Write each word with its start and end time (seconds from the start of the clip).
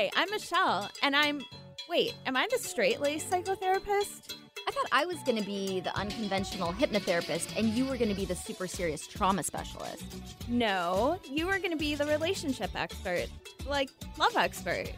Hi, 0.00 0.10
I'm 0.16 0.30
Michelle, 0.30 0.90
and 1.02 1.14
I'm. 1.14 1.42
Wait, 1.86 2.14
am 2.24 2.34
I 2.34 2.48
the 2.50 2.56
straight 2.56 3.02
laced 3.02 3.30
psychotherapist? 3.30 4.34
I 4.66 4.70
thought 4.70 4.86
I 4.92 5.04
was 5.04 5.18
going 5.26 5.36
to 5.36 5.44
be 5.44 5.80
the 5.80 5.94
unconventional 5.94 6.72
hypnotherapist 6.72 7.54
and 7.58 7.68
you 7.68 7.84
were 7.84 7.98
going 7.98 8.08
to 8.08 8.14
be 8.14 8.24
the 8.24 8.34
super 8.34 8.66
serious 8.66 9.06
trauma 9.06 9.42
specialist. 9.42 10.02
No, 10.48 11.18
you 11.30 11.46
were 11.46 11.58
going 11.58 11.72
to 11.72 11.76
be 11.76 11.96
the 11.96 12.06
relationship 12.06 12.70
expert, 12.74 13.26
like 13.68 13.90
love 14.18 14.34
expert. 14.38 14.90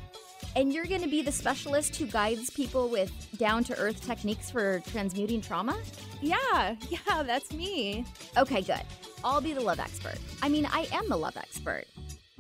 And 0.55 0.73
you're 0.73 0.87
going 0.87 1.03
to 1.03 1.09
be 1.09 1.21
the 1.21 1.33
specialist 1.33 1.97
who 1.97 2.07
guides 2.07 2.51
people 2.51 2.89
with 2.89 3.11
down 3.39 3.65
to 3.65 3.79
earth 3.79 4.07
techniques 4.07 4.53
for 4.53 4.79
transmuting 4.87 5.41
trauma? 5.41 5.81
Yeah, 6.21 6.77
yeah, 6.91 7.25
that's 7.25 7.53
me. 7.53 8.05
Okay, 8.37 8.63
good. 8.63 8.83
I'll 9.25 9.41
be 9.41 9.53
the 9.53 9.63
love 9.63 9.81
expert. 9.81 10.19
I 10.43 10.49
mean, 10.49 10.65
I 10.71 10.87
am 10.93 11.09
the 11.09 11.17
love 11.17 11.37
expert. 11.37 11.87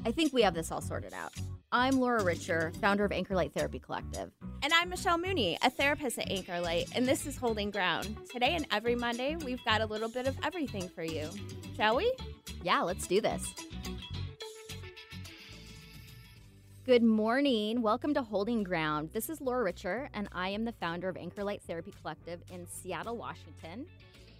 I 0.04 0.12
think 0.12 0.32
we 0.32 0.42
have 0.42 0.54
this 0.54 0.70
all 0.70 0.80
sorted 0.80 1.12
out. 1.12 1.32
I'm 1.74 2.00
Laura 2.00 2.22
Richer, 2.22 2.70
founder 2.82 3.02
of 3.02 3.12
Anchor 3.12 3.34
Light 3.34 3.54
Therapy 3.54 3.78
Collective. 3.78 4.30
And 4.62 4.74
I'm 4.74 4.90
Michelle 4.90 5.16
Mooney, 5.16 5.56
a 5.62 5.70
therapist 5.70 6.18
at 6.18 6.30
Anchor 6.30 6.60
Light, 6.60 6.90
and 6.94 7.08
this 7.08 7.26
is 7.26 7.38
Holding 7.38 7.70
Ground. 7.70 8.14
Today 8.30 8.54
and 8.56 8.66
every 8.70 8.94
Monday, 8.94 9.36
we've 9.36 9.64
got 9.64 9.80
a 9.80 9.86
little 9.86 10.10
bit 10.10 10.26
of 10.26 10.36
everything 10.44 10.90
for 10.90 11.02
you. 11.02 11.30
Shall 11.74 11.96
we? 11.96 12.12
Yeah, 12.62 12.82
let's 12.82 13.06
do 13.06 13.22
this. 13.22 13.54
Good 16.84 17.02
morning. 17.02 17.80
Welcome 17.80 18.12
to 18.14 18.22
Holding 18.22 18.64
Ground. 18.64 19.08
This 19.14 19.30
is 19.30 19.40
Laura 19.40 19.64
Richer, 19.64 20.10
and 20.12 20.28
I 20.30 20.50
am 20.50 20.66
the 20.66 20.72
founder 20.72 21.08
of 21.08 21.16
Anchor 21.16 21.42
Light 21.42 21.62
Therapy 21.62 21.94
Collective 22.02 22.42
in 22.52 22.66
Seattle, 22.66 23.16
Washington. 23.16 23.86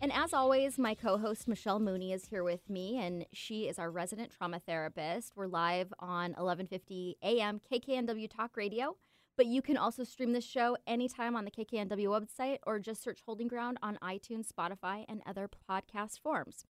And 0.03 0.13
as 0.13 0.35
always, 0.35 0.81
my 0.81 0.97
co 0.97 1.17
host 1.17 1.47
Michelle 1.47 1.79
Mooney 1.79 2.13
is 2.13 2.27
here 2.27 2.43
with 2.43 2.69
me, 2.69 2.99
and 2.99 3.25
she 3.33 3.69
is 3.69 3.79
our 3.79 3.89
resident 3.89 4.33
trauma 4.37 4.59
therapist. 4.59 5.35
We're 5.37 5.47
live 5.47 5.95
on 6.01 6.31
1150 6.33 7.19
AM 7.23 7.61
KKNW 7.71 8.29
Talk 8.29 8.57
Radio, 8.57 8.97
but 9.37 9.47
you 9.47 9.63
can 9.63 9.77
also 9.77 10.03
stream 10.03 10.33
this 10.33 10.45
show 10.45 10.77
anytime 10.89 11.37
on 11.37 11.45
the 11.45 11.53
KKNW 11.53 12.09
website 12.09 12.59
or 12.67 12.81
just 12.81 13.01
search 13.01 13.21
Holding 13.25 13.47
Ground 13.47 13.79
on 13.81 13.97
iTunes, 14.03 14.49
Spotify, 14.53 15.05
and 15.09 15.23
other 15.25 15.49
podcast 15.71 16.19
forms. 16.19 16.65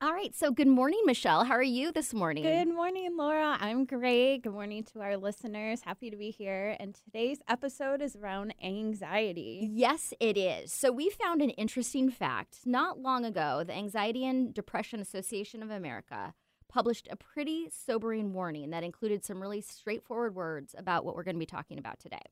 All 0.00 0.12
right, 0.12 0.32
so 0.32 0.52
good 0.52 0.68
morning, 0.68 1.00
Michelle. 1.06 1.42
How 1.42 1.54
are 1.54 1.62
you 1.62 1.90
this 1.90 2.14
morning? 2.14 2.44
Good 2.44 2.72
morning, 2.72 3.16
Laura. 3.16 3.56
I'm 3.58 3.84
great. 3.84 4.42
Good 4.42 4.52
morning 4.52 4.84
to 4.92 5.00
our 5.00 5.16
listeners. 5.16 5.80
Happy 5.80 6.08
to 6.08 6.16
be 6.16 6.30
here. 6.30 6.76
And 6.78 6.94
today's 6.94 7.40
episode 7.48 8.00
is 8.00 8.14
around 8.14 8.54
anxiety. 8.62 9.68
Yes, 9.68 10.14
it 10.20 10.38
is. 10.38 10.72
So, 10.72 10.92
we 10.92 11.10
found 11.10 11.42
an 11.42 11.50
interesting 11.50 12.12
fact. 12.12 12.58
Not 12.64 13.00
long 13.00 13.24
ago, 13.24 13.64
the 13.66 13.74
Anxiety 13.74 14.24
and 14.24 14.54
Depression 14.54 15.00
Association 15.00 15.64
of 15.64 15.70
America 15.70 16.32
published 16.68 17.08
a 17.10 17.16
pretty 17.16 17.68
sobering 17.68 18.32
warning 18.32 18.70
that 18.70 18.84
included 18.84 19.24
some 19.24 19.42
really 19.42 19.60
straightforward 19.60 20.36
words 20.36 20.76
about 20.78 21.04
what 21.04 21.16
we're 21.16 21.24
going 21.24 21.34
to 21.34 21.40
be 21.40 21.44
talking 21.44 21.76
about 21.76 21.98
today. 21.98 22.22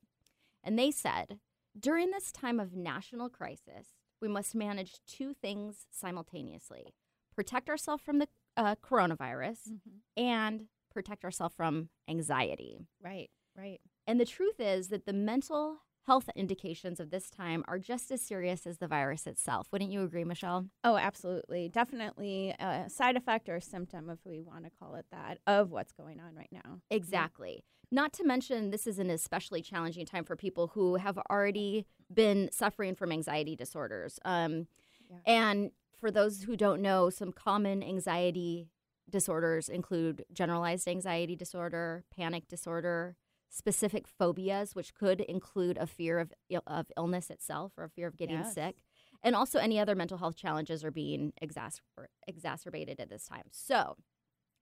And 0.63 0.79
they 0.79 0.89
said, 0.89 1.39
during 1.77 2.11
this 2.11 2.31
time 2.31 2.61
of 2.61 2.77
national 2.77 3.27
crisis, 3.27 3.87
we 4.21 4.29
must 4.29 4.55
manage 4.55 5.01
two 5.05 5.33
things 5.33 5.85
simultaneously 5.91 6.93
protect 7.37 7.69
ourselves 7.69 8.01
from 8.03 8.17
the 8.19 8.27
uh, 8.57 8.75
coronavirus 8.83 9.69
Mm-hmm. 9.69 10.21
and 10.21 10.65
protect 10.91 11.23
ourselves 11.23 11.53
from 11.55 11.89
anxiety. 12.09 12.79
Right, 13.01 13.29
right. 13.55 13.79
And 14.07 14.19
the 14.19 14.25
truth 14.25 14.59
is 14.59 14.87
that 14.87 15.05
the 15.05 15.13
mental 15.13 15.77
health 16.07 16.27
indications 16.35 16.99
of 16.99 17.11
this 17.11 17.29
time 17.29 17.63
are 17.67 17.77
just 17.77 18.09
as 18.09 18.21
serious 18.21 18.65
as 18.65 18.77
the 18.79 18.87
virus 18.87 19.27
itself. 19.27 19.67
Wouldn't 19.71 19.91
you 19.91 20.01
agree, 20.03 20.23
Michelle? 20.23 20.65
Oh, 20.83 20.97
absolutely. 20.97 21.69
Definitely 21.69 22.55
a 22.59 22.85
side 22.89 23.15
effect 23.17 23.47
or 23.49 23.57
a 23.57 23.61
symptom, 23.61 24.09
if 24.09 24.19
we 24.25 24.39
want 24.41 24.63
to 24.63 24.71
call 24.79 24.95
it 24.95 25.05
that, 25.11 25.37
of 25.45 25.69
what's 25.69 25.91
going 25.91 26.19
on 26.19 26.33
right 26.33 26.49
now. 26.51 26.79
Exactly. 26.89 27.63
Not 27.91 28.11
to 28.13 28.23
mention, 28.23 28.71
this 28.71 28.87
is 28.87 28.97
an 28.97 29.09
especially 29.11 29.61
challenging 29.61 30.05
time 30.05 30.23
for 30.23 30.35
people 30.35 30.67
who 30.73 30.95
have 30.95 31.19
already 31.29 31.85
been 32.11 32.49
suffering 32.51 32.95
from 32.95 33.11
anxiety 33.11 33.55
disorders. 33.55 34.17
Um, 34.25 34.67
Yeah. 35.09 35.17
And 35.25 35.71
for 35.99 36.11
those 36.11 36.43
who 36.43 36.55
don't 36.55 36.81
know, 36.81 37.09
some 37.09 37.31
common 37.31 37.83
anxiety 37.83 38.69
disorders 39.09 39.69
include 39.69 40.25
generalized 40.33 40.87
anxiety 40.87 41.35
disorder, 41.35 42.03
panic 42.15 42.47
disorder, 42.47 43.15
specific 43.49 44.05
phobias, 44.07 44.75
which 44.75 44.93
could 44.93 45.21
include 45.21 45.77
a 45.77 45.87
fear 45.87 46.19
of, 46.19 46.33
of 46.67 46.87
illness 46.97 47.29
itself 47.29 47.71
or 47.77 47.85
a 47.85 47.89
fear 47.89 48.07
of 48.07 48.17
getting 48.17 48.37
Yes. 48.39 48.53
sick, 48.53 48.75
and 49.23 49.35
also 49.35 49.59
any 49.59 49.79
other 49.79 49.95
mental 49.95 50.17
health 50.17 50.35
challenges 50.35 50.83
are 50.83 50.91
being 50.91 51.31
exacer- 51.41 51.79
exacerbated 52.27 52.99
at 52.99 53.09
this 53.09 53.25
time. 53.25 53.43
So, 53.51 53.95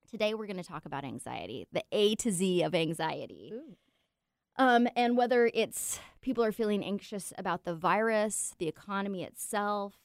today 0.10 0.36
we're 0.36 0.46
going 0.46 0.58
to 0.58 0.64
talk 0.64 0.86
about 0.86 1.04
anxiety, 1.04 1.66
the 1.72 1.84
A 1.92 2.14
to 2.16 2.32
Z 2.32 2.62
of 2.62 2.76
anxiety. 2.76 3.52
Ooh. 3.54 3.76
Um, 4.58 4.88
and 4.96 5.18
whether 5.18 5.50
it's 5.54 6.00
people 6.22 6.44
are 6.44 6.52
feeling 6.54 6.84
anxious 6.86 7.34
about 7.38 7.66
the 7.66 7.74
virus, 7.76 8.54
the 8.60 8.68
economy 8.68 9.24
itself, 9.24 9.96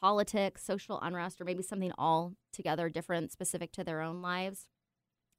politics, 0.00 0.64
social 0.64 0.98
unrest, 1.00 1.40
or 1.40 1.44
maybe 1.44 1.62
something 1.62 1.92
altogether 1.98 2.88
different 2.88 3.32
specific 3.32 3.72
to 3.72 3.84
their 3.84 4.00
own 4.00 4.22
lives, 4.22 4.66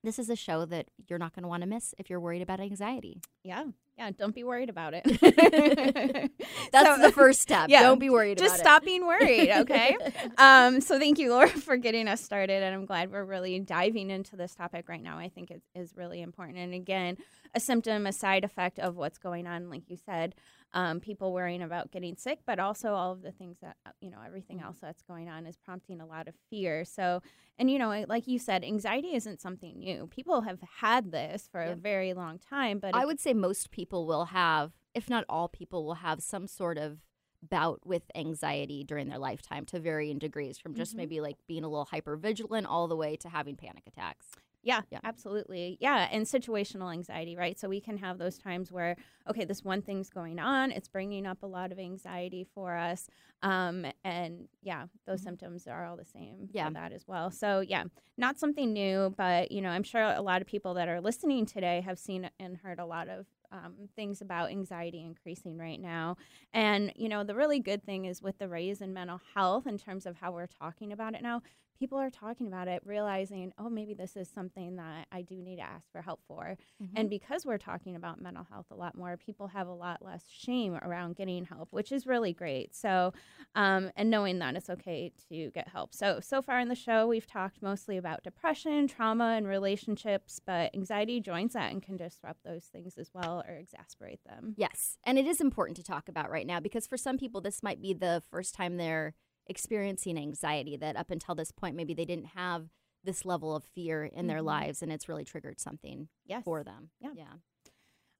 this 0.04 0.18
is 0.20 0.30
a 0.30 0.36
show 0.36 0.66
that 0.66 0.88
you're 1.08 1.20
not 1.20 1.34
going 1.36 1.44
to 1.44 1.50
want 1.50 1.62
to 1.62 1.68
miss 1.68 1.94
if 1.98 2.10
you're 2.10 2.20
worried 2.22 2.42
about 2.42 2.60
anxiety. 2.62 3.20
Yeah, 3.44 3.66
yeah. 3.98 4.12
Don't 4.12 4.34
be 4.34 4.46
worried 4.46 4.70
about 4.70 4.94
it. 4.96 5.04
That's 6.72 6.96
So- 6.96 7.02
the 7.02 7.12
first 7.12 7.42
step. 7.42 7.70
yeah, 7.70 7.82
Don't 7.84 8.00
be 8.00 8.10
worried 8.10 8.38
Just 8.38 8.58
stop 8.58 8.86
being 8.86 9.06
worried, 9.06 9.50
okay? 9.58 9.98
um, 10.38 10.80
so 10.80 10.98
thank 11.00 11.20
you, 11.20 11.32
Laura, 11.32 11.50
for 11.50 11.76
getting 11.76 12.08
us 12.08 12.22
started, 12.22 12.64
and 12.64 12.74
I'm 12.74 12.86
glad 12.86 13.12
we're 13.12 13.26
really 13.26 13.60
diving 13.60 14.10
into 14.10 14.36
this 14.38 14.56
topic 14.56 14.88
right 14.88 15.04
now. 15.04 15.18
I 15.18 15.28
think 15.28 15.52
it 15.52 15.62
is 15.76 15.94
really 15.98 16.22
important, 16.22 16.60
and 16.60 16.74
again, 16.74 17.18
a 17.54 17.60
symptom, 17.60 18.06
a 18.08 18.14
side 18.14 18.44
effect 18.46 18.80
of 18.80 18.96
what's 18.96 19.18
going 19.18 19.48
on, 19.48 19.70
like 19.70 19.90
you 19.90 19.98
said, 19.98 20.34
um, 20.74 21.00
people 21.00 21.34
worrying 21.34 21.62
about 21.62 21.92
getting 21.92 22.16
sick, 22.16 22.40
but 22.46 22.60
also 22.60 22.94
all 22.94 23.12
of 23.12 23.22
the 23.22 23.32
things 23.32 23.58
that 23.62 23.76
uh, 23.86 23.92
you 24.02 24.12
know, 24.12 24.20
everything 24.26 24.62
else 24.62 24.78
that's 24.82 25.02
going 25.02 25.28
on 25.28 25.46
is 25.48 25.58
prompting 25.58 26.00
a 26.00 26.06
lot 26.06 26.28
of 26.28 26.36
fear. 26.50 26.86
So, 26.86 27.22
and 27.58 27.70
you 27.72 27.80
know, 27.80 28.06
like 28.08 28.28
you 28.28 28.38
said, 28.38 28.64
anxiety 28.64 29.16
isn't 29.16 29.42
something 29.42 29.80
new. 29.80 30.08
People 30.08 30.42
have 30.42 30.60
had 30.82 31.12
this 31.12 31.50
for 31.52 31.62
a 31.62 31.76
very 31.76 32.14
long 32.14 32.38
time, 32.38 32.80
but 32.80 32.94
I 32.96 33.06
would 33.06 33.20
say 33.20 33.34
most 33.34 33.72
people 33.72 34.06
will 34.06 34.26
have, 34.26 34.74
if 34.94 35.10
not 35.10 35.26
all 35.28 35.48
people, 35.48 35.86
will 35.86 35.96
have 35.96 36.22
some 36.22 36.46
sort 36.48 36.78
of 36.78 37.00
bout 37.42 37.80
with 37.86 38.04
anxiety 38.16 38.84
during 38.84 39.08
their 39.08 39.18
lifetime 39.18 39.66
to 39.66 39.80
varying 39.80 40.20
degrees, 40.20 40.58
from 40.60 40.76
just 40.76 40.94
Mhm. 40.94 40.98
maybe 40.98 41.22
like 41.22 41.38
being 41.48 41.64
a 41.64 41.70
little 41.70 41.86
hyper 41.86 42.18
vigilant 42.18 42.68
all 42.68 42.88
the 42.90 42.98
way 42.98 43.16
to 43.16 43.30
having 43.30 43.56
panic 43.56 43.84
attacks. 43.88 44.28
Yeah, 44.62 44.82
Yeah. 44.90 45.00
absolutely. 45.04 45.78
Yeah, 45.80 46.10
and 46.12 46.26
situational 46.26 46.92
anxiety, 46.92 47.36
right? 47.38 47.58
So 47.58 47.70
we 47.70 47.80
can 47.80 47.98
have 47.98 48.18
those 48.18 48.38
times 48.38 48.72
where, 48.72 48.98
okay, 49.30 49.46
this 49.46 49.64
one 49.64 49.82
thing's 49.82 50.10
going 50.10 50.38
on, 50.38 50.72
it's 50.72 50.90
bringing 50.90 51.26
up 51.26 51.44
a 51.44 51.48
lot 51.48 51.72
of 51.72 51.80
anxiety 51.80 52.44
for 52.44 52.76
us. 52.76 53.08
Um, 53.42 53.86
and 54.04 54.50
yeah, 54.62 54.88
those 55.08 55.22
Mhm. 55.22 55.24
symptoms 55.24 55.66
are 55.66 55.86
all 55.86 55.96
the 55.96 56.04
same 56.04 56.50
Yeah. 56.52 56.68
for 56.68 56.72
that 56.72 56.92
as 56.92 57.08
well. 57.08 57.32
So 57.32 57.62
yeah, 57.62 57.86
not 58.18 58.38
something 58.38 58.74
new, 58.74 59.14
but 59.18 59.52
you 59.52 59.62
know, 59.62 59.70
I'm 59.70 59.84
sure 59.84 60.02
a 60.02 60.22
lot 60.22 60.42
of 60.42 60.48
people 60.48 60.74
that 60.74 60.90
are 60.90 61.00
listening 61.00 61.46
today 61.46 61.82
have 61.82 61.98
seen 61.98 62.30
and 62.40 62.58
heard 62.58 62.80
a 62.80 62.86
lot 62.86 63.08
of 63.08 63.28
um, 63.52 63.88
things 63.96 64.22
about 64.22 64.52
anxiety 64.52 65.02
increasing 65.02 65.58
right 65.58 65.80
now. 65.80 66.18
And, 66.54 66.92
you 66.96 67.08
know, 67.10 67.24
the 67.24 67.36
really 67.36 67.60
good 67.60 67.84
thing 67.84 68.06
is 68.06 68.22
with 68.22 68.38
the 68.38 68.48
raise 68.50 68.82
in 68.82 68.94
mental 68.94 69.22
health 69.34 69.66
in 69.68 69.78
terms 69.78 70.06
of 70.06 70.18
how 70.18 70.32
we're 70.34 70.48
talking 70.48 70.92
about 70.92 71.16
it 71.16 71.22
now, 71.24 71.42
people 71.80 71.98
are 71.98 72.10
talking 72.10 72.48
about 72.48 72.68
it, 72.68 72.82
realizing, 72.86 73.54
oh, 73.58 73.70
maybe 73.70 73.94
this 73.94 74.18
is 74.18 74.30
something 74.30 74.76
that 74.76 75.08
I 75.12 75.22
do 75.22 75.36
need 75.36 75.56
to 75.56 75.62
ask 75.62 75.90
for 75.92 76.02
help 76.02 76.20
for. 76.28 76.58
And 76.96 77.10
because 77.10 77.46
we're 77.46 77.58
talking 77.58 77.96
about 77.96 78.22
mental 78.22 78.46
health 78.52 78.66
a 78.70 78.76
lot 78.76 78.96
more, 78.96 79.16
people 79.16 79.48
have 79.48 79.68
a 79.68 79.74
lot 79.74 80.04
less 80.04 80.26
shame 80.30 80.76
around 80.76 81.16
getting 81.16 81.46
help, 81.46 81.70
which 81.72 81.92
is 81.92 82.06
really 82.06 82.34
great. 82.34 82.76
So, 82.76 83.14
um, 83.56 83.92
and 83.96 84.10
knowing 84.10 84.40
that 84.40 84.56
it's 84.56 84.70
okay 84.70 85.14
to 85.30 85.52
get 85.52 85.70
help. 85.70 85.94
So, 85.94 86.20
so 86.20 86.42
far 86.42 86.60
in 86.60 86.68
the 86.68 86.76
show, 86.76 87.08
we've 87.08 87.28
talked 87.28 87.62
mostly 87.62 87.98
about 87.98 88.24
depression, 88.24 88.88
trauma, 88.88 89.36
and 89.38 89.48
relationships, 89.48 90.42
but 90.46 90.76
anxiety 90.76 91.22
joins 91.22 91.54
that 91.54 91.72
and 91.72 91.82
can 91.82 91.96
disrupt 91.96 92.44
those 92.44 92.66
things 92.66 92.98
as 92.98 93.12
well 93.14 93.44
or 93.48 93.56
exasperate 93.56 94.20
them. 94.26 94.56
Yes. 94.58 94.98
And 95.06 95.18
it 95.18 95.26
is 95.26 95.40
important 95.40 95.78
to 95.78 95.84
talk 95.84 96.10
about 96.10 96.30
right 96.30 96.46
now 96.46 96.60
because 96.60 96.88
for 96.88 96.98
some 96.98 97.18
people, 97.18 97.40
this 97.40 97.64
might 97.64 97.82
be 97.82 97.94
the 97.94 98.22
first 98.30 98.54
time 98.54 98.76
they're 98.78 99.14
experiencing 99.50 100.18
anxiety 100.18 100.78
that 100.78 100.96
up 100.96 101.12
until 101.12 101.36
this 101.36 101.52
point, 101.52 101.76
maybe 101.76 101.94
they 101.94 102.06
didn't 102.06 102.28
have 102.36 102.70
this 103.04 103.26
level 103.26 103.56
of 103.56 103.64
fear 103.64 104.06
in 104.06 104.28
their 104.28 104.40
Mhm. 104.40 104.46
lives 104.46 104.82
and 104.82 104.92
it's 104.92 105.10
really 105.10 105.26
triggered 105.26 105.60
something 105.60 106.10
Yes. 106.26 106.44
for 106.44 106.64
them. 106.64 106.92
Yeah. 107.00 107.14
Yeah. 107.16 107.34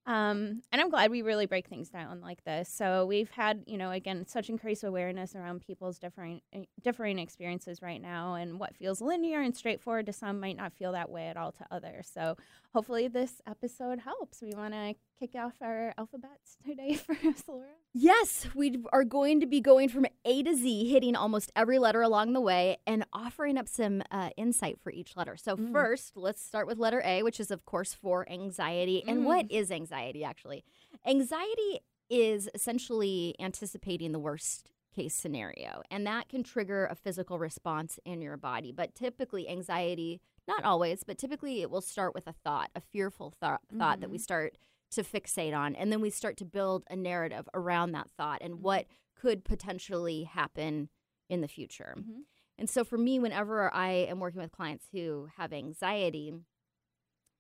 Um, 0.10 0.64
and 0.72 0.82
I'm 0.82 0.90
glad 0.90 1.12
we 1.12 1.22
really 1.22 1.46
break 1.46 1.68
things 1.68 1.90
down 1.90 2.20
like 2.20 2.44
this. 2.44 2.68
So 2.68 3.06
we've 3.06 3.30
had, 3.30 3.64
you 3.68 3.78
know, 3.78 3.92
again, 3.92 4.26
such 4.26 4.50
increased 4.50 4.84
awareness 4.84 5.36
around 5.36 5.62
people's 5.62 6.00
differing 6.00 6.42
eh, 6.52 6.64
differing 6.82 7.20
experiences 7.20 7.82
right 7.84 8.02
now, 8.02 8.34
and 8.34 8.60
what 8.60 8.76
feels 8.76 9.02
linear 9.02 9.40
and 9.42 9.56
straightforward 9.56 10.08
to 10.08 10.14
some 10.14 10.40
might 10.40 10.58
not 10.58 10.74
feel 10.74 10.94
that 10.94 11.12
way 11.12 11.28
at 11.28 11.38
all 11.38 11.52
to 11.52 11.66
others. 11.70 12.10
So 12.12 12.36
hopefully 12.74 13.08
this 13.08 13.40
episode 13.48 14.00
helps. 14.00 14.42
We 14.42 14.54
want 14.56 14.74
to 14.74 14.96
kick 15.20 15.36
off 15.36 15.54
our 15.62 15.94
alphabets 15.98 16.58
today 16.66 16.94
for 17.06 17.14
us, 17.14 17.44
Laura. 17.48 17.68
Yes, 17.92 18.46
we 18.54 18.78
are 18.94 19.04
going 19.04 19.40
to 19.40 19.48
be 19.48 19.60
going 19.62 19.90
from 19.90 20.06
A 20.24 20.44
to 20.44 20.56
Z, 20.56 20.90
hitting 20.90 21.16
almost 21.16 21.52
every 21.56 21.80
letter 21.80 22.04
along 22.04 22.34
the 22.34 22.40
way 22.40 22.78
and 22.86 23.04
offering 23.14 23.58
up 23.58 23.68
some 23.68 24.04
uh, 24.12 24.30
insight 24.38 24.80
for 24.80 24.92
each 24.92 25.16
letter. 25.18 25.36
So, 25.38 25.58
Mm. 25.58 25.72
first, 25.72 26.16
let's 26.16 26.40
start 26.42 26.68
with 26.68 26.78
letter 26.78 27.02
A, 27.04 27.24
which 27.24 27.40
is, 27.40 27.50
of 27.50 27.66
course, 27.66 27.94
for 27.96 28.30
anxiety. 28.30 29.04
And 29.08 29.22
Mm. 29.22 29.24
what 29.24 29.46
is 29.50 29.72
anxiety, 29.72 29.90
actually? 30.24 30.64
Anxiety 31.06 31.80
is 32.10 32.50
essentially 32.54 33.36
anticipating 33.40 34.12
the 34.12 34.20
worst 34.20 34.72
case 34.96 35.14
scenario, 35.14 35.82
and 35.92 36.06
that 36.08 36.28
can 36.30 36.42
trigger 36.44 36.88
a 36.88 36.96
physical 36.96 37.38
response 37.38 38.00
in 38.06 38.22
your 38.22 38.38
body. 38.38 38.72
But 38.72 38.96
typically, 38.96 39.48
anxiety, 39.48 40.20
not 40.48 40.64
always, 40.64 41.04
but 41.04 41.18
typically 41.18 41.62
it 41.62 41.70
will 41.70 41.82
start 41.82 42.16
with 42.16 42.26
a 42.28 42.34
thought, 42.34 42.72
a 42.76 42.82
fearful 42.82 43.30
thought, 43.40 43.62
thought 43.78 44.00
that 44.00 44.10
we 44.10 44.18
Mhm. 44.18 44.22
start 44.22 44.58
to 44.92 45.04
fixate 45.04 45.56
on. 45.56 45.76
And 45.76 45.92
then 45.92 46.02
we 46.02 46.10
start 46.10 46.36
to 46.38 46.46
build 46.46 46.84
a 46.90 46.96
narrative 46.96 47.48
around 47.54 47.92
that 47.92 48.10
thought 48.10 48.42
and 48.42 48.62
what 48.64 48.88
could 49.16 49.46
potentially 49.46 50.24
happen 50.24 50.90
in 51.30 51.42
the 51.42 51.48
future. 51.48 51.94
Mhm. 51.98 52.24
And 52.58 52.68
so 52.68 52.84
for 52.84 52.98
me, 52.98 53.20
whenever 53.20 53.72
I 53.72 53.90
am 53.92 54.20
working 54.20 54.42
with 54.42 54.52
clients 54.52 54.88
who 54.92 55.30
have 55.36 55.54
anxiety, 55.54 56.34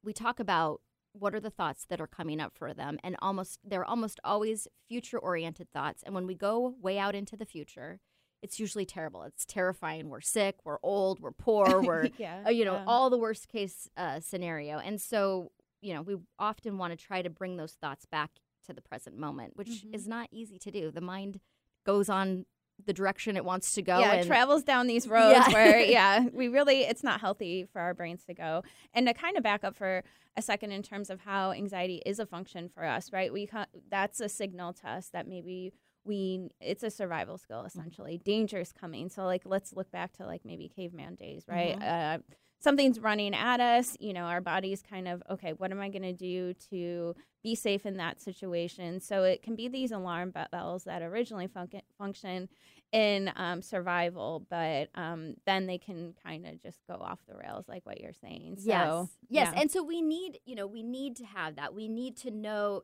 we 0.03 0.13
talk 0.13 0.39
about 0.39 0.81
what 1.13 1.33
are 1.33 1.39
the 1.39 1.50
thoughts 1.50 1.85
that 1.89 2.00
are 2.00 2.07
coming 2.07 2.39
up 2.39 2.53
for 2.56 2.73
them 2.73 2.97
and 3.03 3.15
almost 3.21 3.59
they're 3.63 3.85
almost 3.85 4.19
always 4.23 4.67
future 4.88 5.17
oriented 5.19 5.69
thoughts 5.71 6.03
and 6.03 6.13
when 6.15 6.27
we 6.27 6.35
go 6.35 6.75
way 6.81 6.97
out 7.00 7.15
into 7.15 7.35
the 7.35 7.45
future 7.45 8.00
it's 8.41 8.59
usually 8.59 8.85
terrible 8.85 9.23
it's 9.23 9.45
terrifying 9.45 10.09
we're 10.09 10.21
sick 10.21 10.56
we're 10.63 10.77
old 10.83 11.19
we're 11.19 11.31
poor 11.31 11.81
we're 11.83 12.09
yeah, 12.17 12.44
uh, 12.45 12.50
you 12.50 12.63
know 12.63 12.75
yeah. 12.75 12.83
all 12.88 13.09
the 13.09 13.17
worst 13.17 13.47
case 13.47 13.89
uh, 13.97 14.19
scenario 14.19 14.77
and 14.77 15.01
so 15.01 15.51
you 15.81 15.94
know 15.94 16.01
we 16.01 16.15
often 16.38 16.77
want 16.77 16.91
to 16.97 17.06
try 17.06 17.21
to 17.21 17.29
bring 17.29 17.57
those 17.57 17.73
thoughts 17.73 18.06
back 18.06 18.31
to 18.65 18.73
the 18.73 18.81
present 18.81 19.17
moment 19.17 19.56
which 19.56 19.83
Mhm. 19.85 19.95
is 19.95 20.07
not 20.07 20.27
easy 20.31 20.59
to 20.59 20.71
do 20.71 20.91
the 20.91 21.01
mind 21.01 21.39
goes 21.85 22.07
on 22.09 22.45
the 22.86 22.94
direction 22.94 23.36
it 23.36 23.46
wants 23.46 23.74
to 23.76 23.81
go 23.81 24.00
yeah, 24.00 24.14
and 24.14 24.22
it 24.22 24.28
travels 24.28 24.64
down 24.64 24.88
these 24.88 25.08
roads 25.18 25.48
Yeah. 25.48 25.54
where, 25.54 25.80
yeah, 25.98 26.26
we 26.34 26.48
really, 26.48 26.81
it's 26.81 27.04
not 27.04 27.20
healthy 27.22 27.66
for 27.72 27.81
our 27.81 27.94
brains 27.94 28.24
to 28.26 28.34
go. 28.34 28.64
And 28.94 29.08
to 29.08 29.14
kind 29.14 29.38
of 29.38 29.44
back 29.44 29.64
up 29.64 29.76
for 29.76 30.04
a 30.38 30.42
second 30.42 30.72
in 30.72 30.81
terms 30.84 31.10
of 31.10 31.22
how 31.22 31.52
anxiety 31.52 32.02
is 32.06 32.20
a 32.20 32.26
function 32.26 32.70
for 32.70 32.86
us, 32.86 33.12
right? 33.12 33.31
We 33.34 33.50
that's 33.90 34.20
a 34.20 34.30
signal 34.30 34.74
to 34.74 34.90
us 34.90 35.10
that 35.10 35.28
maybe 35.28 35.74
we 36.06 36.50
it's 36.62 36.84
a 36.84 36.90
survival 36.90 37.38
skill 37.38 37.64
essentially. 37.66 38.18
Danger's 38.24 38.72
coming. 38.72 39.10
So 39.10 39.26
like 39.26 39.44
let's 39.46 39.74
look 39.74 39.92
back 39.92 40.14
to 40.18 40.26
like 40.26 40.42
maybe 40.46 40.70
caveman 40.74 41.16
days, 41.16 41.44
right? 41.48 41.76
Uh, 41.81 42.20
something's 42.59 43.00
running 43.00 43.33
at 43.33 43.59
us. 43.59 43.95
You 44.00 44.13
know, 44.13 44.23
our 44.23 44.41
body's 44.41 44.81
kind 44.81 45.07
of 45.07 45.23
okay. 45.29 45.53
What 45.53 45.71
am 45.71 45.79
I 45.79 45.89
going 45.89 46.03
to 46.03 46.13
do 46.13 46.53
to 46.69 47.15
be 47.44 47.56
safe 47.56 47.85
in 47.85 47.97
that 47.97 48.21
situation? 48.21 49.00
So 49.00 49.23
it 49.23 49.41
can 49.41 49.56
be 49.56 49.67
these 49.67 49.91
alarm 49.91 50.33
bells 50.51 50.83
that 50.85 51.01
originally 51.01 51.47
func- 51.47 51.81
function 51.97 52.50
in 52.91 53.31
um, 53.35 53.61
survival, 53.61 54.45
but 54.50 54.89
um, 54.95 55.35
then 55.45 55.67
they 55.67 55.77
can 55.77 56.15
kind 56.23 56.47
of 56.47 56.59
just 56.59 56.79
go 56.88 56.95
off 56.95 57.19
the 57.27 57.35
rails, 57.35 57.65
like 57.67 57.85
what 57.85 58.01
you're 58.01 58.13
saying. 58.13 58.57
So, 58.57 58.65
yes 58.65 59.09
yes 59.29 59.50
yeah. 59.53 59.61
and 59.61 59.71
so 59.71 59.83
we 59.83 60.01
need 60.01 60.39
you 60.45 60.56
know 60.56 60.67
we 60.67 60.83
need 60.83 61.15
to 61.17 61.25
have 61.25 61.56
that 61.56 61.73
we 61.73 61.88
need 61.88 62.17
to 62.17 62.31
know 62.31 62.83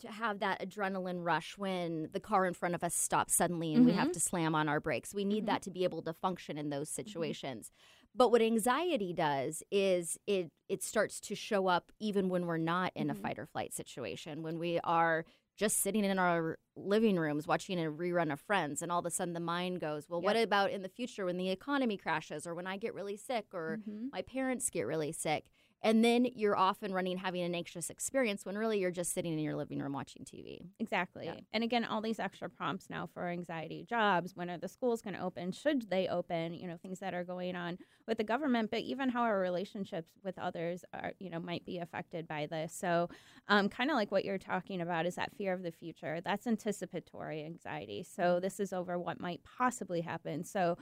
to 0.00 0.08
have 0.08 0.40
that 0.40 0.60
adrenaline 0.60 1.24
rush 1.24 1.56
when 1.56 2.08
the 2.12 2.20
car 2.20 2.44
in 2.46 2.52
front 2.54 2.74
of 2.74 2.82
us 2.84 2.94
stops 2.94 3.34
suddenly 3.34 3.74
and 3.74 3.86
we 3.86 3.92
have 3.92 4.08
Mhm. 4.08 4.12
to 4.12 4.20
slam 4.20 4.54
on 4.54 4.68
our 4.68 4.80
brakes 4.80 5.14
we 5.14 5.24
need 5.24 5.44
Mhm. 5.44 5.46
that 5.46 5.62
to 5.62 5.70
be 5.70 5.84
able 5.84 6.02
to 6.02 6.12
function 6.12 6.58
in 6.58 6.68
those 6.70 6.88
situations 6.90 7.70
but 8.14 8.30
what 8.30 8.42
anxiety 8.42 9.12
does 9.12 9.62
is 9.70 10.18
it 10.26 10.50
it 10.68 10.82
starts 10.82 11.20
to 11.20 11.34
show 11.34 11.68
up 11.68 11.92
even 12.00 12.28
when 12.28 12.46
we're 12.46 12.56
not 12.58 12.90
in 12.94 13.08
a 13.10 13.14
Mhm. 13.14 13.18
fight 13.22 13.38
or 13.38 13.46
flight 13.46 13.72
situation 13.72 14.42
when 14.42 14.58
we 14.58 14.80
are 14.80 15.24
just 15.56 15.78
sitting 15.78 16.04
in 16.04 16.18
our 16.18 16.58
living 16.74 17.16
rooms 17.16 17.46
watching 17.46 17.78
a 17.78 17.90
rerun 17.90 18.32
of 18.32 18.40
friends 18.40 18.82
and 18.82 18.90
all 18.90 18.98
of 18.98 19.06
a 19.06 19.10
sudden 19.10 19.34
the 19.34 19.40
mind 19.40 19.80
goes 19.80 20.08
well 20.08 20.20
what 20.20 20.36
about 20.36 20.70
in 20.72 20.82
the 20.82 20.88
future 20.88 21.24
when 21.24 21.36
the 21.36 21.50
economy 21.50 21.96
crashes 21.96 22.46
or 22.46 22.54
when 22.54 22.66
i 22.66 22.76
get 22.76 22.92
really 22.94 23.16
sick 23.16 23.46
or 23.52 23.78
my 24.12 24.22
parents 24.22 24.70
get 24.70 24.82
really 24.86 25.12
sick. 25.12 25.46
And 25.84 26.02
then 26.02 26.26
you're 26.34 26.56
off 26.56 26.82
and 26.82 26.94
running 26.94 27.18
having 27.18 27.42
an 27.42 27.54
anxious 27.54 27.90
experience 27.90 28.46
when 28.46 28.56
really 28.56 28.78
you're 28.80 28.90
just 28.90 29.12
sitting 29.12 29.34
in 29.34 29.38
your 29.38 29.54
living 29.54 29.80
room 29.80 29.92
watching 29.92 30.24
TV. 30.24 30.62
Exactly. 30.80 31.26
Yeah. 31.26 31.34
And 31.52 31.62
again, 31.62 31.84
all 31.84 32.00
these 32.00 32.18
extra 32.18 32.48
prompts 32.48 32.88
now 32.88 33.06
for 33.12 33.28
anxiety 33.28 33.84
jobs. 33.86 34.34
When 34.34 34.48
are 34.48 34.56
the 34.56 34.66
schools 34.66 35.02
going 35.02 35.12
to 35.14 35.20
open? 35.22 35.52
Should 35.52 35.90
they 35.90 36.08
open? 36.08 36.54
You 36.54 36.68
know, 36.68 36.78
things 36.78 37.00
that 37.00 37.12
are 37.12 37.22
going 37.22 37.54
on 37.54 37.76
with 38.08 38.16
the 38.16 38.24
government, 38.24 38.70
but 38.70 38.80
even 38.80 39.10
how 39.10 39.22
our 39.24 39.38
relationships 39.38 40.12
with 40.24 40.38
others 40.38 40.86
are, 40.94 41.12
you 41.18 41.28
know, 41.28 41.38
might 41.38 41.66
be 41.66 41.78
affected 41.78 42.26
by 42.26 42.46
this. 42.46 42.72
So, 42.72 43.10
um, 43.48 43.68
kind 43.68 43.90
of 43.90 43.96
like 43.96 44.10
what 44.10 44.24
you're 44.24 44.38
talking 44.38 44.80
about 44.80 45.04
is 45.04 45.16
that 45.16 45.36
fear 45.36 45.52
of 45.52 45.62
the 45.62 45.70
future. 45.70 46.22
That's 46.24 46.46
anticipatory 46.46 47.44
anxiety. 47.44 48.02
So, 48.04 48.40
this 48.40 48.58
is 48.58 48.72
over 48.72 48.98
what 48.98 49.20
might 49.20 49.42
possibly 49.44 50.00
happen. 50.00 50.44
So, 50.44 50.78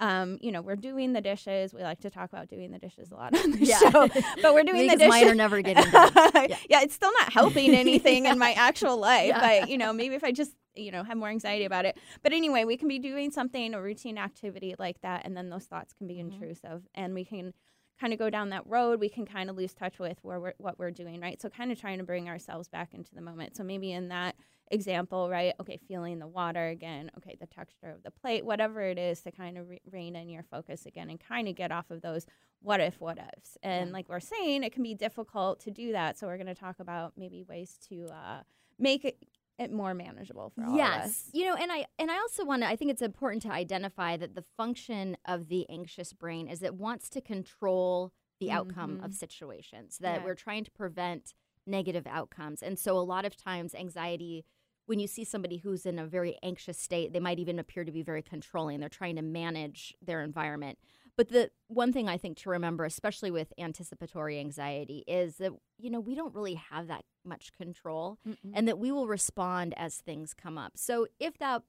um, 0.00 0.38
you 0.42 0.52
know, 0.52 0.60
we're 0.62 0.76
doing 0.76 1.12
the 1.14 1.20
dishes. 1.20 1.72
We 1.72 1.82
like 1.82 2.00
to 2.00 2.10
talk 2.10 2.30
about 2.32 2.48
doing 2.48 2.70
the 2.70 2.78
dishes 2.78 3.10
a 3.10 3.14
lot 3.14 3.34
on 3.36 3.52
the 3.52 3.58
Yeah. 3.64 3.78
show, 3.78 4.08
but 4.42 4.52
we're 4.54 4.62
doing 4.70 4.86
the 4.88 4.96
Because 4.96 5.08
mine 5.08 5.20
dishes. 5.22 5.32
are 5.32 5.34
never 5.34 5.62
getting 5.62 5.90
done. 5.90 6.10
yeah. 6.34 6.56
Yeah. 6.68 6.82
it's 6.82 6.94
still 6.94 7.12
not 7.20 7.32
helping 7.32 7.74
anything 7.74 8.26
in 8.26 8.38
my 8.38 8.52
actual 8.56 8.98
life. 8.98 9.28
Yeah. 9.28 9.60
But 9.60 9.68
you 9.70 9.78
know, 9.78 9.92
maybe 9.92 10.14
if 10.14 10.22
I 10.24 10.32
just 10.32 10.52
you 10.74 10.90
know 10.90 11.02
have 11.02 11.16
more 11.16 11.28
anxiety 11.30 11.64
about 11.64 11.86
it. 11.86 11.96
But 12.22 12.32
anyway, 12.34 12.64
we 12.64 12.76
can 12.76 12.88
be 12.88 12.98
doing 12.98 13.30
something 13.30 13.72
a 13.72 13.80
routine 13.80 14.18
activity 14.18 14.74
like 14.78 15.00
that, 15.00 15.22
and 15.24 15.34
then 15.36 15.48
those 15.48 15.64
thoughts 15.64 15.92
can 15.94 16.06
be 16.06 16.16
Mhm. 16.16 16.32
intrusive, 16.32 16.82
and 16.94 17.14
we 17.14 17.24
can 17.24 17.54
kind 17.98 18.12
of 18.12 18.18
go 18.18 18.28
down 18.28 18.50
that 18.50 18.66
road. 18.66 19.00
We 19.00 19.08
can 19.08 19.24
kind 19.24 19.48
of 19.48 19.56
lose 19.56 19.72
touch 19.72 19.98
with 19.98 20.18
where 20.22 20.38
we're 20.38 20.52
what 20.58 20.78
we're 20.78 20.90
doing, 20.90 21.20
right? 21.22 21.40
So 21.40 21.48
kind 21.48 21.72
of 21.72 21.80
trying 21.80 21.96
to 21.98 22.04
bring 22.04 22.28
ourselves 22.28 22.68
back 22.68 22.92
into 22.92 23.14
the 23.14 23.22
moment. 23.22 23.56
So 23.56 23.64
maybe 23.64 23.90
in 23.92 24.08
that 24.08 24.36
example, 24.70 25.28
right? 25.30 25.54
Okay, 25.60 25.78
feeling 25.88 26.18
the 26.18 26.26
water 26.26 26.66
again. 26.68 27.10
Okay, 27.18 27.36
the 27.40 27.46
texture 27.46 27.88
of 27.90 28.02
the 28.02 28.10
plate, 28.10 28.44
whatever 28.44 28.80
it 28.82 28.98
is, 28.98 29.20
to 29.22 29.30
kind 29.30 29.58
of 29.58 29.68
re- 29.68 29.80
rein 29.90 30.16
in 30.16 30.28
your 30.28 30.42
focus 30.42 30.86
again 30.86 31.08
and 31.10 31.20
kind 31.20 31.48
of 31.48 31.54
get 31.54 31.70
off 31.72 31.90
of 31.90 32.02
those 32.02 32.26
what 32.60 32.80
if, 32.80 33.00
what 33.00 33.18
ifs. 33.18 33.56
And 33.62 33.88
Yeah. 33.88 33.92
like 33.92 34.08
we're 34.08 34.18
saying, 34.20 34.64
it 34.64 34.72
can 34.72 34.82
be 34.82 34.94
difficult 34.94 35.60
to 35.60 35.70
do 35.70 35.92
that. 35.92 36.18
So 36.18 36.26
we're 36.26 36.36
going 36.38 36.46
to 36.48 36.54
talk 36.54 36.80
about 36.80 37.12
maybe 37.16 37.42
ways 37.42 37.78
to 37.88 38.06
uh, 38.06 38.42
make 38.78 39.04
it, 39.04 39.22
it 39.58 39.70
more 39.72 39.94
manageable 39.94 40.50
for 40.50 40.64
all 40.64 40.70
of 40.70 40.76
yes 40.76 41.06
us. 41.06 41.30
you 41.32 41.46
know 41.46 41.54
and 41.54 41.72
i 41.72 41.86
and 41.98 42.10
i 42.10 42.16
also 42.18 42.44
want 42.44 42.60
to 42.62 42.68
i 42.68 42.76
think 42.76 42.90
it's 42.90 43.00
important 43.00 43.40
to 43.42 43.50
identify 43.50 44.14
that 44.14 44.34
the 44.34 44.44
function 44.54 45.16
of 45.24 45.48
the 45.48 45.66
anxious 45.70 46.12
brain 46.12 46.46
is 46.46 46.62
it 46.62 46.74
wants 46.74 47.08
to 47.08 47.22
control 47.22 48.12
the 48.38 48.50
outcome 48.50 49.00
of 49.02 49.12
Mhm. 49.12 49.14
situations 49.14 49.96
that 49.98 50.20
Yeah. 50.20 50.24
we're 50.26 50.34
trying 50.34 50.64
to 50.64 50.70
prevent 50.70 51.32
negative 51.66 52.06
outcomes 52.06 52.62
and 52.62 52.78
so 52.78 52.98
a 52.98 53.00
lot 53.00 53.24
of 53.24 53.34
times 53.34 53.74
anxiety 53.74 54.44
when 54.86 54.98
you 54.98 55.06
see 55.06 55.24
somebody 55.24 55.58
who's 55.58 55.84
in 55.84 55.98
a 55.98 56.06
very 56.06 56.38
anxious 56.42 56.78
state 56.78 57.12
they 57.12 57.20
might 57.20 57.38
even 57.38 57.58
appear 57.58 57.84
to 57.84 57.92
be 57.92 58.02
very 58.02 58.22
controlling 58.22 58.80
they're 58.80 58.88
trying 58.88 59.16
to 59.16 59.22
manage 59.22 59.94
their 60.00 60.22
environment 60.22 60.78
but 61.16 61.28
the 61.28 61.50
one 61.68 61.92
thing 61.92 62.08
i 62.08 62.16
think 62.16 62.36
to 62.36 62.50
remember 62.50 62.84
especially 62.84 63.30
with 63.30 63.52
anticipatory 63.58 64.38
anxiety 64.38 65.04
is 65.06 65.36
that 65.36 65.52
you 65.78 65.90
know 65.90 66.00
we 66.00 66.14
don't 66.14 66.34
really 66.34 66.54
have 66.54 66.86
that 66.86 67.04
much 67.26 67.52
control 67.52 68.18
Mm-mm. 68.26 68.52
and 68.54 68.66
that 68.68 68.78
we 68.78 68.92
will 68.92 69.08
respond 69.08 69.74
as 69.76 69.96
things 69.96 70.32
come 70.32 70.56
up. 70.56 70.72
So 70.76 71.06
if 71.18 71.36
that 71.38 71.62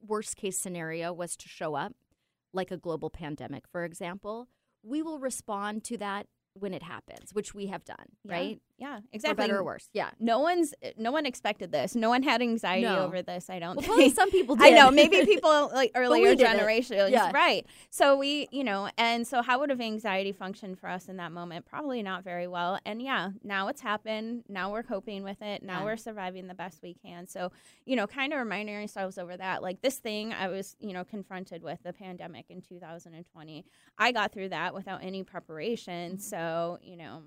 worst 0.00 0.36
case 0.36 0.58
scenario 0.58 1.12
was 1.12 1.36
to 1.36 1.48
show 1.48 1.74
up, 1.74 1.94
like 2.52 2.70
a 2.70 2.76
global 2.76 3.10
pandemic, 3.10 3.68
for 3.68 3.84
example, 3.84 4.48
we 4.82 5.02
will 5.02 5.18
respond 5.18 5.84
to 5.84 5.98
that 5.98 6.26
when 6.58 6.74
it 6.74 6.82
happens, 6.82 7.32
which 7.32 7.54
we 7.54 7.66
have 7.66 7.84
done, 7.84 8.06
Yeah. 8.24 8.32
right? 8.32 8.60
Yeah, 8.78 8.98
For 8.98 9.04
exactly. 9.12 9.42
better 9.42 9.58
or 9.58 9.64
worse. 9.64 9.88
Yeah. 9.94 10.10
No 10.20 10.40
one's 10.40 10.74
no 10.98 11.10
one 11.10 11.24
expected 11.24 11.72
this. 11.72 11.94
No 11.94 12.10
one 12.10 12.22
had 12.22 12.42
anxiety 12.42 12.82
No. 12.86 13.04
over 13.04 13.22
this. 13.22 13.48
I 13.48 13.58
don't 13.58 13.76
Well, 13.76 13.86
probably 13.86 14.04
think. 14.04 14.14
some 14.16 14.30
people 14.30 14.56
I 14.60 14.70
know 14.70 14.90
maybe 14.90 15.24
people 15.32 15.70
like 15.72 15.92
earlier 15.94 16.34
generations, 16.34 17.10
Yeah. 17.10 17.30
right? 17.32 17.66
So 17.90 18.16
we, 18.18 18.48
you 18.52 18.64
know, 18.64 18.90
and 18.98 19.26
so 19.26 19.40
how 19.40 19.60
would 19.60 19.70
have 19.70 19.80
anxiety 19.80 20.32
functioned 20.32 20.78
for 20.78 20.88
us 20.90 21.08
in 21.08 21.16
that 21.16 21.32
moment? 21.32 21.64
Probably 21.64 22.02
not 22.02 22.22
very 22.22 22.46
well. 22.46 22.78
And 22.84 23.00
yeah, 23.00 23.30
now 23.42 23.68
it's 23.68 23.80
happened. 23.80 24.44
Now 24.48 24.70
we're 24.72 24.82
coping 24.82 25.22
with 25.22 25.40
it. 25.40 25.62
Now 25.62 25.78
Yeah. 25.78 25.84
we're 25.86 25.96
surviving 25.96 26.46
the 26.46 26.54
best 26.54 26.82
we 26.82 26.92
can. 26.94 27.26
So 27.26 27.50
you 27.86 27.96
know, 27.96 28.06
kind 28.06 28.32
of 28.34 28.38
reminding 28.40 28.74
ourselves 28.76 29.16
over 29.16 29.36
that, 29.38 29.62
like 29.62 29.80
this 29.80 29.96
thing 29.98 30.32
I 30.34 30.48
was, 30.48 30.76
you 30.80 30.92
know, 30.92 31.04
confronted 31.04 31.62
with 31.62 31.82
the 31.82 31.92
pandemic 31.94 32.46
in 32.50 32.60
2020. 32.60 33.64
I 33.96 34.12
got 34.12 34.32
through 34.32 34.50
that 34.50 34.74
without 34.74 35.02
any 35.02 35.22
preparation. 35.22 36.16
Mhm. 36.16 36.20
So 36.20 36.36
you 36.82 36.96
know, 36.96 37.22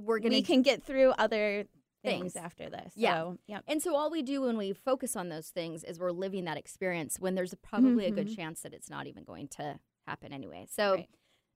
We're 0.00 0.18
going 0.18 0.32
to. 0.32 0.36
we 0.38 0.42
can 0.42 0.62
get 0.62 0.82
through 0.82 1.10
other 1.18 1.64
things, 2.02 2.34
Things. 2.34 2.36
after 2.36 2.68
this. 2.70 2.92
Yeah. 2.94 3.14
So, 3.14 3.38
yep. 3.46 3.64
And 3.66 3.82
so 3.82 3.96
all 3.96 4.10
we 4.10 4.22
do 4.22 4.42
when 4.42 4.56
we 4.56 4.72
focus 4.72 5.16
on 5.16 5.28
those 5.28 5.48
things 5.48 5.82
is 5.82 5.98
we're 5.98 6.12
living 6.12 6.44
that 6.44 6.56
experience 6.56 7.18
when 7.18 7.34
there's 7.34 7.54
probably 7.62 8.06
a 8.06 8.10
good 8.10 8.28
Mhm. 8.28 8.36
chance 8.36 8.60
that 8.62 8.72
it's 8.74 8.88
not 8.90 9.06
even 9.06 9.24
going 9.24 9.48
to 9.48 9.80
happen 10.06 10.32
anyway. 10.32 10.66
So 10.70 10.94
Right. 10.94 11.08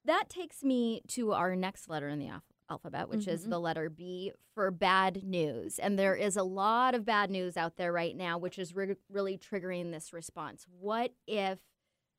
that 0.07 0.29
takes 0.29 0.65
me 0.65 1.03
to 1.09 1.33
our 1.33 1.55
next 1.55 1.89
letter 1.89 2.09
in 2.09 2.19
the 2.19 2.29
alph- 2.29 2.43
alphabet, 2.69 3.09
which 3.09 3.29
is 3.29 3.47
Mhm. 3.47 3.51
the 3.51 3.61
letter 3.61 3.89
B 3.91 4.33
for 4.55 4.71
bad 4.73 5.23
news. 5.23 5.79
And 5.79 5.97
there 5.99 6.17
is 6.17 6.37
a 6.37 6.43
lot 6.43 6.95
of 6.97 7.05
bad 7.05 7.31
news 7.31 7.57
out 7.57 7.77
there 7.77 7.93
right 7.93 8.17
now, 8.17 8.37
which 8.39 8.59
is 8.59 8.75
re- 8.75 8.97
really 9.09 9.37
triggering 9.39 9.93
this 9.93 10.13
response. 10.13 10.67
What 10.69 11.13
if, 11.29 11.61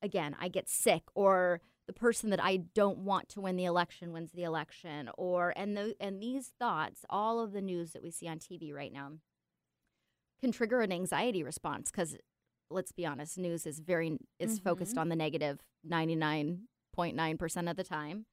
again, 0.00 0.34
I 0.38 0.48
get 0.48 0.68
sick 0.68 1.02
or 1.14 1.60
the 1.92 1.98
person 2.00 2.30
that 2.30 2.42
I 2.42 2.56
don't 2.56 2.98
want 2.98 3.28
to 3.30 3.40
win 3.40 3.56
the 3.56 3.64
election 3.64 4.12
wins 4.12 4.32
the 4.32 4.44
election 4.44 5.10
or 5.18 5.52
and 5.56 5.76
the, 5.76 5.94
and 6.00 6.22
these 6.22 6.48
thoughts, 6.58 7.04
all 7.10 7.40
of 7.40 7.52
the 7.52 7.60
news 7.60 7.92
that 7.92 8.02
we 8.02 8.10
see 8.10 8.28
on 8.28 8.38
TV 8.38 8.72
right 8.72 8.92
now 8.92 9.12
can 10.40 10.52
trigger 10.52 10.80
an 10.80 10.92
anxiety 10.92 11.42
response 11.42 11.90
cuz 11.90 12.16
let's 12.70 12.92
be 12.92 13.04
honest, 13.04 13.36
news 13.36 13.66
is 13.66 13.80
very 13.80 14.18
is 14.38 14.58
focused 14.58 14.96
Mhm. 14.96 15.00
on 15.02 15.08
the 15.10 15.16
negative 15.16 15.60
99.9% 15.86 17.68
of 17.68 17.76
the 17.76 17.84
time. 17.84 18.24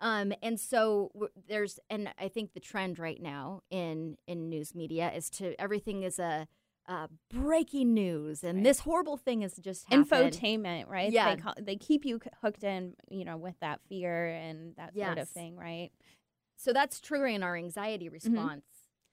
Um, 0.00 0.32
and 0.42 0.58
so 0.60 1.10
w- 1.12 1.32
there's, 1.48 1.78
and 1.90 2.14
I 2.16 2.28
think 2.28 2.52
the 2.54 2.60
trend 2.60 2.98
right 3.00 3.20
now 3.20 3.62
in 3.70 4.16
in 4.28 4.48
news 4.48 4.74
media 4.74 5.12
is 5.12 5.28
to 5.30 5.60
everything 5.60 6.04
is 6.04 6.18
a, 6.20 6.46
uh 6.90 7.06
breaking 7.30 7.94
news, 7.94 8.42
and 8.44 8.56
Right. 8.58 8.64
this 8.64 8.80
horrible 8.80 9.16
thing 9.16 9.42
has 9.42 9.54
just 9.56 9.86
happened. 9.86 10.32
Infotainment, 10.34 10.88
right? 10.88 11.10
Yeah. 11.12 11.34
They, 11.36 11.40
call, 11.40 11.54
they 11.58 11.76
keep 11.76 12.04
you 12.04 12.20
hooked 12.42 12.64
in, 12.64 12.94
you 13.08 13.24
know, 13.24 13.36
with 13.38 13.54
that 13.60 13.80
fear 13.88 14.26
and 14.26 14.74
that 14.76 14.92
sort 14.94 15.18
of 15.18 15.28
thing, 15.28 15.56
right? 15.56 15.90
So 16.56 16.72
that's 16.72 17.00
triggering 17.00 17.42
our 17.44 17.56
anxiety 17.56 18.08
response 18.08 18.64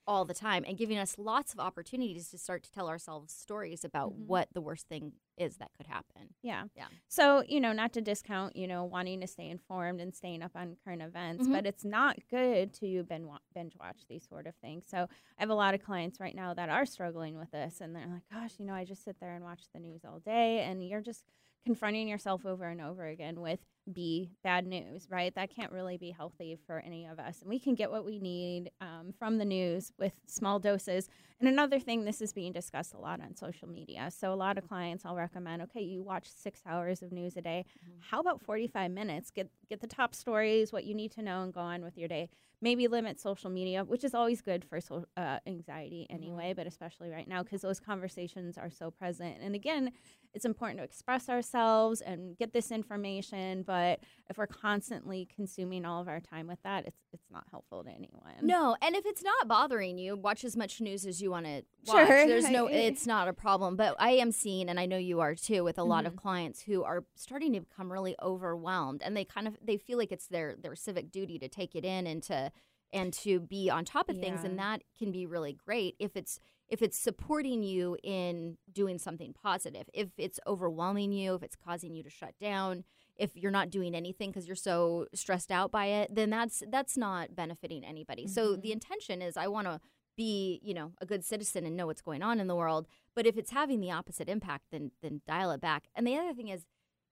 all 0.08 0.26
the 0.26 0.34
time 0.34 0.66
and 0.68 0.78
giving 0.78 0.98
us 0.98 1.18
lots 1.18 1.54
of 1.54 1.60
opportunities 1.60 2.30
to 2.32 2.38
start 2.38 2.64
to 2.64 2.72
tell 2.72 2.90
ourselves 2.90 3.32
stories 3.34 3.86
about 3.86 4.12
Mhm. 4.14 4.26
what 4.26 4.50
the 4.54 4.62
worst 4.62 4.88
thing 4.88 5.14
is 5.38 5.58
that 5.58 5.72
could 5.78 5.88
happen. 5.88 6.34
Yeah. 6.42 6.66
Yeah. 6.76 6.88
So, 7.08 7.44
you 7.48 7.60
know, 7.60 7.72
not 7.74 7.94
to 7.94 8.02
discount, 8.02 8.56
you 8.56 8.68
know, 8.68 8.84
wanting 8.84 9.22
to 9.22 9.28
stay 9.28 9.50
informed 9.50 10.02
and 10.02 10.14
staying 10.16 10.42
up 10.42 10.52
on 10.56 10.78
current 10.84 11.02
events, 11.02 11.48
Mhm. 11.48 11.52
but 11.52 11.66
it's 11.66 11.86
not 11.86 12.18
good 12.30 12.74
to 12.76 13.04
binge 13.04 13.76
watch 13.80 14.06
these 14.10 14.28
sort 14.28 14.48
of 14.48 14.56
things. 14.56 14.88
So, 14.88 15.04
I 15.38 15.42
have 15.42 15.50
a 15.50 15.56
lot 15.56 15.74
of 15.74 15.82
clients 15.84 16.20
right 16.20 16.36
now 16.36 16.54
that 16.54 16.70
are 16.70 16.86
struggling 16.86 17.38
with 17.38 17.52
this 17.52 17.82
and 17.82 17.96
they're 17.96 18.08
like, 18.08 18.24
gosh, 18.32 18.60
you 18.60 18.66
know, 18.66 18.74
I 18.74 18.84
just 18.86 19.04
sit 19.04 19.20
there 19.20 19.34
and 19.36 19.44
watch 19.44 19.64
the 19.74 19.80
news 19.80 20.04
all 20.06 20.20
day 20.20 20.62
and 20.62 20.88
you're 20.88 21.02
just 21.02 21.26
confronting 21.66 22.08
yourself 22.08 22.46
over 22.46 22.66
and 22.66 22.82
over 22.82 23.06
again 23.06 23.40
with 23.42 23.60
B, 23.92 24.32
bad 24.44 24.66
news, 24.68 25.08
right? 25.10 25.34
That 25.36 25.50
can't 25.50 25.72
really 25.72 25.98
be 25.98 26.12
healthy 26.12 26.58
for 26.66 26.80
any 26.80 27.06
of 27.06 27.20
us. 27.20 27.42
And 27.42 27.50
we 27.50 27.60
can 27.60 27.76
get 27.76 27.90
what 27.92 28.06
we 28.06 28.20
need 28.20 28.72
um, 28.82 29.14
from 29.18 29.38
the 29.38 29.46
news 29.46 29.92
with 29.98 30.14
small 30.26 30.60
doses. 30.60 31.08
And 31.40 31.48
another 31.48 31.80
thing, 31.80 32.04
this 32.06 32.22
is 32.22 32.34
being 32.34 32.52
discussed 32.52 32.94
a 32.94 33.00
lot 33.00 33.22
on 33.22 33.36
social 33.36 33.68
media. 33.68 34.10
So 34.12 34.34
a 34.34 34.36
lot 34.36 34.58
of 34.58 34.68
clients 34.68 35.06
I'll 35.06 35.16
recommend, 35.16 35.62
okay, 35.64 35.82
you 35.82 36.02
watch 36.04 36.28
six 36.28 36.62
hours 36.66 37.02
of 37.02 37.12
news 37.12 37.38
a 37.38 37.42
day. 37.42 37.66
Mhm. 37.86 38.00
How 38.00 38.20
about 38.20 38.42
45 38.42 38.92
minutes? 38.92 39.32
Get 39.32 39.50
get 39.70 39.82
the 39.82 39.88
top 39.88 40.16
stories, 40.16 40.72
what 40.74 40.84
you 40.86 40.94
need 40.96 41.12
to 41.14 41.22
know, 41.22 41.42
and 41.44 41.54
go 41.54 41.62
on 41.62 41.84
with 41.84 41.98
your 41.98 42.08
day. 42.08 42.30
Maybe 42.60 42.88
limit 42.88 43.20
social 43.20 43.50
media, 43.52 43.84
which 43.84 44.04
is 44.04 44.16
always 44.16 44.42
good 44.42 44.66
for 44.66 44.82
so, 44.82 45.06
uh, 45.16 45.38
anxiety 45.46 46.08
anyway, 46.10 46.54
but 46.56 46.66
especially 46.66 47.10
right 47.10 47.28
now 47.28 47.44
because 47.44 47.62
those 47.62 47.80
conversations 47.80 48.58
are 48.58 48.72
so 48.72 48.90
present. 48.90 49.38
And 49.42 49.54
again, 49.54 49.92
it's 50.34 50.44
important 50.46 50.80
to 50.80 50.84
express 50.84 51.30
ourselves 51.30 52.02
and 52.02 52.36
get 52.38 52.54
this 52.54 52.72
information. 52.72 53.64
But 53.64 54.00
if 54.30 54.38
we're 54.38 54.48
constantly 54.48 55.28
consuming 55.36 55.86
all 55.86 56.02
of 56.02 56.08
our 56.08 56.20
time 56.20 56.48
with 56.48 56.62
that, 56.64 56.86
it's 56.88 56.98
it's 57.14 57.30
not 57.32 57.46
helpful 57.52 57.84
to 57.84 57.90
anyone. 57.90 58.34
No, 58.42 58.76
and 58.82 58.96
if 58.96 59.06
it's 59.06 59.24
not 59.24 59.48
bothering 59.48 59.98
you, 59.98 60.16
watch 60.16 60.44
as 60.44 60.56
much 60.58 60.82
news 60.82 61.06
as 61.06 61.22
you 61.22 61.30
want 61.32 61.46
to 61.46 61.64
Sure. 61.90 62.00
watch. 62.02 62.08
There's 62.28 62.50
no, 62.50 62.68
it's 62.72 63.08
not 63.08 63.28
a 63.28 63.34
problem. 63.34 63.76
But 63.76 63.96
I 64.00 64.12
am 64.12 64.32
seeing, 64.32 64.68
and 64.70 64.80
I 64.80 64.86
know 64.86 64.98
you 64.98 65.20
are 65.22 65.34
too, 65.36 65.64
with 65.64 65.78
a 65.80 65.84
lot 65.84 66.06
of 66.06 66.14
Mhm. 66.14 66.18
clients 66.18 66.62
who 66.64 66.84
are 66.84 67.06
starting 67.16 67.54
to 67.54 67.62
become 67.62 67.92
really 67.92 68.16
overwhelmed, 68.22 69.02
and 69.04 69.16
they 69.16 69.26
kind 69.26 69.48
of 69.48 69.58
they 69.64 69.78
feel 69.78 69.98
like 69.98 70.12
it's 70.12 70.28
their 70.28 70.56
their 70.56 70.76
civic 70.76 71.12
duty 71.12 71.40
to 71.40 71.48
take 71.48 71.76
it 71.76 71.86
in 71.86 72.06
and 72.08 72.22
to 72.24 72.47
and 72.94 73.14
to 73.14 73.40
be 73.40 73.70
on 73.70 73.86
top 73.86 74.10
of 74.10 74.18
things, 74.18 74.44
and 74.44 74.58
that 74.60 74.82
can 74.98 75.12
be 75.12 75.26
really 75.26 75.54
great 75.54 75.96
if 76.00 76.16
it's 76.16 76.40
if 76.70 76.82
it's 76.82 76.98
supporting 76.98 77.64
you 77.64 77.98
in 78.04 78.58
doing 78.74 78.98
something 78.98 79.34
positive. 79.34 79.90
If 79.94 80.10
it's 80.18 80.40
overwhelming 80.46 81.14
you, 81.14 81.34
if 81.36 81.44
it's 81.44 81.56
causing 81.56 81.96
you 81.96 82.04
to 82.04 82.10
shut 82.10 82.34
down, 82.42 82.84
if 83.16 83.38
you're 83.38 83.52
not 83.52 83.70
doing 83.70 83.96
anything 83.96 84.30
because 84.32 84.48
you're 84.48 84.56
so 84.56 85.08
stressed 85.14 85.50
out 85.52 85.72
by 85.72 85.86
it, 85.86 86.14
then 86.14 86.30
that's 86.30 86.64
that's 86.70 86.98
not 86.98 87.36
benefiting 87.36 87.84
anybody. 87.86 88.28
So 88.28 88.56
Mhm. 88.56 88.62
the 88.64 88.72
intention 88.74 89.22
is 89.22 89.38
I 89.38 89.48
want 89.48 89.68
to 89.68 89.80
be, 90.18 90.60
you 90.64 90.74
know, 90.74 90.94
a 91.00 91.06
good 91.06 91.24
citizen 91.24 91.66
and 91.66 91.78
know 91.78 91.86
what's 91.86 92.02
going 92.02 92.24
on 92.24 92.40
in 92.40 92.48
the 92.48 92.56
world. 92.56 92.88
But 93.16 93.26
if 93.28 93.38
it's 93.38 93.52
having 93.52 93.80
the 93.80 93.92
opposite 93.92 94.28
impact, 94.28 94.66
then 94.72 94.92
then 95.02 95.22
dial 95.26 95.52
it 95.52 95.62
back. 95.62 95.88
And 95.96 96.06
the 96.06 96.18
other 96.18 96.34
thing 96.34 96.50
is 96.50 96.66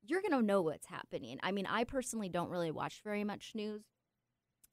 you're 0.08 0.22
going 0.22 0.32
to 0.34 0.41
know 0.41 0.62
what's 0.62 0.86
happening. 0.88 1.39
I 1.41 1.51
mean, 1.51 1.65
I 1.65 1.84
personally 1.84 2.29
don't 2.29 2.50
really 2.50 2.72
watch 2.72 3.01
very 3.03 3.24
much 3.24 3.53
news, 3.55 3.84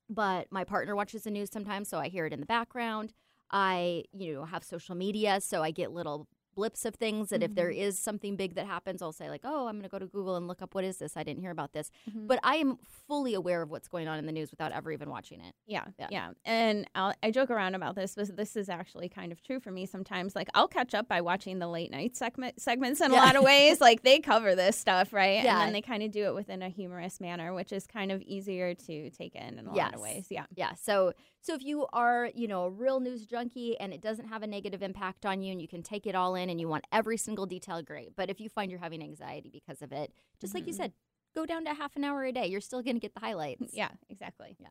but 0.08 0.46
my 0.50 0.64
partner 0.64 0.94
watches 0.96 1.22
the 1.22 1.30
news 1.30 1.50
sometimes, 1.50 1.88
so 1.88 1.98
I 1.98 2.08
hear 2.08 2.26
it 2.26 2.32
in 2.32 2.40
the 2.40 2.46
background. 2.46 3.12
I, 3.50 4.04
you 4.12 4.34
know, 4.34 4.44
have 4.44 4.64
social 4.64 4.94
media, 4.94 5.40
so 5.40 5.62
I 5.62 5.70
get 5.70 5.92
little 5.92 6.26
blips 6.54 6.84
of 6.84 6.94
things 6.96 7.30
that 7.30 7.42
if 7.42 7.54
there 7.54 7.70
Mhm. 7.70 7.76
is 7.76 7.98
something 7.98 8.36
big 8.36 8.54
that 8.54 8.66
happens, 8.66 9.02
I'll 9.02 9.12
say 9.12 9.28
like, 9.30 9.42
"Oh, 9.44 9.66
I'm 9.66 9.74
going 9.76 9.82
to 9.84 9.88
go 9.88 9.98
to 9.98 10.06
Google 10.06 10.36
and 10.36 10.46
look 10.48 10.62
up 10.62 10.74
what 10.74 10.84
is 10.84 10.98
this? 10.98 11.16
I 11.16 11.22
didn't 11.22 11.40
hear 11.40 11.50
about 11.50 11.72
this." 11.72 11.90
Mhm. 12.10 12.26
But 12.26 12.38
I 12.42 12.56
am 12.56 12.76
fully 12.76 13.34
aware 13.34 13.62
of 13.62 13.70
what's 13.70 13.88
going 13.88 14.08
on 14.08 14.18
in 14.18 14.26
the 14.26 14.32
news 14.32 14.50
without 14.50 14.72
ever 14.72 14.90
even 14.92 15.10
watching 15.10 15.40
it. 15.40 15.54
Yeah, 15.66 15.84
Yeah. 15.98 16.08
yeah, 16.10 16.32
And 16.44 16.88
I'll, 16.94 17.12
I 17.22 17.30
joke 17.30 17.50
around 17.50 17.74
about 17.74 17.94
this, 17.94 18.14
but 18.14 18.36
this 18.36 18.56
is 18.56 18.68
actually 18.68 19.08
kind 19.08 19.32
of 19.32 19.42
true 19.42 19.60
for 19.60 19.70
me 19.70 19.86
sometimes. 19.86 20.34
Like 20.34 20.48
I'll 20.54 20.68
catch 20.68 20.94
up 20.94 21.08
by 21.08 21.20
watching 21.20 21.58
the 21.58 21.68
late 21.68 21.90
night 21.90 22.16
segment 22.16 22.60
segments 22.60 23.00
in 23.00 23.10
a 23.10 23.14
lot 23.14 23.36
of 23.36 23.42
ways. 23.42 23.80
like 23.80 24.02
they 24.02 24.18
cover 24.20 24.54
this 24.54 24.76
stuff, 24.78 25.12
right? 25.12 25.42
Yeah. 25.44 25.58
And 25.58 25.60
then 25.66 25.72
they 25.72 25.82
kind 25.82 26.02
of 26.02 26.10
do 26.10 26.24
it 26.26 26.34
within 26.34 26.62
a 26.62 26.68
humorous 26.68 27.20
manner, 27.20 27.52
which 27.54 27.72
is 27.72 27.86
kind 27.86 28.12
of 28.12 28.22
easier 28.22 28.74
to 28.74 29.10
take 29.10 29.34
in 29.34 29.58
in 29.58 29.66
a 29.66 29.74
lot 29.74 29.94
of 29.94 30.00
ways. 30.00 30.26
Yeah. 30.30 30.46
Yeah. 30.54 30.74
So 30.74 31.12
so 31.42 31.54
if 31.54 31.62
you 31.62 31.86
are, 31.92 32.30
you 32.34 32.48
know, 32.48 32.64
a 32.64 32.70
real 32.70 33.00
news 33.00 33.26
junkie 33.26 33.78
and 33.78 33.92
it 33.92 34.00
doesn't 34.00 34.28
have 34.28 34.42
a 34.42 34.46
negative 34.46 34.82
impact 34.82 35.26
on 35.26 35.42
you 35.42 35.52
and 35.52 35.60
you 35.60 35.68
can 35.68 35.82
take 35.82 36.06
it 36.06 36.14
all 36.14 36.34
in 36.34 36.48
and 36.48 36.60
you 36.60 36.68
want 36.68 36.86
every 36.92 37.16
single 37.16 37.44
detail, 37.46 37.82
great. 37.82 38.14
But 38.16 38.30
if 38.30 38.40
you 38.40 38.48
find 38.48 38.70
you're 38.70 38.80
having 38.80 39.02
anxiety 39.02 39.50
because 39.50 39.82
of 39.82 39.92
it, 39.92 40.12
just 40.40 40.54
like 40.54 40.66
you 40.66 40.72
Mhm. 40.72 40.76
said, 40.76 40.92
go 41.34 41.44
down 41.44 41.64
to 41.64 41.74
half 41.74 41.96
an 41.96 42.04
hour 42.04 42.24
a 42.24 42.32
day. 42.32 42.46
You're 42.46 42.60
still 42.60 42.80
going 42.82 42.96
to 42.96 43.00
get 43.00 43.14
the 43.14 43.20
highlights. 43.20 43.74
Yeah, 43.74 43.90
exactly. 44.08 44.56
Yeah. 44.58 44.68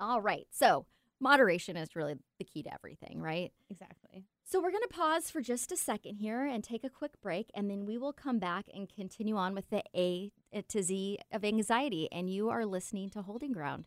All 0.00 0.20
right. 0.20 0.46
So 0.50 0.86
moderation 1.20 1.76
is 1.76 1.94
really 1.96 2.14
the 2.38 2.44
key 2.44 2.62
to 2.62 2.72
everything, 2.72 3.20
right? 3.20 3.52
Exactly. 3.70 4.24
So 4.44 4.60
we're 4.62 4.70
going 4.70 4.82
to 4.82 4.88
pause 4.94 5.30
for 5.30 5.40
just 5.40 5.72
a 5.72 5.76
second 5.76 6.16
here 6.16 6.44
and 6.46 6.62
take 6.62 6.84
a 6.84 6.90
quick 6.90 7.20
break, 7.20 7.50
and 7.54 7.68
then 7.70 7.84
we 7.84 7.98
will 7.98 8.12
come 8.12 8.38
back 8.38 8.66
and 8.72 8.88
continue 8.88 9.36
on 9.36 9.54
with 9.54 9.70
the 9.70 9.82
A 9.94 10.30
to 10.68 10.82
Z 10.82 11.18
of 11.32 11.44
anxiety. 11.44 12.08
And 12.12 12.30
you 12.30 12.48
are 12.48 12.64
listening 12.64 13.10
to 13.10 13.22
Holding 13.22 13.52
Ground. 13.52 13.86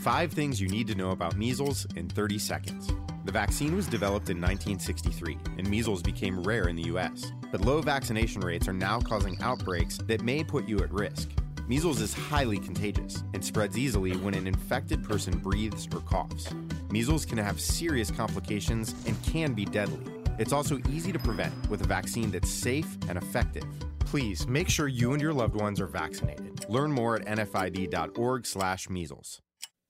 Five 0.00 0.32
things 0.32 0.58
you 0.58 0.66
need 0.66 0.86
to 0.86 0.94
know 0.94 1.10
about 1.10 1.36
measles 1.36 1.86
in 1.94 2.08
30 2.08 2.38
seconds. 2.38 2.90
The 3.26 3.32
vaccine 3.32 3.76
was 3.76 3.86
developed 3.86 4.30
in 4.30 4.40
1963, 4.40 5.36
and 5.58 5.68
measles 5.68 6.00
became 6.00 6.42
rare 6.42 6.68
in 6.68 6.76
the 6.76 6.84
US. 6.84 7.30
But 7.52 7.60
low 7.60 7.82
vaccination 7.82 8.40
rates 8.40 8.66
are 8.66 8.72
now 8.72 9.00
causing 9.00 9.38
outbreaks 9.42 9.98
that 10.06 10.22
may 10.22 10.42
put 10.42 10.66
you 10.66 10.78
at 10.78 10.90
risk. 10.90 11.28
Measles 11.68 12.00
is 12.00 12.14
highly 12.14 12.58
contagious 12.58 13.22
and 13.34 13.44
spreads 13.44 13.76
easily 13.76 14.16
when 14.16 14.32
an 14.32 14.46
infected 14.46 15.04
person 15.04 15.36
breathes 15.36 15.86
or 15.92 16.00
coughs. 16.00 16.48
Measles 16.90 17.26
can 17.26 17.36
have 17.36 17.60
serious 17.60 18.10
complications 18.10 18.94
and 19.06 19.22
can 19.22 19.52
be 19.52 19.66
deadly. 19.66 20.00
It's 20.38 20.54
also 20.54 20.80
easy 20.88 21.12
to 21.12 21.18
prevent 21.18 21.52
with 21.68 21.82
a 21.82 21.86
vaccine 21.86 22.30
that's 22.30 22.48
safe 22.48 22.96
and 23.10 23.18
effective. 23.18 23.66
Please 23.98 24.46
make 24.46 24.70
sure 24.70 24.88
you 24.88 25.12
and 25.12 25.20
your 25.20 25.34
loved 25.34 25.56
ones 25.56 25.78
are 25.78 25.86
vaccinated. 25.86 26.64
Learn 26.70 26.90
more 26.90 27.16
at 27.16 27.26
nfid.org/measles. 27.26 29.42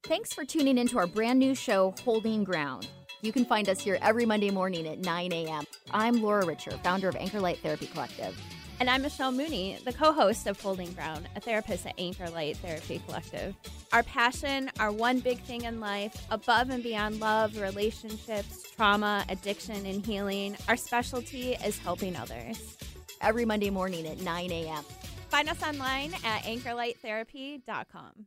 Thanks 0.04 0.32
for 0.32 0.44
tuning 0.44 0.78
into 0.78 0.98
our 0.98 1.06
brand 1.06 1.38
new 1.38 1.54
show, 1.54 1.94
Holding 2.04 2.42
Ground. 2.42 2.88
You 3.20 3.32
can 3.32 3.44
find 3.44 3.68
us 3.68 3.80
here 3.80 3.98
every 4.00 4.24
Monday 4.24 4.50
morning 4.50 4.88
at 4.88 4.98
9 4.98 5.32
a.m. 5.32 5.64
I'm 5.92 6.22
Laura 6.22 6.44
Richer, 6.44 6.72
founder 6.82 7.08
of 7.08 7.16
Anchor 7.16 7.38
Light 7.38 7.58
Therapy 7.58 7.86
Collective. 7.86 8.36
And 8.80 8.88
I'm 8.88 9.02
Michelle 9.02 9.30
Mooney, 9.30 9.78
the 9.84 9.92
co 9.92 10.12
host 10.12 10.46
of 10.46 10.58
Holding 10.60 10.90
Ground, 10.94 11.28
a 11.36 11.40
therapist 11.40 11.86
at 11.86 11.94
Anchor 11.98 12.28
Light 12.30 12.56
Therapy 12.56 13.00
Collective. 13.06 13.54
Our 13.92 14.02
passion, 14.02 14.70
our 14.80 14.90
one 14.90 15.20
big 15.20 15.38
thing 15.42 15.64
in 15.64 15.80
life, 15.80 16.26
above 16.30 16.70
and 16.70 16.82
beyond 16.82 17.20
love, 17.20 17.60
relationships, 17.60 18.64
trauma, 18.74 19.24
addiction, 19.28 19.84
and 19.84 20.04
healing, 20.04 20.56
our 20.66 20.76
specialty 20.76 21.52
is 21.64 21.78
helping 21.78 22.16
others. 22.16 22.78
Every 23.20 23.44
Monday 23.44 23.70
morning 23.70 24.06
at 24.06 24.20
9 24.22 24.50
a.m. 24.50 24.82
Find 25.28 25.48
us 25.50 25.62
online 25.62 26.14
at 26.24 26.42
anchorlighttherapy.com. 26.44 28.26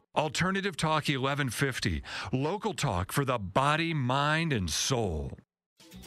Alternative 0.15 0.75
Talk 0.75 1.07
1150, 1.07 2.03
local 2.33 2.73
talk 2.73 3.13
for 3.13 3.23
the 3.23 3.39
body, 3.39 3.93
mind, 3.93 4.51
and 4.51 4.69
soul. 4.69 5.31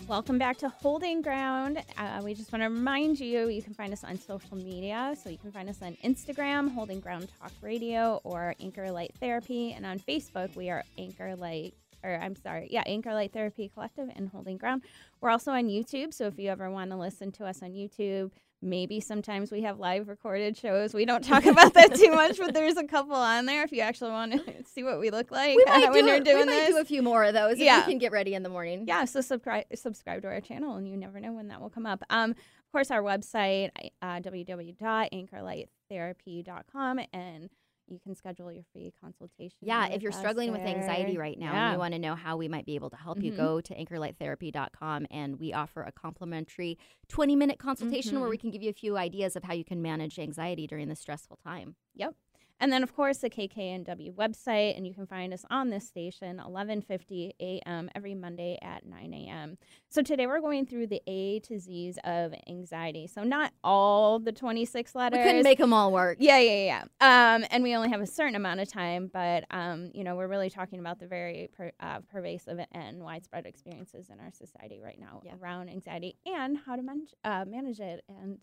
Welcome 0.07 0.37
back 0.37 0.59
to 0.59 0.69
Holding 0.69 1.23
Ground. 1.23 1.83
Uh, 1.97 2.21
we 2.23 2.35
just 2.35 2.53
want 2.53 2.63
to 2.65 2.69
remind 2.69 3.19
you 3.19 3.49
you 3.49 3.63
can 3.63 3.73
find 3.73 3.95
us 3.95 4.05
on 4.05 4.19
social 4.19 4.59
media. 4.59 5.17
So 5.23 5.31
you 5.31 5.39
can 5.39 5.51
find 5.51 5.71
us 5.71 5.81
on 5.81 5.97
Instagram, 6.05 6.71
Holding 6.75 7.01
Ground 7.01 7.31
Talk 7.41 7.53
Radio, 7.63 8.21
or 8.25 8.55
Anchor 8.61 8.91
Light 8.91 9.13
Therapy. 9.21 9.73
And 9.73 9.87
on 9.87 9.99
Facebook, 9.99 10.55
we 10.55 10.69
are 10.69 10.85
Anchor 10.99 11.35
Light, 11.35 11.73
or 12.03 12.17
I'm 12.17 12.37
sorry, 12.37 12.69
yeah, 12.71 12.83
Anchor 12.85 13.15
Light 13.15 13.33
Therapy 13.33 13.71
Collective 13.73 14.11
and 14.15 14.29
Holding 14.29 14.59
Ground. 14.59 14.83
We're 15.23 15.31
also 15.31 15.53
on 15.53 15.65
YouTube. 15.65 16.13
So 16.13 16.27
if 16.27 16.39
you 16.39 16.51
ever 16.51 16.71
want 16.71 16.91
to 16.91 16.99
listen 16.99 17.33
to 17.33 17.47
us 17.47 17.63
on 17.63 17.71
YouTube, 17.71 18.33
maybe 18.65 18.99
sometimes 19.01 19.53
we 19.53 19.61
have 19.63 19.79
live 19.79 20.09
recorded 20.09 20.57
shows. 20.57 20.93
We 20.95 21.05
don't 21.05 21.23
talk 21.23 21.45
about 21.47 21.75
that 21.75 21.95
too 21.95 22.11
much, 22.11 22.39
but 22.39 22.53
there's 22.55 22.77
a 22.77 22.83
couple 22.85 23.15
on 23.15 23.47
there 23.47 23.63
if 23.63 23.71
you 23.73 23.81
actually 23.83 24.11
want 24.11 24.33
to 24.33 24.43
see 24.75 24.83
what 24.83 24.99
we 24.99 25.11
look 25.11 25.31
like 25.31 25.57
We 25.57 25.65
might, 25.67 25.91
when 25.93 26.05
do, 26.05 26.11
you're 26.11 26.19
we 26.19 26.25
doing 26.25 26.47
might 26.47 26.53
this. 26.61 26.71
do 26.71 26.79
a 26.79 26.85
few 26.85 27.03
more 27.03 27.23
of 27.25 27.35
those. 27.35 27.59
Yeah. 27.59 27.81
If 27.81 27.87
we 27.87 27.93
can 27.93 27.99
get 27.99 28.13
ready 28.13 28.35
in 28.35 28.43
the 28.43 28.49
morning. 28.49 28.85
yeah, 28.89 29.05
so 29.05 29.21
subscribe 29.21 29.65
subscribe 29.75 30.23
to 30.23 30.29
our 30.29 30.41
channel, 30.41 30.77
and 30.77 30.89
you 30.89 30.97
never 30.97 31.21
know 31.21 31.33
when 31.33 31.49
that 31.49 31.61
will 31.61 31.71
come 31.71 31.85
up. 31.87 32.03
Um, 32.11 32.31
of 32.31 32.73
course, 32.73 32.91
our 32.91 33.03
website 33.03 33.71
uh, 34.03 34.21
www.anchorlighttherapy.com, 34.21 37.01
and 37.13 37.51
you 37.87 37.99
can 37.99 38.15
schedule 38.15 38.51
your 38.51 38.65
free 38.73 38.93
consultation. 39.01 39.59
Yeah, 39.61 39.87
if 39.89 40.03
you're 40.03 40.13
struggling 40.13 40.53
with 40.53 40.63
anxiety 40.63 41.17
right 41.19 41.39
now 41.39 41.53
yeah. 41.53 41.65
and 41.67 41.73
you 41.75 41.79
want 41.79 41.93
to 41.95 41.99
know 41.99 42.15
how 42.15 42.37
we 42.37 42.49
might 42.49 42.67
be 42.67 42.75
able 42.75 42.91
to 42.91 42.97
help 42.97 43.23
you, 43.23 43.33
Mhm. 43.33 43.37
go 43.37 43.61
to 43.61 43.75
anchorlighttherapy.com 43.75 45.07
and 45.11 45.39
we 45.39 45.53
offer 45.53 45.83
a 45.83 45.93
complimentary 45.93 46.79
20 47.09 47.37
minute 47.37 47.59
consultation 47.59 48.19
where 48.21 48.29
Mhm. 48.29 48.31
we 48.31 48.39
can 48.39 48.51
give 48.51 48.63
you 48.63 48.71
a 48.71 48.75
few 48.75 48.97
ideas 48.97 49.37
of 49.37 49.45
how 49.45 49.53
you 49.55 49.65
can 49.65 49.83
manage 49.83 50.19
anxiety 50.19 50.67
during 50.67 50.89
this 50.89 51.01
stressful 51.01 51.37
time. 51.37 51.77
Yep. 51.95 52.15
And 52.61 52.73
then, 52.73 52.83
of 52.83 52.95
course, 52.95 53.19
the 53.19 53.29
KKNW 53.29 54.15
website, 54.15 54.77
and 54.77 54.87
you 54.87 54.95
can 54.95 55.07
find 55.07 55.35
us 55.35 55.45
on 55.51 55.71
this 55.71 55.87
station, 55.87 56.39
11:50 56.39 57.33
a.m. 57.41 57.91
every 57.95 58.15
Monday 58.15 58.59
at 58.63 58.87
9 58.87 59.13
a.m. 59.13 59.59
So 59.89 60.03
today 60.03 60.27
we're 60.27 60.41
going 60.41 60.65
through 60.65 60.87
the 60.87 61.03
A 61.07 61.41
to 61.41 61.59
Z's 61.59 61.99
of 62.05 62.33
anxiety. 62.49 63.07
So 63.09 63.25
not 63.25 63.53
all 63.65 64.19
the 64.21 64.33
26 64.33 64.95
letters. 64.95 65.19
We 65.19 65.23
couldn't 65.25 65.43
make 65.43 65.59
them 65.59 65.73
all 65.73 65.93
work. 65.93 66.19
Yeah, 66.21 66.39
yeah, 66.39 66.85
yeah. 67.01 67.35
Um, 67.35 67.45
and 67.51 67.65
we 67.65 67.75
only 67.75 67.91
have 67.91 68.01
a 68.01 68.07
certain 68.07 68.37
amount 68.37 68.61
of 68.61 68.69
time, 68.69 69.11
but 69.13 69.45
um, 69.51 69.91
you 69.93 70.05
know, 70.05 70.15
we're 70.15 70.29
really 70.29 70.49
talking 70.51 70.79
about 70.79 71.01
the 71.01 71.07
very 71.07 71.51
per, 71.57 71.73
uh, 71.81 72.01
pervasive 72.11 72.61
and 72.73 73.03
widespread 73.03 73.47
experiences 73.47 74.09
in 74.11 74.21
our 74.21 74.31
society 74.33 74.81
right 74.83 74.99
now 74.99 75.21
Yeah. 75.25 75.35
around 75.41 75.69
anxiety 75.71 76.17
and 76.25 76.57
how 76.65 76.77
to 76.77 76.83
manage 76.83 77.15
uh, 77.25 77.45
manage 77.47 77.81
it 77.81 78.05
and 78.09 78.39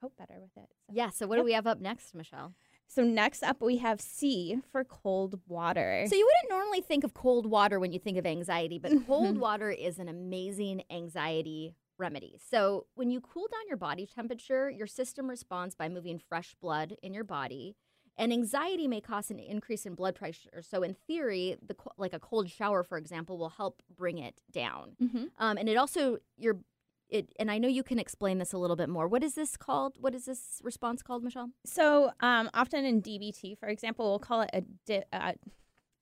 cope 0.00 0.16
better 0.18 0.40
with 0.40 0.56
it. 0.56 0.68
So. 0.88 0.92
Yeah, 0.92 1.10
so 1.10 1.26
what 1.28 1.36
Yep. 1.36 1.42
do 1.42 1.44
we 1.44 1.52
have 1.52 1.66
up 1.68 1.80
next, 1.80 2.14
Michelle? 2.14 2.52
So 2.86 3.02
next 3.02 3.42
up, 3.42 3.60
we 3.60 3.78
have 3.78 4.00
C 4.00 4.58
for 4.70 4.84
cold 4.84 5.40
water. 5.48 6.04
So 6.08 6.14
you 6.14 6.24
wouldn't 6.26 6.50
normally 6.58 6.80
think 6.80 7.02
of 7.04 7.14
cold 7.14 7.46
water 7.46 7.80
when 7.80 7.92
you 7.92 7.98
think 7.98 8.18
of 8.18 8.26
anxiety, 8.26 8.78
but 8.78 8.92
cold 9.06 9.38
water 9.38 9.70
is 9.70 9.98
an 9.98 10.08
amazing 10.08 10.82
anxiety 10.90 11.74
remedy. 11.98 12.38
So 12.50 12.86
when 12.94 13.10
you 13.10 13.20
cool 13.20 13.46
down 13.50 13.68
your 13.68 13.76
body 13.76 14.06
temperature, 14.06 14.68
your 14.70 14.86
system 14.86 15.28
responds 15.28 15.74
by 15.74 15.88
moving 15.88 16.18
fresh 16.18 16.54
blood 16.60 16.96
in 17.02 17.14
your 17.14 17.24
body. 17.24 17.76
And 18.16 18.32
anxiety 18.32 18.86
may 18.86 19.00
cause 19.00 19.30
an 19.30 19.40
increase 19.40 19.86
in 19.86 19.96
blood 19.96 20.14
pressure. 20.14 20.62
So 20.62 20.84
in 20.84 20.94
theory, 20.94 21.56
the 21.66 21.74
like 21.98 22.12
a 22.12 22.20
cold 22.20 22.48
shower, 22.48 22.84
for 22.84 22.96
example, 22.96 23.38
will 23.38 23.48
help 23.48 23.82
bring 23.96 24.18
it 24.18 24.40
down. 24.52 24.92
Mhm. 25.02 25.30
Um, 25.38 25.56
and 25.58 25.68
it 25.68 25.76
also 25.76 26.18
your 26.36 26.58
it. 27.08 27.32
And 27.38 27.50
I 27.50 27.58
know 27.58 27.68
you 27.68 27.82
can 27.82 27.98
explain 27.98 28.38
this 28.38 28.52
a 28.52 28.58
little 28.58 28.76
bit 28.76 28.88
more. 28.88 29.08
What 29.08 29.22
is 29.22 29.34
this 29.34 29.56
called? 29.56 29.96
What 30.00 30.14
is 30.14 30.24
this 30.24 30.60
response 30.62 31.02
called, 31.02 31.22
Michelle? 31.22 31.50
So 31.64 32.12
um, 32.20 32.50
often 32.54 32.84
in 32.84 33.02
DBT, 33.02 33.58
for 33.58 33.68
example, 33.68 34.06
we'll 34.06 34.18
call 34.18 34.42
it 34.42 34.50
a 34.52 34.62
di- 34.86 35.04
uh, 35.12 35.32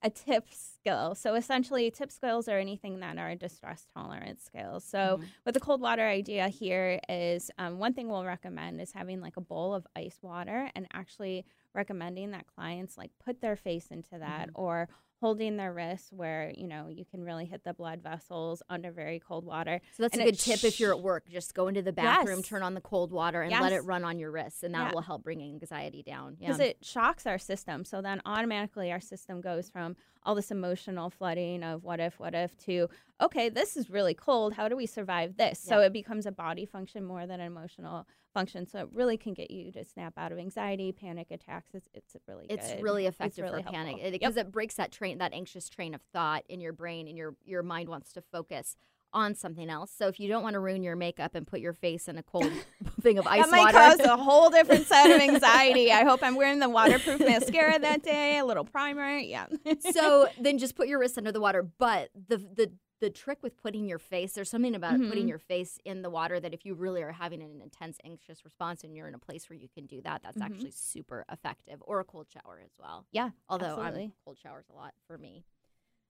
a 0.02 0.10
tip 0.10 0.46
skill. 0.50 1.14
So 1.14 1.34
essentially, 1.34 1.90
tip 1.90 2.10
skills 2.10 2.48
are 2.48 2.58
anything 2.58 3.00
that 3.00 3.18
are 3.18 3.34
distress 3.34 3.86
tolerance 3.94 4.42
skills. 4.42 4.84
So 4.84 5.20
with 5.44 5.54
the 5.54 5.60
cold 5.60 5.80
water 5.80 6.02
idea 6.02 6.48
here 6.48 6.98
is 7.08 7.50
um, 7.58 7.78
one 7.78 7.94
thing 7.94 8.08
we'll 8.08 8.24
recommend 8.24 8.80
is 8.80 8.92
having 8.92 9.20
like 9.20 9.36
a 9.36 9.40
bowl 9.40 9.74
of 9.74 9.86
ice 9.94 10.18
water 10.20 10.68
and 10.74 10.86
actually 10.92 11.44
recommending 11.74 12.32
that 12.32 12.46
clients 12.46 12.98
like 12.98 13.10
put 13.24 13.40
their 13.40 13.56
face 13.56 13.86
into 13.90 14.18
that 14.18 14.50
or 14.54 14.88
holding 15.22 15.56
their 15.56 15.72
wrists 15.72 16.12
where 16.12 16.52
you 16.56 16.66
know 16.66 16.88
you 16.88 17.04
can 17.04 17.22
really 17.22 17.44
hit 17.46 17.62
the 17.64 17.72
blood 17.72 18.02
vessels 18.02 18.60
under 18.68 18.90
very 18.90 19.20
cold 19.20 19.44
water 19.44 19.80
So 19.96 20.02
that's 20.02 20.14
And 20.14 20.22
a 20.22 20.26
it 20.26 20.32
good 20.32 20.38
tip 20.40 20.64
if 20.64 20.80
you're 20.80 20.92
at 20.92 21.00
work. 21.00 21.28
Just 21.30 21.54
go 21.54 21.68
into 21.68 21.80
the 21.80 21.92
bathroom, 21.92 22.40
Yes. 22.40 22.48
turn 22.48 22.62
on 22.64 22.74
the 22.74 22.80
cold 22.80 23.12
water, 23.12 23.40
and 23.40 23.52
let 23.52 23.72
it 23.72 23.82
run 23.84 24.04
on 24.04 24.18
your 24.18 24.32
wrists, 24.32 24.64
and 24.64 24.74
that 24.74 24.88
Yeah. 24.88 24.92
will 24.94 25.02
help 25.02 25.22
bring 25.22 25.40
anxiety 25.40 26.02
down. 26.02 26.36
Yeah. 26.40 26.48
because 26.48 26.60
it 26.60 26.78
shocks 26.84 27.24
our 27.26 27.38
system. 27.38 27.84
So 27.84 28.02
then 28.02 28.20
automatically 28.26 28.90
our 28.90 29.00
system 29.00 29.40
goes 29.40 29.70
from 29.70 29.96
all 30.24 30.34
this 30.34 30.50
emotional 30.50 31.08
flooding 31.08 31.62
of 31.62 31.84
what 31.84 32.00
if, 32.00 32.18
what 32.18 32.34
if 32.34 32.56
to, 32.58 32.88
okay, 33.20 33.48
this 33.48 33.76
is 33.76 33.88
really 33.90 34.14
cold. 34.14 34.54
How 34.54 34.68
do 34.68 34.76
we 34.76 34.86
survive 34.86 35.36
this? 35.36 35.58
So 35.60 35.80
it 35.80 35.92
becomes 35.92 36.26
a 36.26 36.32
body 36.32 36.66
function 36.66 37.04
more 37.04 37.26
than 37.26 37.40
an 37.40 37.46
emotional 37.46 38.06
function. 38.34 38.66
So 38.66 38.78
it 38.80 38.88
really 38.92 39.16
can 39.18 39.34
get 39.34 39.50
you 39.50 39.70
to 39.72 39.84
snap 39.84 40.14
out 40.16 40.32
of 40.32 40.38
anxiety, 40.38 40.90
panic 40.92 41.30
attacks. 41.30 41.70
It's, 41.74 41.88
it's 41.92 42.16
really 42.26 42.46
it's 42.48 42.72
good. 42.72 42.82
really 42.82 43.06
It's 43.06 43.16
effective 43.16 43.44
really 43.44 43.62
for 43.62 43.70
panic 43.70 43.96
helpful. 43.98 44.10
because 44.12 44.36
it 44.36 44.50
breaks 44.52 44.76
that 44.76 44.90
train, 44.92 45.11
that 45.18 45.32
anxious 45.32 45.68
train 45.68 45.94
of 45.94 46.00
thought 46.12 46.44
in 46.48 46.60
your 46.60 46.72
brain, 46.72 47.08
and 47.08 47.16
your 47.16 47.34
your 47.44 47.62
mind 47.62 47.88
wants 47.88 48.12
to 48.12 48.20
focus 48.20 48.76
on 49.14 49.34
something 49.34 49.68
else. 49.68 49.92
So 49.96 50.08
if 50.08 50.18
you 50.18 50.28
don't 50.28 50.42
want 50.42 50.54
to 50.54 50.60
ruin 50.60 50.82
your 50.82 50.96
makeup 50.96 51.34
and 51.34 51.46
put 51.46 51.60
your 51.60 51.72
face 51.72 52.08
in 52.08 52.16
a 52.16 52.22
cold 52.22 52.50
thing 53.02 53.18
of 53.18 53.26
ice 53.26 53.42
That 53.44 53.50
might 53.50 53.74
water, 53.74 53.96
cause 53.96 54.00
a 54.00 54.16
whole 54.16 54.50
different 54.50 54.86
set 54.86 55.10
of 55.10 55.20
anxiety. 55.20 55.92
I 55.92 56.04
hope 56.04 56.20
I'm 56.22 56.34
wearing 56.34 56.60
the 56.60 56.68
waterproof 56.70 57.20
mascara 57.20 57.78
that 57.78 58.02
day, 58.02 58.38
a 58.38 58.44
little 58.44 58.64
primer. 58.64 59.18
Yeah. 59.18 59.46
so 59.92 60.28
then 60.40 60.58
just 60.58 60.76
put 60.76 60.88
your 60.88 60.98
wrist 60.98 61.18
under 61.18 61.32
the 61.32 61.40
water. 61.40 61.62
But 61.62 62.10
the 62.28 62.38
the 62.38 62.72
the 63.02 63.10
trick 63.10 63.42
with 63.42 63.56
putting 63.60 63.86
your 63.86 63.98
face, 63.98 64.32
there's 64.32 64.48
something 64.48 64.74
about 64.74 64.92
putting 64.96 65.26
Mhm. 65.26 65.28
your 65.28 65.38
face 65.38 65.78
in 65.84 66.00
the 66.02 66.08
water 66.08 66.40
that 66.40 66.54
if 66.54 66.64
you 66.64 66.72
really 66.74 67.02
are 67.02 67.12
having 67.12 67.42
an 67.42 67.60
intense 67.60 67.98
anxious 68.04 68.44
response 68.44 68.84
and 68.84 68.96
you're 68.96 69.08
in 69.08 69.14
a 69.14 69.18
place 69.18 69.50
where 69.50 69.58
you 69.58 69.68
can 69.68 69.86
do 69.86 70.00
that, 70.02 70.22
that's 70.22 70.38
Mhm. 70.38 70.46
actually 70.46 70.70
super 70.70 71.24
effective. 71.30 71.82
Or 71.86 72.00
a 72.00 72.04
cold 72.04 72.28
shower 72.30 72.60
as 72.64 72.72
well. 72.78 73.06
yeah. 73.12 73.30
Although 73.48 73.66
Absolutely. 73.78 74.04
I'm 74.04 74.12
cold 74.24 74.38
showers 74.38 74.66
a 74.70 74.72
lot 74.74 74.94
for 75.06 75.18
me. 75.18 75.44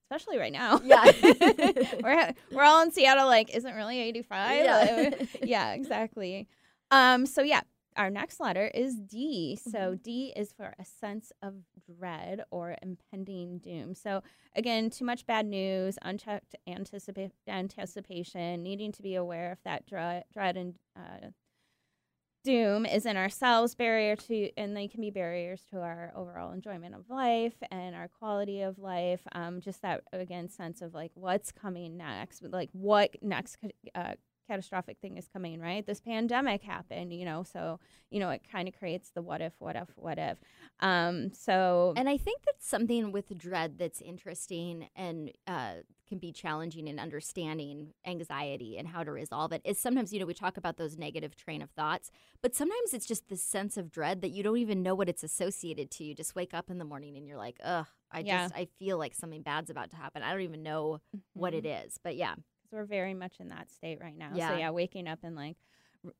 especially 0.09 0.37
right 0.37 0.53
now. 0.53 0.79
Yeah. 0.83 1.03
we're 2.03 2.33
we're 2.51 2.63
all 2.63 2.83
in 2.83 2.91
Seattle. 2.91 3.25
Like, 3.25 3.49
isn't 3.55 3.73
really 3.73 3.99
eighty 3.99 4.21
five? 4.21 4.63
Yeah. 4.63 5.25
yeah, 5.43 5.73
exactly. 5.73 6.47
Um. 6.91 7.25
So 7.25 7.41
yeah, 7.41 7.61
our 7.97 8.09
next 8.09 8.39
letter 8.39 8.67
is 8.67 8.95
D. 8.95 9.57
So 9.61 9.77
Mm-hmm. 9.77 9.95
D 10.03 10.33
is 10.35 10.51
for 10.53 10.73
a 10.79 10.85
sense 10.85 11.31
of 11.41 11.53
dread 11.85 12.43
or 12.51 12.75
impending 12.81 13.59
doom. 13.59 13.95
So 13.95 14.21
again, 14.55 14.89
too 14.89 15.05
much 15.05 15.25
bad 15.25 15.45
news, 15.45 15.97
unchecked 16.01 16.55
anticipa- 16.67 17.31
anticipation, 17.47 18.63
needing 18.63 18.91
to 18.93 19.01
be 19.01 19.15
aware 19.15 19.51
if 19.51 19.63
that 19.63 19.85
dread, 19.85 20.25
dread 20.33 20.57
and 20.57 20.75
uh, 20.95 21.29
doom 22.43 22.85
is 22.85 23.05
in 23.05 23.15
ourselves 23.15 23.73
barrier 23.73 24.15
to 24.17 24.49
and 24.57 24.75
they 24.75 24.87
can 24.87 24.99
be 24.99 25.09
barriers 25.09 25.61
to 25.71 25.79
our 25.79 26.11
overall 26.13 26.51
enjoyment 26.51 26.93
of 26.93 27.09
life 27.09 27.53
and 27.71 27.95
our 27.95 28.09
quality 28.09 28.61
of 28.61 28.77
life 28.77 29.21
um, 29.31 29.61
just 29.61 29.81
that 29.81 30.01
again 30.11 30.49
sense 30.49 30.81
of 30.81 30.93
like 30.93 31.11
what's 31.15 31.53
coming 31.53 31.95
next 31.95 32.43
like 32.51 32.69
what 32.73 33.15
next 33.21 33.57
uh, 33.95 34.13
catastrophic 34.47 34.97
thing 35.01 35.17
is 35.17 35.27
coming 35.27 35.59
right 35.59 35.85
this 35.85 36.01
pandemic 36.01 36.61
happened 36.63 37.13
you 37.13 37.25
know 37.25 37.43
so 37.43 37.79
you 38.09 38.19
know 38.19 38.29
it 38.29 38.41
kind 38.51 38.67
of 38.67 38.73
creates 38.77 39.11
the 39.11 39.21
what 39.21 39.41
if 39.41 39.53
what 39.59 39.75
if 39.75 39.89
what 39.95 40.17
if 40.17 40.37
um 40.79 41.31
so 41.33 41.93
And 41.95 42.09
I 42.09 42.17
think 42.17 42.41
that's 42.45 42.67
something 42.67 43.11
with 43.11 43.37
dread 43.37 43.77
that's 43.77 44.01
interesting 44.01 44.87
and 44.95 45.31
uh, 45.47 45.75
can 46.07 46.17
be 46.17 46.31
challenging 46.31 46.87
in 46.87 46.99
understanding 46.99 47.93
anxiety 48.05 48.77
and 48.77 48.87
how 48.87 49.03
to 49.03 49.11
resolve 49.11 49.51
it. 49.51 49.61
Is 49.63 49.79
sometimes, 49.79 50.11
you 50.11 50.19
know, 50.19 50.25
we 50.25 50.33
talk 50.33 50.57
about 50.57 50.77
those 50.77 50.97
negative 50.97 51.35
train 51.35 51.61
of 51.61 51.69
thoughts, 51.71 52.09
but 52.41 52.55
sometimes 52.55 52.93
it's 52.93 53.05
just 53.05 53.29
this 53.29 53.41
sense 53.43 53.77
of 53.77 53.91
dread 53.91 54.21
that 54.21 54.31
you 54.31 54.43
don't 54.43 54.57
even 54.57 54.81
know 54.83 54.95
what 54.95 55.07
it's 55.09 55.23
associated 55.23 55.91
to. 55.91 56.03
You 56.03 56.15
just 56.15 56.35
wake 56.35 56.53
up 56.53 56.69
in 56.69 56.77
the 56.79 56.85
morning 56.85 57.15
and 57.17 57.27
you're 57.27 57.37
like, 57.37 57.57
ugh, 57.63 57.87
I 58.11 58.23
Yeah. 58.23 58.43
just, 58.43 58.55
I 58.55 58.67
feel 58.79 58.97
like 58.97 59.13
something 59.15 59.41
bad's 59.43 59.69
about 59.69 59.91
to 59.91 59.95
happen. 59.97 60.23
I 60.23 60.31
don't 60.31 60.41
even 60.41 60.63
know 60.63 60.99
what 61.33 61.53
Mhm. 61.53 61.59
it 61.59 61.65
is. 61.65 61.99
But 62.03 62.15
yeah, 62.15 62.35
we're 62.73 62.85
very 62.85 63.13
much 63.13 63.35
in 63.39 63.49
that 63.49 63.71
state 63.71 63.99
right 64.01 64.17
now. 64.17 64.31
Yeah. 64.33 64.49
So 64.49 64.57
yeah, 64.57 64.69
waking 64.71 65.07
up 65.07 65.19
and 65.23 65.35
like 65.35 65.57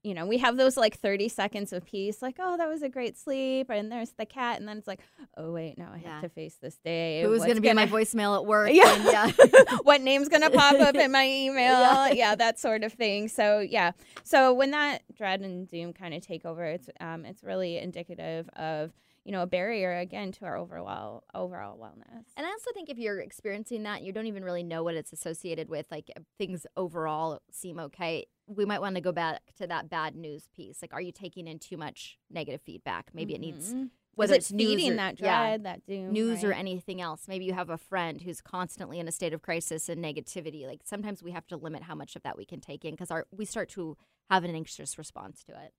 you 0.01 0.13
know, 0.13 0.25
we 0.25 0.37
have 0.37 0.57
those 0.57 0.77
like 0.77 0.97
30 0.97 1.27
seconds 1.29 1.73
of 1.73 1.85
peace, 1.85 2.21
like, 2.21 2.37
oh, 2.39 2.57
that 2.57 2.69
was 2.69 2.81
a 2.83 2.89
great 2.89 3.17
sleep. 3.17 3.69
And 3.69 3.91
there's 3.91 4.11
the 4.11 4.25
cat. 4.25 4.59
And 4.59 4.67
then 4.67 4.77
it's 4.77 4.87
like, 4.87 5.01
oh, 5.35 5.51
wait, 5.51 5.77
now 5.77 5.91
I 5.93 5.97
have 5.97 6.21
to 6.21 6.29
face 6.29 6.55
this 6.61 6.77
day. 6.77 7.21
Who's 7.23 7.39
going 7.43 7.55
to 7.55 7.61
be 7.61 7.73
my 7.73 7.85
gonna- 7.85 7.91
voicemail 8.03 8.35
at 8.37 8.45
work? 8.45 8.69
Yeah. 8.73 8.95
and 8.95 9.03
yeah. 9.05 9.77
what 9.83 10.01
name's 10.01 10.29
gonna 10.29 10.49
pop 10.49 10.75
up 10.79 10.95
in 10.95 11.11
my 11.11 11.27
email? 11.27 11.79
Yeah. 11.79 12.11
Yeah. 12.11 12.35
that 12.35 12.59
sort 12.59 12.83
of 12.83 12.93
thing. 12.93 13.27
So 13.27 13.59
yeah. 13.59 13.91
So 14.23 14.53
when 14.53 14.71
that 14.71 15.03
dread 15.15 15.41
and 15.41 15.69
doom 15.69 15.93
kind 15.93 16.13
of 16.13 16.25
take 16.25 16.45
over, 16.45 16.63
it's 16.63 16.89
um, 16.99 17.25
it's 17.25 17.43
really 17.43 17.77
indicative 17.77 18.49
of 18.55 18.91
you 19.25 19.31
know 19.31 19.41
a 19.41 19.47
barrier 19.47 19.93
again 19.97 20.31
to 20.33 20.45
our 20.45 20.57
overall 20.57 21.23
overall 21.33 21.77
wellness. 21.77 22.23
And 22.35 22.45
I 22.45 22.49
also 22.49 22.71
think 22.73 22.89
if 22.89 22.97
you're 22.97 23.19
experiencing 23.19 23.83
that, 23.83 24.01
you 24.03 24.11
don't 24.11 24.27
even 24.27 24.43
really 24.43 24.63
know 24.63 24.83
what 24.83 24.95
it's 24.95 25.13
associated 25.13 25.69
with. 25.69 25.85
Like 25.91 26.09
things 26.37 26.65
overall 26.75 27.39
seem 27.51 27.79
okay. 27.79 28.25
We 28.47 28.65
might 28.65 28.81
want 28.81 28.95
to 28.95 29.01
go 29.01 29.11
back 29.13 29.41
to 29.57 29.67
that 29.67 29.89
bad 29.89 30.15
news 30.15 30.49
piece. 30.53 30.81
Like, 30.81 30.93
are 30.93 30.99
you 31.01 31.13
taking 31.13 31.47
in 31.47 31.59
too 31.59 31.77
much 31.77 32.17
negative 32.29 32.61
feedback? 32.61 33.11
Maybe 33.13 33.33
it 33.35 33.39
needs 33.39 33.73
Mhm. 33.73 33.89
whether 34.15 34.33
it's 34.33 34.51
news 34.51 34.69
feeding 34.75 34.91
or- 34.91 34.95
that 34.97 35.19
yeah, 35.21 35.57
that 35.57 35.85
doom, 35.85 36.11
news 36.11 36.43
or 36.43 36.51
anything 36.51 36.99
else. 36.99 37.27
Maybe 37.29 37.45
you 37.45 37.53
have 37.53 37.69
a 37.69 37.77
friend 37.77 38.21
who's 38.21 38.41
constantly 38.41 38.99
in 38.99 39.07
a 39.07 39.11
state 39.13 39.33
of 39.33 39.41
crisis 39.41 39.87
and 39.87 40.03
negativity. 40.03 40.67
Like 40.67 40.81
sometimes 40.83 41.23
we 41.23 41.31
have 41.31 41.47
to 41.47 41.55
limit 41.55 41.83
how 41.83 41.95
much 41.95 42.17
of 42.17 42.23
that 42.23 42.35
we 42.37 42.43
can 42.45 42.59
take 42.59 42.83
in 42.83 42.91
because 42.91 43.09
our 43.11 43.25
we 43.31 43.45
start 43.45 43.69
to 43.69 43.95
have 44.29 44.43
an 44.43 44.53
anxious 44.53 44.97
response 44.97 45.43
to 45.45 45.53
it. 45.53 45.73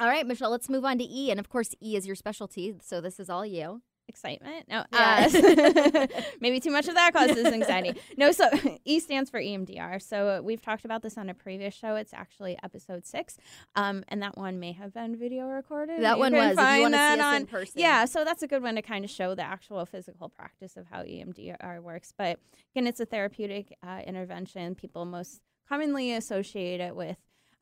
All 0.00 0.08
right, 0.08 0.26
Michelle, 0.26 0.50
let's 0.50 0.68
move 0.70 0.84
on 0.84 0.96
to 0.98 1.04
E. 1.04 1.30
And 1.30 1.38
of 1.38 1.48
course, 1.50 1.74
E 1.82 1.94
is 1.94 2.06
your 2.06 2.16
specialty, 2.16 2.74
so 2.82 3.00
this 3.02 3.20
is 3.20 3.28
all 3.28 3.44
you. 3.44 3.82
excitement. 4.08 4.66
No, 4.68 4.82
uh, 4.92 5.28
maybe 6.40 6.58
too 6.58 6.70
much 6.70 6.88
of 6.88 6.94
that 6.94 7.12
causes 7.12 7.44
anxiety. 7.44 8.00
No, 8.16 8.32
so 8.32 8.48
E 8.84 8.98
stands 8.98 9.28
for 9.30 9.38
EMDR. 9.38 10.00
So 10.02 10.40
we've 10.42 10.60
talked 10.62 10.84
about 10.86 11.02
this 11.02 11.16
on 11.18 11.28
a 11.28 11.34
previous 11.34 11.74
show. 11.74 11.96
It's 11.96 12.12
actually 12.14 12.58
episode 12.62 13.06
six, 13.06 13.36
um, 13.76 14.02
and 14.08 14.22
that 14.22 14.36
one 14.38 14.58
may 14.58 14.72
have 14.72 14.92
been 14.94 15.16
video 15.16 15.44
recorded. 15.46 16.02
That 16.02 16.14
You 16.16 16.20
one 16.20 16.32
was. 16.32 16.52
If 16.52 16.76
you 16.76 16.82
want 16.82 16.94
to 16.94 16.98
see 16.98 17.20
us 17.20 17.20
on 17.20 17.36
in 17.36 17.46
person, 17.46 17.72
Yeah, 17.76 18.04
so 18.06 18.24
that's 18.24 18.42
a 18.42 18.48
good 18.48 18.62
one 18.62 18.74
to 18.76 18.82
kind 18.82 19.04
of 19.04 19.10
show 19.10 19.34
the 19.34 19.42
actual 19.42 19.84
physical 19.86 20.28
practice 20.30 20.76
of 20.78 20.86
how 20.90 21.02
EMDR 21.02 21.82
works. 21.82 22.12
But 22.16 22.40
again, 22.74 22.86
it's 22.86 23.00
a 23.00 23.06
therapeutic 23.06 23.76
uh, 23.86 24.00
intervention. 24.06 24.74
People 24.74 25.04
most 25.04 25.40
commonly 25.68 26.12
associate 26.14 26.80
it 26.80 26.96
with 26.96 27.16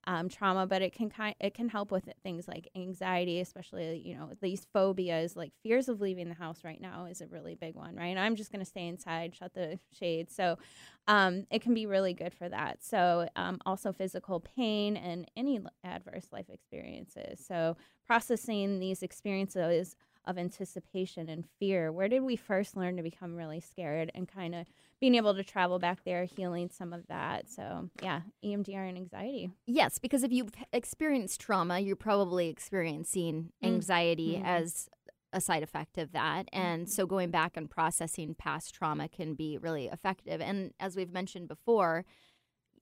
um, 0.06 0.28
trauma, 0.28 0.66
but 0.66 0.80
it 0.80 0.92
can 0.92 1.11
kind 1.11 1.34
it 1.40 1.54
can 1.54 1.68
help 1.68 1.90
with 1.90 2.08
things 2.22 2.48
like 2.48 2.68
anxiety, 2.74 3.40
especially 3.40 3.98
you 4.04 4.14
know 4.14 4.30
these 4.40 4.66
phobias, 4.72 5.37
like 5.37 5.52
fears 5.62 5.88
of 5.88 6.00
leaving 6.00 6.28
the 6.28 6.34
house. 6.34 6.64
Right 6.64 6.80
now 6.80 7.06
is 7.06 7.20
a 7.20 7.26
really 7.26 7.54
big 7.54 7.74
one, 7.74 7.94
right? 7.96 8.16
I'm 8.16 8.37
just 8.37 8.50
going 8.50 8.61
to 8.61 8.68
stay 8.70 8.87
inside, 8.87 9.34
shut 9.34 9.54
the 9.54 9.78
shades. 9.92 10.34
So 10.34 10.58
um, 11.06 11.46
it 11.50 11.62
can 11.62 11.74
be 11.74 11.87
really 11.87 12.14
good 12.14 12.34
for 12.34 12.48
that. 12.48 12.78
So 12.82 13.28
um, 13.37 13.58
also 13.66 13.92
physical 13.92 14.40
pain 14.40 14.96
and 14.96 15.30
any 15.37 15.61
adverse 15.84 16.26
life 16.32 16.48
experiences. 16.48 17.44
So 17.46 17.76
processing 18.06 18.78
these 18.78 19.02
experiences 19.02 19.96
of 20.29 20.38
anticipation 20.38 21.29
and 21.29 21.45
fear. 21.59 21.91
Where 21.91 22.07
did 22.09 22.21
we 22.23 22.37
first 22.37 22.77
learn 22.77 22.97
to 22.99 23.03
become 23.03 23.35
really 23.35 23.61
scared 23.61 24.12
and 24.14 24.29
kind 24.29 24.55
of 24.55 24.67
being 25.01 25.14
able 25.14 25.35
to 25.35 25.43
travel 25.43 25.79
back 25.79 26.01
there, 26.05 26.25
healing 26.25 26.69
some 26.71 26.93
of 26.93 27.07
that. 27.09 27.49
So 27.49 27.88
yeah, 28.03 28.21
EMDR 28.45 28.88
and 28.88 28.99
anxiety. 28.99 29.51
Yes, 29.67 29.99
because 29.99 30.23
if 30.23 30.31
you've 30.33 30.51
experienced 30.73 31.41
trauma, 31.41 31.79
you're 31.81 31.97
probably 31.97 32.49
experiencing 32.49 33.53
anxiety 33.62 34.37
Mhm. 34.37 34.45
as 34.45 34.88
a 35.33 35.41
side 35.41 35.62
effect 35.62 35.99
of 35.99 36.12
that. 36.12 36.49
And 36.53 36.88
so 36.88 37.07
going 37.07 37.31
back 37.31 37.57
and 37.57 37.71
processing 37.71 38.35
past 38.35 38.75
trauma 38.75 39.09
can 39.09 39.35
be 39.35 39.57
really 39.59 39.87
effective. 39.87 40.41
And 40.41 40.73
as 40.81 40.97
we've 40.97 41.12
mentioned 41.12 41.49
before, 41.49 42.05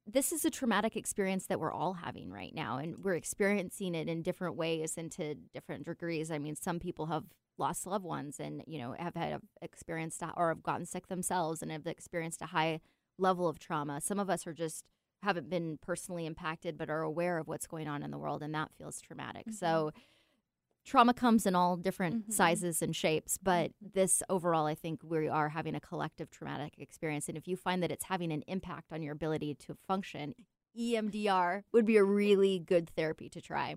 this 0.06 0.30
is 0.30 0.44
a 0.44 0.50
traumatic 0.50 0.96
experience 0.96 1.46
that 1.46 1.58
we're 1.58 1.72
all 1.72 1.94
having 1.94 2.30
right 2.30 2.54
now 2.54 2.78
and 2.78 2.96
we're 3.02 3.14
experiencing 3.14 3.94
it 3.94 4.08
in 4.08 4.22
different 4.22 4.56
ways 4.56 4.94
and 4.96 5.10
to 5.12 5.34
different 5.52 5.84
degrees. 5.84 6.30
I 6.30 6.38
mean, 6.38 6.54
some 6.54 6.78
people 6.78 7.06
have 7.06 7.24
lost 7.58 7.86
loved 7.86 8.04
ones 8.04 8.38
and, 8.38 8.62
you 8.66 8.78
know, 8.78 8.94
have 8.98 9.16
had 9.16 9.40
experienced 9.60 10.22
or 10.36 10.50
have 10.50 10.62
gotten 10.62 10.86
sick 10.86 11.08
themselves 11.08 11.60
and 11.60 11.72
have 11.72 11.86
experienced 11.86 12.40
a 12.40 12.46
high 12.46 12.80
level 13.18 13.48
of 13.48 13.58
trauma. 13.58 14.00
Some 14.00 14.20
of 14.20 14.30
us 14.30 14.46
are 14.46 14.52
just 14.52 14.84
haven't 15.22 15.50
been 15.50 15.78
personally 15.82 16.26
impacted 16.26 16.78
but 16.78 16.90
are 16.90 17.02
aware 17.02 17.38
of 17.38 17.48
what's 17.48 17.66
going 17.66 17.88
on 17.88 18.02
in 18.02 18.10
the 18.10 18.18
world 18.18 18.42
and 18.42 18.54
that 18.54 18.70
feels 18.78 19.00
traumatic. 19.00 19.46
Mm-hmm. 19.46 19.56
So 19.56 19.90
trauma 20.86 21.12
comes 21.12 21.44
in 21.44 21.54
all 21.54 21.76
different 21.76 22.28
Mhm. 22.28 22.32
sizes 22.32 22.80
and 22.80 22.94
shapes, 22.96 23.36
but 23.36 23.72
this 23.80 24.22
overall 24.30 24.64
I 24.66 24.74
think 24.74 25.02
we 25.04 25.28
are 25.28 25.50
having 25.50 25.74
a 25.74 25.80
collective 25.80 26.30
traumatic 26.30 26.74
experience 26.78 27.28
and 27.28 27.36
if 27.36 27.46
you 27.46 27.56
find 27.56 27.82
that 27.82 27.90
it's 27.90 28.04
having 28.04 28.32
an 28.32 28.42
impact 28.46 28.92
on 28.92 29.02
your 29.02 29.12
ability 29.12 29.54
to 29.56 29.74
function, 29.74 30.34
EMDR 30.74 31.64
would 31.72 31.84
be 31.84 31.96
a 31.96 32.04
really 32.04 32.58
good 32.58 32.88
therapy 32.90 33.28
to 33.30 33.40
try. 33.40 33.76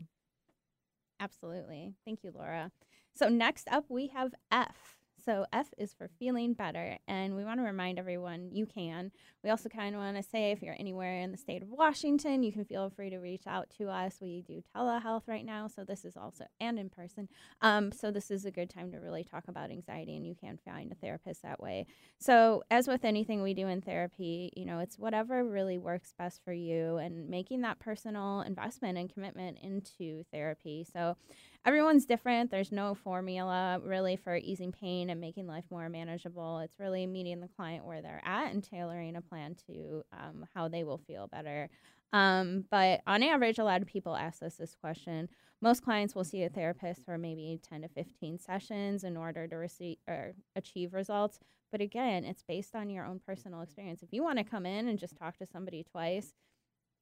Absolutely. 1.20 1.96
Thank 2.06 2.24
you, 2.24 2.32
Laura. 2.32 2.72
So 3.14 3.28
next 3.28 3.68
up 3.70 3.86
we 3.90 4.08
have 4.08 4.34
F. 4.52 4.99
So 5.24 5.46
F 5.52 5.68
is 5.78 5.94
for 5.94 6.10
feeling 6.20 6.54
better, 6.54 6.98
and 7.08 7.36
we 7.36 7.44
want 7.44 7.60
to 7.60 7.66
remind 7.66 8.00
everyone 8.00 8.50
you 8.52 8.66
can. 8.66 9.12
We 9.44 9.50
also 9.50 9.70
kind 9.70 9.96
of 9.96 10.02
want 10.02 10.18
to 10.18 10.24
say 10.24 10.52
if 10.52 10.62
you're 10.62 10.76
anywhere 10.78 11.20
in 11.20 11.32
the 11.32 11.38
state 11.38 11.62
of 11.62 11.70
Washington, 11.70 12.44
you 12.44 12.52
can 12.52 12.66
feel 12.66 12.90
free 12.90 13.10
to 13.10 13.18
reach 13.18 13.44
out 13.48 13.70
to 13.78 13.90
us. 13.90 14.18
We 14.22 14.42
do 14.42 14.62
telehealth 14.76 15.28
right 15.28 15.46
now, 15.46 15.68
so 15.68 15.84
this 15.84 16.06
is 16.06 16.16
also 16.18 16.46
and 16.60 16.80
in 16.80 16.90
person. 16.90 17.28
Um, 17.62 17.92
so 17.92 18.12
this 18.12 18.32
is 18.32 18.46
a 18.46 18.52
good 18.52 18.70
time 18.70 18.92
to 18.92 18.98
really 18.98 19.24
talk 19.24 19.48
about 19.48 19.72
anxiety, 19.72 20.16
and 20.16 20.26
you 20.26 20.36
can 20.36 20.58
find 20.58 20.92
a 20.92 20.96
therapist 20.96 21.44
that 21.44 21.60
way. 21.60 21.86
So 22.20 22.64
as 22.70 22.88
with 22.88 23.06
anything 23.06 23.42
we 23.42 23.54
do 23.54 23.68
in 23.68 23.82
therapy, 23.82 24.52
you 24.56 24.66
know, 24.66 24.80
it's 24.80 24.98
whatever 24.98 25.44
really 25.44 25.78
works 25.78 26.14
best 26.18 26.42
for 26.44 26.54
you, 26.54 26.98
and 26.98 27.30
making 27.30 27.62
that 27.62 27.80
personal 27.80 28.42
investment 28.42 28.98
and 28.98 29.14
commitment 29.14 29.58
into 29.62 30.24
therapy. 30.32 30.86
So 30.92 31.16
everyone's 31.66 32.06
different. 32.06 32.52
There's 32.52 32.72
no 32.72 32.96
formula 32.96 33.80
really 33.84 34.16
for 34.16 34.36
easing 34.36 34.72
pain 34.72 35.10
and 35.10 35.20
making 35.20 35.48
life 35.48 35.66
more 35.70 35.90
manageable. 35.90 36.60
It's 36.60 36.80
really 36.80 37.06
meeting 37.06 37.42
the 37.42 37.48
client 37.48 37.86
where 37.86 38.02
they're 38.02 38.22
at 38.24 38.52
and 38.52 38.64
tailoring 38.64 39.16
a 39.16 39.22
plan 39.22 39.56
to 39.68 40.04
um, 40.14 40.46
how 40.54 40.68
they 40.68 40.84
will 40.84 40.98
feel 40.98 41.28
better. 41.28 41.70
Um, 42.12 42.66
but 42.72 43.02
on 43.06 43.22
average, 43.22 43.60
a 43.60 43.64
lot 43.64 43.82
of 43.82 43.88
people 43.88 44.16
ask 44.16 44.42
us 44.42 44.56
this 44.56 44.76
question. 44.80 45.30
Most 45.62 45.84
clients 45.84 46.16
will 46.16 46.24
see 46.24 46.44
a 46.44 46.50
therapist 46.50 47.04
for 47.06 47.18
maybe 47.18 47.60
10 47.70 47.82
to 47.82 47.90
15 47.90 48.40
sessions 48.40 49.04
in 49.04 49.18
order 49.18 49.48
to 49.48 49.56
receive 49.58 49.98
or 50.08 50.34
achieve 50.56 50.94
results. 50.94 51.40
But 51.72 51.82
again, 51.82 52.24
it's 52.24 52.42
based 52.42 52.76
on 52.76 52.90
your 52.90 53.06
own 53.06 53.20
personal 53.24 53.62
experience. 53.62 54.02
If 54.02 54.10
you 54.12 54.24
want 54.24 54.38
to 54.40 54.44
come 54.44 54.66
in 54.66 54.88
and 54.88 54.98
just 54.98 55.18
talk 55.18 55.38
to 55.38 55.46
somebody 55.46 55.84
twice, 55.84 56.34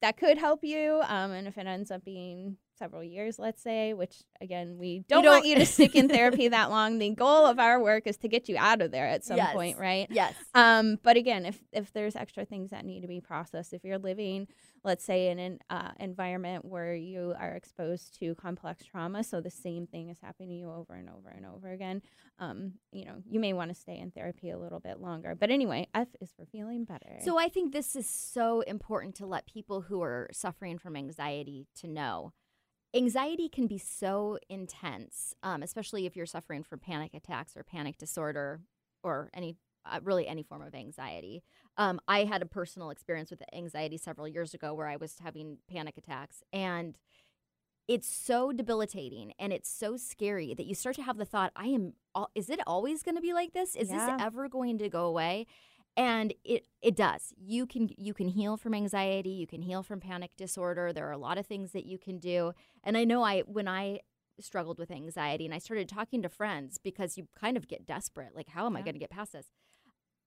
that 0.02 0.18
could 0.18 0.38
help 0.38 0.64
you. 0.64 1.02
Um, 1.08 1.32
and 1.32 1.48
if 1.48 1.58
it 1.58 1.66
ends 1.68 1.92
up 1.92 2.04
being 2.06 2.58
several 2.78 3.04
years, 3.04 3.40
let's 3.40 3.62
say, 3.64 3.94
which 3.96 4.18
again, 4.40 4.78
we 4.78 5.04
don't, 5.10 5.24
don't- 5.24 5.34
want 5.34 5.46
you 5.46 5.56
to 5.56 5.66
stick 5.66 5.96
in 5.96 6.08
therapy 6.18 6.48
that 6.50 6.70
long. 6.70 7.00
The 7.00 7.10
goal 7.10 7.46
of 7.48 7.58
our 7.58 7.82
work 7.82 8.04
is 8.06 8.18
to 8.18 8.28
get 8.28 8.48
you 8.48 8.56
out 8.58 8.82
of 8.82 8.92
there 8.92 9.08
at 9.08 9.26
some 9.26 9.38
Yes. 9.38 9.54
point, 9.54 9.80
right? 9.80 10.06
Yes. 10.12 10.36
Um, 10.54 11.00
but 11.02 11.18
again, 11.18 11.46
if 11.46 11.60
if 11.72 11.92
there's 11.94 12.16
extra 12.16 12.46
things 12.46 12.70
that 12.70 12.86
need 12.86 13.02
to 13.02 13.08
be 13.08 13.20
processed, 13.22 13.74
if 13.74 13.84
you're 13.84 13.98
living, 13.98 14.48
let's 14.88 15.04
say, 15.04 15.28
in 15.28 15.38
an 15.38 15.60
uh, 15.69 15.91
environment 16.00 16.63
where 16.63 16.95
you 16.95 17.36
are 17.38 17.52
exposed 17.52 18.17
to 18.19 18.34
complex 18.36 18.86
trauma, 18.86 19.21
so 19.21 19.41
the 19.41 19.52
same 19.52 19.86
thing 19.86 20.08
is 20.08 20.17
happening 20.23 20.47
to 20.47 20.56
you 20.56 20.71
over 20.71 20.93
and 20.93 21.10
over 21.10 21.28
and 21.28 21.45
over 21.45 21.69
again, 21.69 22.02
um, 22.39 22.71
you 22.93 23.04
know, 23.04 23.15
you 23.30 23.38
may 23.38 23.52
want 23.52 23.69
to 23.69 23.76
stay 23.76 23.97
in 24.00 24.12
therapy 24.12 24.50
a 24.50 24.58
little 24.58 24.80
bit 24.80 25.02
longer. 25.02 25.36
But 25.36 25.52
anyway, 25.52 25.89
F 25.93 26.08
is 26.21 26.32
for 26.32 26.45
feeling 26.45 26.86
better. 26.86 27.17
So 27.21 27.38
I 27.38 27.50
think 27.50 27.73
this 27.73 27.97
is 27.97 28.08
so 28.10 28.62
important 28.62 29.15
to 29.15 29.26
let 29.26 29.45
people 29.45 29.82
who 29.82 30.02
are 30.02 30.30
suffering 30.32 30.78
from 30.80 30.95
anxiety 30.95 31.67
to 31.82 31.88
know. 31.88 32.32
Anxiety 32.95 33.50
can 33.50 33.67
be 33.67 33.78
so 33.78 34.39
intense, 34.47 35.36
um, 35.43 35.62
especially 35.63 36.06
if 36.06 36.15
you're 36.15 36.26
suffering 36.26 36.63
from 36.63 36.80
panic 36.80 37.13
attacks 37.13 37.58
or 37.58 37.63
panic 37.63 37.97
disorder 37.97 38.62
or 39.04 39.30
any 39.34 39.58
uh, 39.91 40.00
really 40.04 40.28
any 40.28 40.43
form 40.43 40.62
of 40.62 40.73
anxiety. 40.76 41.43
Um, 41.78 42.00
I 42.08 42.23
had 42.26 42.41
a 42.41 42.45
personal 42.45 42.89
experience 42.89 43.30
with 43.30 43.41
anxiety 43.54 43.97
several 43.97 44.28
years 44.28 44.54
ago 44.54 44.73
where 44.73 44.88
I 44.88 44.95
was 44.97 45.15
having 45.23 45.58
panic 45.69 45.97
attacks 45.97 46.43
and 46.52 46.97
it's 47.88 48.08
so 48.08 48.52
debilitating 48.52 49.34
and 49.39 49.54
it's 49.54 49.69
so 49.69 49.95
scary 49.95 50.54
that 50.54 50.65
you 50.65 50.76
start 50.76 50.95
to 50.97 51.04
have 51.04 51.17
the 51.17 51.26
thought, 51.26 51.52
I 51.56 51.67
am, 51.67 51.93
is 52.36 52.50
it 52.50 52.60
always 52.67 53.02
going 53.02 53.15
to 53.15 53.21
be 53.21 53.34
like 53.34 53.54
this? 53.54 53.76
Is 53.76 53.89
Yeah. 53.89 53.95
this 53.97 54.15
ever 54.19 54.50
going 54.50 54.78
to 54.80 54.89
go 54.89 55.06
away? 55.06 55.45
And 55.95 56.34
it, 56.43 56.67
it 56.82 56.95
does. 56.95 57.34
You 57.38 57.65
can 57.65 57.89
you 57.97 58.13
can 58.13 58.28
heal 58.28 58.56
from 58.56 58.76
anxiety, 58.76 59.32
you 59.32 59.47
can 59.47 59.63
heal 59.63 59.82
from 59.82 60.00
panic 60.00 60.32
disorder. 60.38 60.93
There 60.93 61.08
are 61.08 61.12
a 61.13 61.17
lot 61.17 61.39
of 61.39 61.47
things 61.47 61.71
that 61.71 61.86
you 61.86 61.97
can 61.97 62.19
do. 62.19 62.54
And 62.84 62.95
I 62.97 63.04
know 63.04 63.23
I 63.23 63.41
when 63.41 63.67
I 63.67 64.02
struggled 64.39 64.78
with 64.78 64.91
anxiety 64.91 65.45
and 65.45 65.54
I 65.56 65.58
started 65.58 65.89
talking 65.89 66.21
to 66.21 66.30
friends 66.30 66.78
because 66.78 67.17
you 67.17 67.28
kind 67.39 67.58
of 67.58 67.67
get 67.67 67.86
desperate, 67.86 68.36
like 68.36 68.50
how 68.50 68.67
am 68.67 68.76
I 68.76 68.82
going 68.84 68.93
to 68.93 69.00
get 69.00 69.10
past 69.10 69.34
this? 69.34 69.47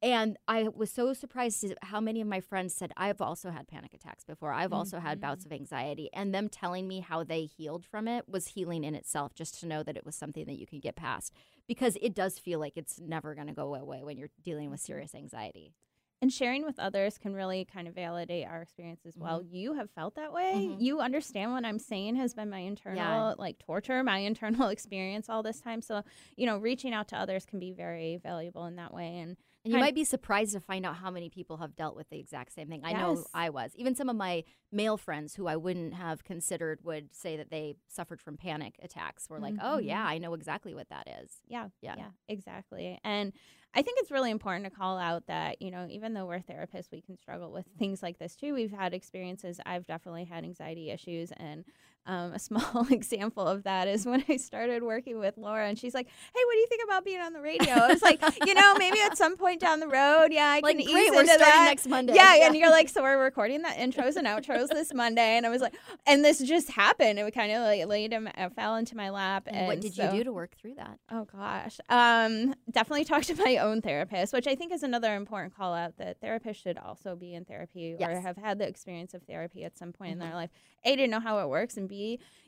And 0.03 0.39
I 0.49 0.69
was 0.69 0.91
so 0.91 1.13
surprised 1.13 1.63
at 1.65 1.77
how 1.83 2.01
many 2.01 2.23
of 2.23 2.27
my 2.27 2.41
friends 2.41 2.75
said, 2.75 2.91
I've 2.97 3.21
also 3.21 3.51
had 3.51 3.69
panic 3.69 3.93
attacks 3.93 4.25
before. 4.25 4.53
I've 4.53 4.73
also 4.73 4.99
had 4.99 5.21
bouts 5.21 5.45
mm-hmm. 5.45 5.53
of 5.53 5.61
anxiety. 5.61 6.09
And 6.15 6.35
them 6.35 6.49
telling 6.49 6.89
me 6.89 7.01
how 7.01 7.23
they 7.23 7.45
healed 7.45 7.85
from 7.85 8.09
it 8.09 8.27
was 8.27 8.49
healing 8.49 8.83
in 8.83 8.95
itself, 8.95 9.35
just 9.35 9.61
to 9.61 9.67
know 9.67 9.83
that 9.83 9.99
it 9.99 10.07
was 10.07 10.17
something 10.17 10.47
that 10.47 10.59
you 10.59 10.67
can 10.67 10.81
get 10.81 10.97
past 10.97 11.35
because 11.69 11.99
it 12.01 12.15
does 12.15 12.39
feel 12.39 12.59
like 12.59 12.77
it's 12.77 12.99
never 12.99 13.35
going 13.35 13.49
to 13.49 13.53
go 13.53 13.75
away 13.75 14.03
when 14.03 14.17
you're 14.17 14.31
dealing 14.43 14.71
with 14.71 14.81
mm-hmm. 14.81 14.87
serious 14.93 15.15
anxiety. 15.15 15.75
and 16.23 16.31
sharing 16.31 16.67
with 16.67 16.79
others 16.79 17.17
can 17.17 17.35
really 17.35 17.65
kind 17.65 17.89
of 17.89 17.95
validate 17.95 18.47
our 18.47 18.61
experience 18.61 19.01
as 19.07 19.17
well. 19.17 19.41
Mm-hmm. 19.41 19.55
You 19.55 19.75
have 19.75 19.91
felt 19.91 20.17
that 20.17 20.35
way. 20.35 20.53
Mhm. 20.55 20.77
You 20.79 21.01
understand 21.01 21.53
what 21.53 21.65
I'm 21.65 21.79
saying 21.79 22.17
has 22.17 22.35
been 22.35 22.51
my 22.51 22.59
internal 22.59 22.99
Yeah. 22.99 23.35
like 23.39 23.59
torture, 23.59 24.03
my 24.03 24.19
internal 24.31 24.69
experience 24.69 25.31
all 25.31 25.43
this 25.43 25.61
time. 25.63 25.81
So, 25.81 26.03
you 26.37 26.45
know, 26.45 26.59
reaching 26.59 26.93
out 26.93 27.09
to 27.09 27.17
others 27.17 27.47
can 27.47 27.59
be 27.59 27.73
very 27.73 28.19
valuable 28.19 28.67
in 28.67 28.77
that 28.77 28.93
way. 28.93 29.19
And 29.21 29.39
And 29.65 29.75
you 29.75 29.79
might 29.79 29.95
be 29.95 30.05
surprised 30.05 30.53
to 30.55 30.61
find 30.61 30.87
out 30.87 30.97
how 30.97 31.11
many 31.11 31.29
people 31.29 31.59
have 31.59 31.77
dealt 31.77 31.95
with 31.95 32.09
the 32.09 32.19
exact 32.19 32.53
same 32.55 32.69
thing. 32.69 32.81
I 32.83 32.93
know 32.95 33.25
I 33.35 33.51
was. 33.51 33.73
Even 33.77 33.95
some 33.95 34.09
of 34.09 34.17
my 34.17 34.45
male 34.73 34.97
friends 34.97 35.35
who 35.35 35.47
I 35.47 35.57
wouldn't 35.57 35.93
have 35.95 36.25
considered 36.25 36.79
would 36.83 37.15
say 37.15 37.37
that 37.37 37.51
they 37.51 37.75
suffered 37.87 38.23
from 38.23 38.39
panic 38.39 38.77
attacks 38.83 39.29
were 39.29 39.39
like, 39.39 39.55
oh, 39.61 39.79
yeah, 39.79 40.03
Mhm. 40.05 40.09
I 40.09 40.19
know 40.19 40.33
exactly 40.35 40.75
what 40.75 40.89
that 40.89 41.07
is. 41.23 41.43
Yeah, 41.47 41.69
Yeah. 41.83 41.97
yeah, 41.99 42.11
exactly. 42.29 42.99
And 43.05 43.33
I 43.75 43.83
think 43.83 43.99
it's 44.01 44.11
really 44.11 44.31
important 44.31 44.65
to 44.65 44.71
call 44.71 44.99
out 44.99 45.27
that, 45.27 45.61
you 45.61 45.71
know, 45.71 45.87
even 45.91 46.15
though 46.15 46.27
we're 46.27 46.41
therapists, 46.41 46.91
we 46.91 47.03
can 47.03 47.17
struggle 47.19 47.53
with 47.53 47.67
things 47.79 48.03
like 48.03 48.19
this 48.19 48.35
too. 48.37 48.55
We've 48.55 48.73
had 48.73 48.95
experiences. 48.95 49.61
I've 49.67 49.87
definitely 49.87 50.25
had 50.25 50.43
anxiety 50.45 50.91
issues. 50.91 51.33
And 51.37 51.65
um, 52.07 52.33
a 52.33 52.39
small 52.39 52.87
example 52.91 53.47
of 53.47 53.65
that 53.65 53.87
is 53.89 54.07
when 54.07 54.25
I 54.29 54.37
started 54.37 54.83
working 54.83 55.19
with 55.19 55.37
Laura 55.37 55.67
and 55.69 55.79
she's 55.79 55.95
like, 55.95 56.07
hey, 56.07 56.41
what 56.47 56.53
do 56.53 56.59
you 56.59 56.67
think 56.67 56.83
about 56.85 57.05
being 57.05 57.21
on 57.21 57.33
the 57.33 57.41
radio? 57.41 57.73
I 57.75 57.89
was 57.89 58.03
like, 58.03 58.21
you 58.47 58.55
know, 58.55 58.75
maybe 58.79 58.99
at 59.01 59.17
some 59.19 59.37
point 59.37 59.61
down 59.61 59.81
the 59.81 59.89
road, 59.89 60.29
yeah, 60.33 60.47
I 60.47 60.61
Like, 60.61 60.77
can 60.79 60.87
great, 60.87 61.05
ease 61.07 61.11
we're 61.13 61.21
into 61.21 61.33
starting 61.35 61.47
that. 61.47 61.65
next 61.67 61.87
Monday. 61.87 62.15
Yeah, 62.15 62.37
Yeah. 62.37 62.47
and 62.47 62.57
you're 62.57 62.71
like, 62.71 62.89
so 62.89 63.03
we're 63.03 63.23
recording 63.23 63.63
the 63.63 63.69
intros 63.69 64.17
and 64.17 64.27
outros 64.27 64.69
this 64.69 64.93
Monday, 64.95 65.37
and 65.37 65.45
I 65.47 65.49
was 65.51 65.61
like, 65.61 65.75
and 66.07 66.25
this 66.25 66.39
just 66.41 66.71
happened. 66.71 67.19
It 67.19 67.35
kind 67.35 67.53
of 67.53 67.61
like 67.63 67.87
laid 67.87 68.13
him, 68.13 68.29
uh, 68.37 68.49
fell 68.51 68.77
into 68.77 68.97
my 68.97 69.11
lap. 69.11 69.45
And 69.47 69.67
what 69.67 69.81
did 69.81 69.97
you 69.97 70.11
do 70.11 70.25
to 70.25 70.33
work 70.33 70.55
through 70.61 70.75
that? 70.77 70.99
Oh 71.11 71.25
gosh. 71.27 71.79
Um, 71.89 72.55
definitely 72.71 73.05
talk 73.05 73.23
to 73.25 73.35
my 73.37 73.59
own 73.59 73.83
therapist, 73.83 74.33
which 74.33 74.47
I 74.47 74.55
think 74.55 74.73
is 74.73 74.83
another 74.83 75.15
important 75.15 75.55
call 75.55 75.75
out 75.75 75.97
that 75.99 76.21
therapists 76.21 76.57
should 76.63 76.79
also 76.79 77.15
be 77.15 77.35
in 77.35 77.45
therapy 77.45 77.93
or 77.95 77.97
Yes. 78.01 78.11
Mm-hmm. 78.11 78.27
have 78.27 78.37
had 78.37 78.59
the 78.59 78.67
experience 78.67 79.15
of 79.15 79.23
therapy 79.25 79.65
at 79.65 79.77
some 79.79 79.93
point 79.93 80.13
in 80.13 80.19
their 80.19 80.35
life. 80.35 80.51
A 80.85 80.97
to 80.97 81.07
know 81.07 81.21
how 81.21 81.39
it 81.41 81.49
works 81.49 81.77
and 81.77 81.89
B, 81.89 82.00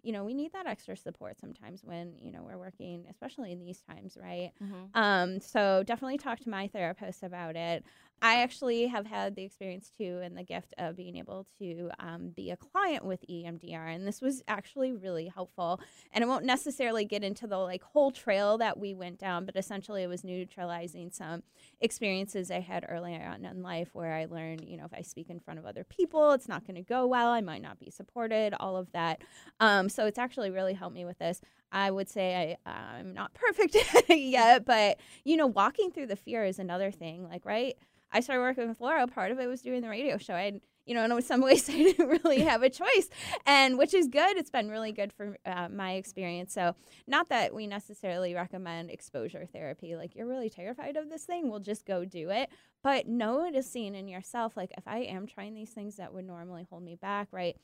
you 0.03 0.13
know, 0.13 0.25
we 0.25 0.35
need 0.35 0.53
that 0.53 0.67
extra 0.67 0.97
support 0.97 1.39
sometimes 1.39 1.83
when, 1.85 2.17
you 2.21 2.33
know, 2.33 2.43
we're 2.43 2.59
working, 2.59 3.07
especially 3.11 3.53
in 3.53 3.59
these 3.61 3.81
times, 3.83 4.17
right? 4.21 4.53
Mhm. 4.61 4.95
Um, 4.95 5.41
so 5.41 5.83
definitely 5.85 6.19
talk 6.19 6.41
to 6.41 6.51
my 6.51 6.69
therapist 6.69 7.23
about 7.23 7.57
it. 7.57 7.85
I 8.23 8.41
actually 8.41 8.87
have 8.87 9.05
had 9.05 9.35
the 9.35 9.43
experience 9.43 9.91
too 9.99 10.21
and 10.23 10.37
the 10.37 10.45
gift 10.45 10.75
of 10.79 10.97
being 10.97 11.17
able 11.17 11.45
to 11.59 11.91
um, 11.99 12.31
be 12.35 12.53
a 12.53 12.57
client 12.57 13.05
with 13.05 13.27
EMDR. 13.29 13.93
And 13.93 14.07
this 14.07 14.21
was 14.21 14.45
actually 14.47 14.93
really 14.93 15.27
helpful. 15.27 15.81
And 16.13 16.23
I 16.23 16.29
won't 16.29 16.45
necessarily 16.45 17.05
get 17.05 17.25
into 17.25 17.49
the 17.49 17.59
like 17.59 17.83
whole 17.83 18.13
trail 18.13 18.59
that 18.59 18.79
we 18.79 18.95
went 18.95 19.19
down, 19.19 19.45
but 19.45 19.57
essentially 19.57 20.05
it 20.05 20.07
was 20.07 20.23
neutralizing 20.23 21.11
some 21.11 21.43
experiences 21.81 22.53
I 22.53 22.61
had 22.61 22.87
earlier 22.89 23.25
on 23.25 23.45
in 23.45 23.61
life 23.61 23.89
where 23.93 24.15
I 24.15 24.27
learned, 24.27 24.67
you 24.69 24.77
know, 24.77 24.85
if 24.85 24.95
I 24.95 25.03
speak 25.03 25.29
in 25.29 25.41
front 25.41 25.59
of 25.59 25.67
other 25.67 25.83
people, 25.83 26.31
it's 26.31 26.49
not 26.49 26.65
going 26.65 26.77
to 26.77 26.83
go 26.83 27.09
well. 27.09 27.31
I 27.31 27.41
might 27.41 27.63
not 27.63 27.81
be 27.81 27.91
supported, 27.91 28.55
all 28.61 28.77
of 28.77 28.93
that. 28.93 29.21
Um, 29.59 29.89
so 29.89 30.07
it's 30.07 30.19
actually 30.19 30.51
really 30.51 30.75
helped 30.75 30.95
me 30.95 31.05
with 31.05 31.19
this. 31.19 31.41
I 31.73 31.91
would 31.91 32.09
say 32.09 32.57
I, 32.65 32.71
I'm 32.71 33.15
not 33.15 33.35
perfect 33.35 33.77
yet, 34.09 34.65
but 34.65 35.01
you 35.25 35.37
know, 35.37 35.49
walking 35.49 35.91
through 35.91 36.07
the 36.07 36.17
fear 36.17 36.45
is 36.45 36.61
another 36.61 36.93
thing. 36.93 37.29
Like, 37.29 37.45
right? 37.45 37.77
I 38.13 38.21
started 38.21 38.43
working 38.43 38.69
with 38.69 38.81
Laura. 38.81 39.07
Part 39.07 39.33
of 39.33 39.39
it 39.39 39.47
was 39.47 39.63
doing 39.63 39.81
the 39.81 39.89
radio 39.89 40.19
show. 40.19 40.35
I, 40.35 40.61
you 40.85 40.95
know, 40.95 41.05
in 41.05 41.23
some 41.23 41.41
ways, 41.43 41.69
I 41.69 41.73
didn't 41.73 42.09
really 42.09 42.41
have 42.41 42.63
a 42.63 42.71
choice, 42.71 43.09
and 43.47 43.79
which 43.79 43.95
is 43.95 44.09
good. 44.09 44.37
It's 44.37 44.51
been 44.51 44.71
really 44.71 44.93
good 44.93 45.13
for 45.13 45.39
uh, 45.47 45.69
my 45.71 45.93
experience. 45.93 46.53
So, 46.53 46.75
not 47.07 47.29
that 47.31 47.55
we 47.55 47.67
necessarily 47.67 48.35
recommend 48.35 48.91
exposure 48.91 49.47
therapy. 49.47 49.97
Like, 49.97 50.15
you're 50.15 50.27
really 50.27 50.51
terrified 50.51 50.97
of 50.97 51.09
this 51.09 51.25
thing, 51.25 51.51
we'll 51.51 51.61
just 51.61 51.87
go 51.87 52.05
do 52.05 52.31
it. 52.31 52.51
But 52.83 53.07
noticing 53.09 53.95
in 53.95 54.09
yourself, 54.09 54.57
like, 54.57 54.73
if 54.77 54.87
I 54.87 54.99
am 54.99 55.27
trying 55.27 55.55
these 55.55 55.71
things 55.71 55.97
that 55.97 56.13
would 56.13 56.27
normally 56.27 56.67
hold 56.69 56.83
me 56.83 56.97
back, 56.97 57.29
right? 57.31 57.57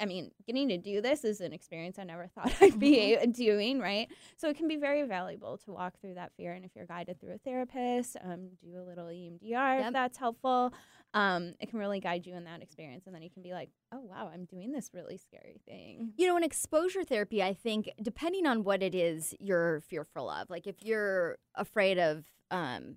I 0.00 0.06
mean, 0.06 0.30
getting 0.46 0.68
to 0.68 0.78
do 0.78 1.00
this 1.00 1.24
is 1.24 1.40
an 1.40 1.52
experience 1.52 1.98
I 1.98 2.04
never 2.04 2.26
thought 2.34 2.52
I'd 2.60 2.78
be 2.78 3.14
a- 3.14 3.26
doing, 3.26 3.80
right? 3.80 4.08
So 4.36 4.48
it 4.48 4.56
can 4.56 4.68
be 4.68 4.76
very 4.76 5.02
valuable 5.02 5.58
to 5.58 5.72
walk 5.72 6.00
through 6.00 6.14
that 6.14 6.32
fear. 6.36 6.52
And 6.52 6.64
if 6.64 6.70
you're 6.76 6.86
guided 6.86 7.20
through 7.20 7.34
a 7.34 7.38
therapist, 7.38 8.16
um, 8.22 8.50
do 8.62 8.78
a 8.78 8.84
little 8.84 9.06
EMDR 9.06 9.42
Yep. 9.78 9.86
if 9.86 9.92
that's 9.92 10.18
helpful. 10.18 10.72
Um, 11.14 11.54
it 11.58 11.70
can 11.70 11.78
really 11.78 12.00
guide 12.00 12.26
you 12.26 12.34
in 12.34 12.44
that 12.44 12.62
experience. 12.62 13.06
And 13.06 13.14
then 13.14 13.22
you 13.22 13.30
can 13.30 13.42
be 13.42 13.52
like, 13.52 13.70
oh, 13.92 14.00
wow, 14.02 14.30
I'm 14.32 14.44
doing 14.44 14.72
this 14.72 14.90
really 14.92 15.16
scary 15.16 15.60
thing. 15.66 16.12
You 16.16 16.26
know, 16.28 16.36
in 16.36 16.42
exposure 16.42 17.02
therapy, 17.02 17.42
I 17.42 17.54
think 17.54 17.90
depending 18.02 18.46
on 18.46 18.62
what 18.62 18.82
it 18.82 18.94
is 18.94 19.34
you're 19.40 19.80
fearful 19.80 20.28
of, 20.28 20.50
like 20.50 20.66
if 20.66 20.82
you're 20.84 21.38
afraid 21.54 21.98
of 21.98 22.24
um, 22.50 22.96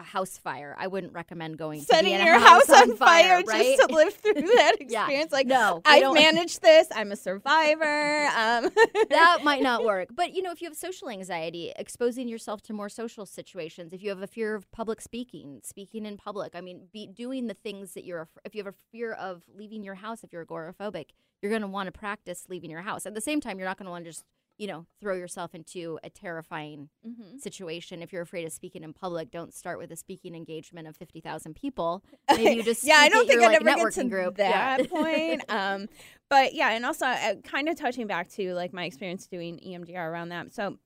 a 0.00 0.04
house 0.04 0.38
fire, 0.38 0.76
I 0.78 0.86
wouldn't 0.86 1.12
recommend 1.12 1.58
going 1.58 1.80
Setting 1.80 2.12
your 2.24 2.38
house, 2.38 2.68
on 2.70 2.96
fire, 2.96 3.42
right? 3.46 3.76
just 3.76 3.88
to 3.88 3.94
live 3.94 4.14
through 4.14 4.32
that 4.56 4.76
Yeah. 4.80 5.02
experience. 5.02 5.32
Like, 5.32 5.46
no, 5.46 5.82
I've 5.84 6.12
managed 6.14 6.62
this. 6.62 6.86
I'm 6.94 7.10
a 7.10 7.16
survivor. 7.16 8.26
Um, 8.26 8.70
that 9.10 9.40
might 9.42 9.62
not 9.62 9.84
work. 9.84 10.08
But 10.14 10.34
you 10.34 10.42
know, 10.42 10.52
if 10.52 10.60
you 10.62 10.68
have 10.68 10.76
social 10.76 11.08
anxiety, 11.10 11.72
exposing 11.76 12.28
yourself 12.28 12.62
to 12.62 12.72
more 12.72 12.88
social 12.88 13.26
situations, 13.26 13.92
if 13.92 14.02
you 14.02 14.10
have 14.10 14.22
a 14.22 14.26
fear 14.26 14.54
of 14.54 14.70
public 14.70 15.00
speaking, 15.00 15.60
speaking 15.64 16.06
in 16.06 16.16
public, 16.16 16.54
I 16.54 16.60
mean, 16.60 16.88
be 16.92 17.06
doing 17.06 17.46
the 17.48 17.54
things 17.54 17.94
that 17.94 18.04
you're. 18.04 18.28
If 18.44 18.54
you 18.54 18.62
have 18.62 18.72
a 18.72 18.76
fear 18.92 19.12
of 19.12 19.42
leaving 19.54 19.82
your 19.82 19.96
house, 19.96 20.22
if 20.22 20.32
you're 20.32 20.44
agoraphobic, 20.46 21.06
you're 21.42 21.50
going 21.50 21.62
to 21.62 21.68
want 21.68 21.86
to 21.88 21.92
practice 21.92 22.46
leaving 22.48 22.70
your 22.70 22.82
house. 22.82 23.04
At 23.06 23.14
the 23.14 23.20
same 23.20 23.40
time, 23.40 23.58
you're 23.58 23.68
not 23.68 23.78
going 23.78 23.86
to 23.86 23.90
want 23.90 24.04
to 24.04 24.10
just 24.10 24.24
you 24.58 24.66
know 24.66 24.86
throw 25.00 25.14
yourself 25.14 25.54
into 25.54 25.98
a 26.02 26.10
terrifying 26.10 26.90
mhm. 27.06 27.40
situation. 27.40 28.02
If 28.02 28.12
you're 28.12 28.22
afraid 28.22 28.44
of 28.44 28.52
speaking 28.52 28.82
in 28.82 28.92
public, 28.92 29.30
don't 29.30 29.54
start 29.54 29.78
with 29.78 29.90
a 29.90 29.96
speaking 29.96 30.34
engagement 30.34 30.86
of 30.86 30.96
fifty 30.96 31.20
thousand 31.20 31.54
people. 31.54 32.02
Maybe 32.30 32.56
you 32.56 32.62
just 32.62 32.84
yeah, 32.84 32.96
I 32.98 33.08
don't 33.08 33.26
think 33.26 33.40
your, 33.40 33.50
I'd 33.50 33.62
like, 33.62 33.76
ever 33.78 33.90
get 33.90 34.02
to 34.02 34.08
group. 34.08 34.36
that 34.36 34.80
Yeah. 34.80 34.86
point. 34.90 35.44
Um, 35.48 35.88
but 36.28 36.54
yeah, 36.54 36.70
and 36.70 36.84
also 36.84 37.06
uh, 37.06 37.36
kind 37.42 37.68
of 37.68 37.76
touching 37.76 38.06
back 38.06 38.28
to 38.32 38.52
like 38.54 38.72
my 38.72 38.84
experience 38.84 39.26
doing 39.26 39.58
EMDR 39.66 39.96
around 39.96 40.28
that. 40.28 40.52
So 40.52 40.78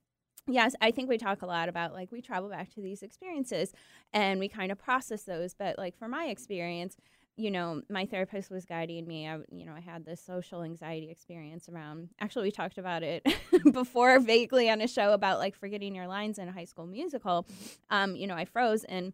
yes, 0.47 0.73
I 0.81 0.91
think 0.91 1.09
we 1.09 1.17
talk 1.17 1.41
a 1.41 1.45
lot 1.45 1.69
about 1.69 1.93
like 1.93 2.11
we 2.11 2.21
travel 2.21 2.49
back 2.49 2.73
to 2.75 2.81
these 2.81 3.03
experiences 3.03 3.73
and 4.13 4.39
we 4.39 4.47
kind 4.47 4.71
of 4.71 4.77
process 4.77 5.23
those. 5.23 5.53
But 5.53 5.77
like 5.77 5.97
for 5.97 6.07
my 6.07 6.25
experience, 6.25 6.95
you 7.35 7.49
know, 7.49 7.81
my 7.89 8.05
therapist 8.05 8.51
was 8.51 8.65
guiding 8.65 9.07
me. 9.07 9.27
I, 9.27 9.39
you 9.51 9.65
know, 9.65 9.73
I 9.73 9.79
had 9.79 10.05
this 10.05 10.21
social 10.21 10.61
anxiety 10.61 11.09
experience 11.09 11.67
around. 11.67 12.09
Actually, 12.19 12.43
we 12.43 12.51
talked 12.51 12.77
about 12.77 13.01
it 13.01 13.25
before 13.71 14.19
vaguely 14.19 14.69
on 14.69 14.81
a 14.81 14.87
show 14.87 15.13
about 15.13 15.39
like 15.39 15.55
forgetting 15.55 15.95
your 15.95 16.07
lines 16.07 16.37
in 16.37 16.47
a 16.47 16.51
high 16.51 16.65
school 16.65 16.85
musical. 16.85 17.47
Um, 17.89 18.15
you 18.15 18.27
know, 18.27 18.35
I 18.35 18.45
froze, 18.45 18.83
and 18.83 19.13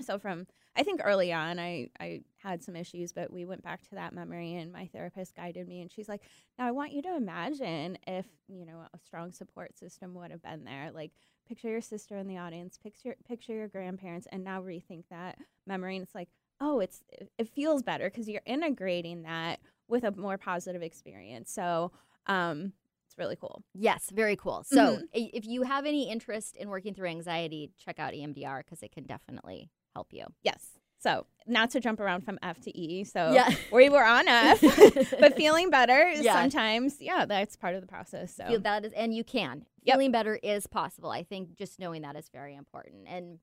so 0.00 0.18
from 0.18 0.46
I 0.76 0.82
think 0.82 1.00
early 1.02 1.32
on, 1.32 1.58
I 1.58 1.88
I 1.98 2.20
had 2.42 2.62
some 2.62 2.76
issues, 2.76 3.12
but 3.12 3.32
we 3.32 3.46
went 3.46 3.62
back 3.62 3.82
to 3.88 3.94
that 3.94 4.12
memory, 4.12 4.54
and 4.56 4.70
my 4.70 4.86
therapist 4.88 5.34
guided 5.34 5.66
me, 5.66 5.80
and 5.80 5.90
she's 5.90 6.08
like, 6.08 6.22
"Now 6.58 6.66
I 6.66 6.70
want 6.72 6.92
you 6.92 7.00
to 7.02 7.16
imagine 7.16 7.96
if 8.06 8.26
you 8.46 8.66
know 8.66 8.82
a 8.92 8.98
strong 8.98 9.32
support 9.32 9.78
system 9.78 10.14
would 10.14 10.30
have 10.30 10.42
been 10.42 10.64
there, 10.64 10.90
like." 10.92 11.12
Picture 11.46 11.68
your 11.68 11.82
sister 11.82 12.16
in 12.16 12.26
the 12.26 12.38
audience. 12.38 12.78
Picture 12.78 13.16
picture 13.28 13.52
your 13.52 13.68
grandparents, 13.68 14.26
and 14.32 14.42
now 14.42 14.62
rethink 14.62 15.04
that 15.10 15.36
memory. 15.66 15.96
And 15.96 16.02
it's 16.02 16.14
like, 16.14 16.30
oh, 16.64 16.80
it's 16.80 17.02
it, 17.38 17.48
feels 17.48 17.82
better 17.82 18.08
because 18.10 18.28
you're 18.28 18.40
integrating 18.46 19.22
that 19.22 19.60
with 19.88 20.02
a 20.04 20.10
more 20.12 20.38
positive 20.38 20.82
experience. 20.82 21.52
So, 21.52 21.92
um, 22.26 22.72
it's 23.06 23.18
really 23.18 23.36
cool. 23.36 23.62
Yes, 23.74 24.10
very 24.10 24.34
cool. 24.34 24.64
So, 24.64 24.76
Mhm. 24.96 25.02
if 25.12 25.44
you 25.46 25.62
have 25.62 25.84
any 25.84 26.08
interest 26.10 26.56
in 26.56 26.68
working 26.70 26.94
through 26.94 27.08
anxiety, 27.08 27.70
check 27.76 27.98
out 27.98 28.14
EMDR 28.14 28.64
because 28.64 28.82
it 28.82 28.92
can 28.92 29.04
definitely 29.04 29.70
help 29.94 30.12
you. 30.12 30.24
Yes. 30.42 30.78
So, 30.98 31.26
not 31.46 31.68
to 31.72 31.80
jump 31.80 32.00
around 32.00 32.22
from 32.22 32.38
F 32.42 32.60
to 32.60 32.74
E. 32.74 33.04
So, 33.04 33.32
Yeah. 33.34 33.50
we 33.72 33.90
were 33.90 34.02
on 34.04 34.26
F, 34.26 34.60
but 35.20 35.36
feeling 35.36 35.68
better 35.68 36.10
Yeah. 36.12 36.32
sometimes, 36.40 36.96
yeah, 37.02 37.26
that's 37.26 37.56
part 37.56 37.74
of 37.74 37.82
the 37.82 37.86
process. 37.86 38.34
So, 38.34 38.46
Feel 38.46 38.60
that 38.60 38.86
is, 38.86 38.92
and 38.94 39.14
you 39.14 39.22
can. 39.22 39.66
Yep. 39.82 39.94
Feeling 39.96 40.12
better 40.12 40.36
is 40.42 40.66
possible. 40.66 41.10
I 41.10 41.22
think 41.22 41.56
just 41.56 41.78
knowing 41.78 42.00
that 42.02 42.16
is 42.16 42.30
very 42.30 42.54
important. 42.54 43.06
And 43.06 43.38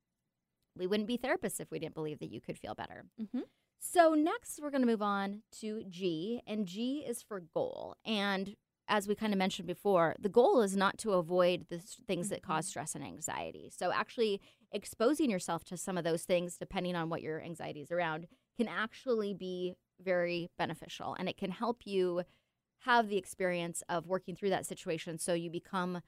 we 0.76 0.88
wouldn't 0.88 1.08
be 1.08 1.18
therapists 1.18 1.60
if 1.60 1.72
we 1.72 1.80
didn't 1.80 1.96
believe 1.96 2.20
that 2.20 2.32
you 2.32 2.42
could 2.42 2.58
feel 2.58 2.76
better. 2.76 3.06
Mhm. 3.20 3.44
So, 3.80 4.14
next, 4.14 4.60
we're 4.62 4.70
going 4.70 4.82
to 4.84 4.88
move 4.88 5.02
on 5.02 5.42
to 5.60 5.84
G, 5.90 6.42
and 6.46 6.68
G 6.68 7.00
is 7.00 7.24
for 7.24 7.40
goal. 7.40 7.96
And 8.06 8.56
as 8.88 9.08
we 9.08 9.16
kind 9.16 9.34
of 9.34 9.40
mentioned 9.40 9.68
before, 9.68 10.16
the 10.20 10.30
goal 10.30 10.62
is 10.62 10.76
not 10.76 10.98
to 11.00 11.14
avoid 11.14 11.68
the 11.70 11.80
things 11.80 12.30
that 12.30 12.44
cause 12.44 12.68
stress 12.68 12.94
and 12.94 13.04
anxiety. 13.04 13.70
So, 13.76 13.92
actually, 13.92 14.40
exposing 14.72 15.30
yourself 15.32 15.64
to 15.66 15.78
some 15.78 15.98
of 15.98 16.04
those 16.04 16.24
things, 16.24 16.58
depending 16.58 16.96
on 16.96 17.10
what 17.10 17.22
your 17.22 17.42
anxiety 17.42 17.82
is 17.82 17.92
around, 17.92 18.28
can 18.58 18.68
actually 18.68 19.34
be 19.34 19.76
very 20.00 20.50
beneficial 20.58 21.16
and 21.18 21.30
it 21.30 21.38
can 21.38 21.52
help 21.52 21.86
you 21.86 22.24
have 22.80 23.08
the 23.10 23.18
experience 23.18 23.84
of 23.88 24.08
working 24.08 24.36
through 24.36 24.50
that 24.50 24.66
situation 24.66 25.18
so 25.20 25.34
you 25.34 25.50
become 25.52 26.02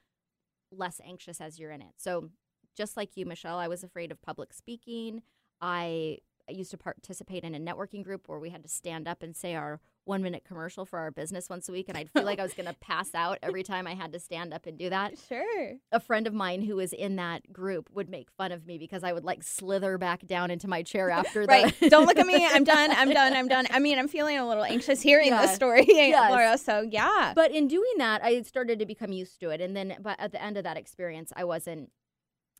less 0.72 1.00
anxious 1.06 1.40
as 1.40 1.60
you're 1.60 1.72
in 1.72 1.82
it. 1.82 1.94
So, 1.98 2.30
just 2.76 2.98
like 2.98 3.16
you, 3.16 3.26
Michelle, 3.26 3.58
I 3.60 3.68
was 3.68 3.84
afraid 3.84 4.12
of 4.12 4.22
public 4.22 4.54
speaking. 4.54 5.22
I 5.62 6.18
used 6.50 6.72
to 6.72 6.78
participate 6.78 7.44
in 7.46 7.56
a 7.56 7.60
networking 7.60 8.04
group 8.04 8.28
where 8.28 8.38
we 8.40 8.50
had 8.50 8.64
to 8.64 8.68
stand 8.70 9.08
up 9.08 9.24
and 9.24 9.34
say 9.34 9.56
our 9.56 9.80
one 10.06 10.22
minute 10.22 10.44
commercial 10.46 10.84
for 10.84 11.00
our 11.00 11.10
business 11.10 11.50
once 11.50 11.70
a 11.70 11.72
week. 11.72 11.88
And 11.88 11.98
I'd 11.98 12.10
feel 12.10 12.24
like 12.24 12.38
I 12.38 12.44
was 12.44 12.54
going 12.54 12.66
to 12.70 12.74
pass 12.82 13.16
out 13.16 13.38
every 13.42 13.64
time 13.64 13.88
I 13.88 13.94
had 13.94 14.12
to 14.12 14.20
stand 14.20 14.54
up 14.54 14.66
and 14.66 14.78
do 14.78 14.90
that. 14.90 15.14
Sure. 15.30 15.76
A 15.94 16.02
friend 16.02 16.28
of 16.28 16.34
mine 16.34 16.62
who 16.62 16.76
was 16.76 16.92
in 16.92 17.16
that 17.16 17.54
group 17.54 17.90
would 17.94 18.10
make 18.10 18.30
fun 18.30 18.52
of 18.52 18.66
me 18.68 18.78
because 18.78 19.06
I 19.06 19.14
would 19.14 19.24
like 19.24 19.42
slither 19.42 19.98
back 19.98 20.26
down 20.26 20.52
into 20.52 20.68
my 20.68 20.84
chair 20.84 21.10
after 21.22 21.44
Right. 21.46 21.74
the. 21.80 21.90
Don't 21.90 22.06
look 22.08 22.18
at 22.20 22.28
me. 22.28 22.46
I'm 22.46 22.66
done. 22.66 22.92
I'm 22.92 23.10
done. 23.14 23.32
I'm 23.34 23.48
done. 23.48 23.66
I 23.72 23.80
mean, 23.80 23.98
I'm 23.98 24.10
feeling 24.10 24.38
a 24.38 24.46
little 24.46 24.66
anxious 24.66 25.02
hearing 25.02 25.28
Yeah. 25.28 25.44
this 25.44 25.56
story, 25.56 25.86
Yes. 25.88 26.30
Laura. 26.30 26.58
So 26.58 26.82
yeah. 26.82 27.32
But 27.34 27.52
in 27.52 27.70
doing 27.70 27.94
that, 28.00 28.22
I 28.22 28.42
started 28.42 28.80
to 28.80 28.86
become 28.86 29.14
used 29.14 29.40
to 29.40 29.50
it, 29.52 29.62
and 29.62 29.74
then, 29.78 29.96
but 30.02 30.20
at 30.20 30.34
the 30.34 30.44
end 30.44 30.58
of 30.58 30.66
that 30.66 30.76
experience, 30.76 31.32
I 31.38 31.46
wasn't. 31.46 31.90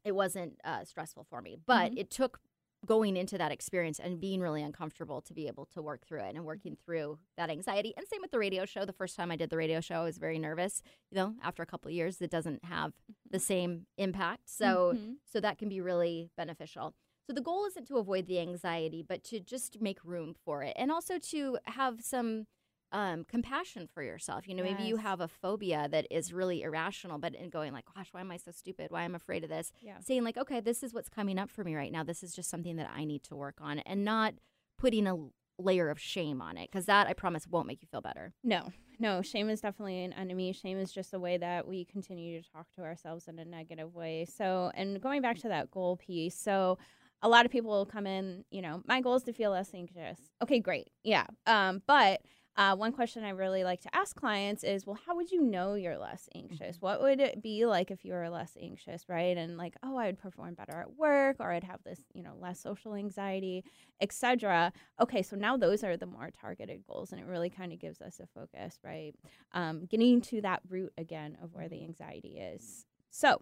It 0.04 0.14
wasn't 0.14 0.60
uh, 0.64 0.84
stressful 0.84 1.26
for 1.30 1.42
me, 1.42 1.56
but 1.66 1.92
Mhm. 1.92 2.00
it 2.00 2.10
took 2.10 2.40
going 2.86 3.16
into 3.16 3.38
that 3.38 3.50
experience 3.52 3.98
and 3.98 4.20
being 4.20 4.42
really 4.42 4.62
uncomfortable 4.62 5.22
to 5.22 5.34
be 5.34 5.48
able 5.48 5.66
to 5.68 5.82
work 5.82 6.06
through 6.06 6.20
it 6.20 6.36
and 6.36 6.44
working 6.44 6.76
through 6.76 7.18
that 7.38 7.50
anxiety. 7.50 7.94
And 7.96 8.06
same 8.06 8.22
with 8.22 8.32
the 8.32 8.40
radio 8.40 8.66
show. 8.66 8.84
The 8.84 8.92
first 8.92 9.16
time 9.16 9.32
I 9.32 9.38
did 9.38 9.50
the 9.50 9.56
radio 9.56 9.80
show, 9.80 10.02
I 10.02 10.04
was 10.04 10.18
very 10.18 10.38
nervous. 10.38 10.82
You 11.10 11.16
know, 11.16 11.36
after 11.42 11.64
a 11.64 11.66
couple 11.66 11.88
of 11.88 11.96
years, 11.96 12.22
it 12.22 12.30
doesn't 12.30 12.66
have 12.66 12.92
the 13.30 13.40
same 13.40 13.88
impact. 13.98 14.50
So, 14.50 14.96
Mhm. 14.96 15.20
so 15.24 15.40
that 15.40 15.58
can 15.58 15.70
be 15.70 15.80
really 15.80 16.30
beneficial. 16.36 16.94
So 17.26 17.32
the 17.32 17.40
goal 17.40 17.64
isn't 17.68 17.88
to 17.88 17.98
avoid 18.00 18.26
the 18.28 18.40
anxiety, 18.42 19.02
but 19.02 19.24
to 19.26 19.40
just 19.40 19.80
make 19.80 20.04
room 20.04 20.34
for 20.34 20.62
it, 20.62 20.74
and 20.76 20.92
also 20.92 21.18
to 21.20 21.58
have 21.64 22.04
some 22.04 22.48
um, 22.94 23.26
compassion 23.26 23.90
for 23.94 24.02
yourself. 24.02 24.48
You 24.48 24.56
know, 24.56 24.64
maybe 24.64 24.84
you 24.84 24.98
have 24.98 25.20
a 25.20 25.28
phobia 25.28 25.88
that 25.92 26.08
is 26.10 26.32
really 26.32 26.62
irrational, 26.62 27.18
but 27.18 27.36
in 27.36 27.50
going 27.50 27.74
like, 27.74 27.86
"Gosh, 27.94 28.10
why 28.12 28.22
am 28.22 28.32
I 28.32 28.38
so 28.38 28.52
stupid? 28.52 28.92
Why 28.92 29.04
am 29.04 29.16
I 29.16 29.18
afraid 29.18 29.44
of 29.44 29.50
this?" 29.50 29.74
Yeah. 29.82 30.00
Saying 30.00 30.24
like, 30.24 30.38
"Okay, 30.38 30.62
this 30.62 30.84
is 30.84 30.94
what's 30.94 31.10
coming 31.10 31.38
up 31.38 31.50
for 31.50 31.64
me 31.64 31.76
right 31.76 31.92
now. 31.92 32.04
This 32.04 32.24
is 32.24 32.34
just 32.34 32.50
something 32.50 32.78
that 32.78 32.90
I 32.96 33.04
need 33.04 33.24
to 33.24 33.36
work 33.36 33.58
on," 33.60 33.80
and 33.80 34.06
not 34.06 34.36
putting 34.78 35.08
a 35.08 35.18
layer 35.60 35.90
of 35.90 36.00
shame 36.00 36.42
on 36.42 36.58
it 36.58 36.70
because 36.72 36.86
that 36.86 37.08
I 37.08 37.14
promise 37.14 37.48
won't 37.48 37.68
make 37.68 37.82
you 37.82 37.88
feel 37.88 38.02
better. 38.02 38.34
No, 38.44 38.72
no, 39.00 39.22
shame 39.22 39.50
is 39.50 39.62
definitely 39.62 40.04
an 40.04 40.14
enemy. 40.14 40.54
Shame 40.54 40.78
is 40.78 40.92
just 40.92 41.14
a 41.14 41.20
way 41.20 41.38
that 41.38 41.68
we 41.68 41.86
continue 41.86 42.42
to 42.42 42.52
talk 42.52 42.72
to 42.76 42.82
ourselves 42.82 43.28
in 43.28 43.40
a 43.40 43.46
negative 43.46 43.94
way. 43.94 44.26
So, 44.26 44.72
and 44.76 45.02
going 45.02 45.22
back 45.22 45.38
to 45.40 45.48
that 45.50 45.72
goal 45.72 45.98
piece, 45.98 46.36
so 46.38 46.78
a 47.22 47.30
lot 47.30 47.46
of 47.46 47.52
people 47.52 47.72
will 47.72 47.86
come 47.86 48.06
in, 48.06 48.44
you 48.52 48.62
know, 48.62 48.82
my 48.86 49.02
goal 49.02 49.16
is 49.16 49.24
to 49.24 49.34
feel 49.34 49.52
less 49.52 49.74
anxious. 49.74 50.20
Okay, 50.42 50.60
great. 50.60 50.90
Yeah. 51.04 51.26
Um, 51.48 51.82
but 51.88 52.22
uh, 52.56 52.76
one 52.76 52.92
question 52.92 53.24
I 53.24 53.30
really 53.30 53.64
like 53.64 53.82
to 53.82 53.96
ask 53.96 54.16
clients 54.16 54.64
is, 54.64 54.86
well, 54.86 55.00
how 55.08 55.16
would 55.16 55.32
you 55.32 55.42
know 55.42 55.74
you're 55.74 55.98
less 55.98 56.30
anxious? 56.36 56.78
What 56.80 57.02
would 57.02 57.20
it 57.20 57.42
be 57.42 57.66
like 57.66 57.90
if 57.90 58.06
you 58.06 58.14
were 58.14 58.30
less 58.30 58.56
anxious, 58.62 59.10
right? 59.10 59.36
And 59.36 59.58
like, 59.58 59.76
oh, 59.82 59.98
I 59.98 60.06
would 60.06 60.20
perform 60.20 60.54
better 60.54 60.78
at 60.78 60.96
work, 60.96 61.38
or 61.40 61.52
I'd 61.52 61.64
have 61.64 61.84
this, 61.84 62.00
you 62.14 62.22
know, 62.22 62.36
less 62.40 62.60
social 62.60 62.94
anxiety, 62.94 63.64
etc. 64.02 64.72
Okay, 65.02 65.24
so 65.24 65.36
now 65.36 65.58
those 65.58 65.84
are 65.84 65.98
the 65.98 66.06
more 66.06 66.30
targeted 66.40 66.84
goals, 66.88 67.12
and 67.12 67.20
it 67.20 67.26
really 67.26 67.50
kind 67.50 67.74
of 67.74 67.80
gives 67.80 68.02
us 68.02 68.20
a 68.20 68.28
focus, 68.28 68.78
right? 68.84 69.16
Um, 69.54 69.86
getting 69.86 70.22
to 70.22 70.42
that 70.42 70.62
root 70.70 70.94
again 70.98 71.38
of 71.42 71.54
where 71.54 71.68
the 71.68 71.84
anxiety 71.84 72.38
is. 72.38 72.86
So, 73.10 73.42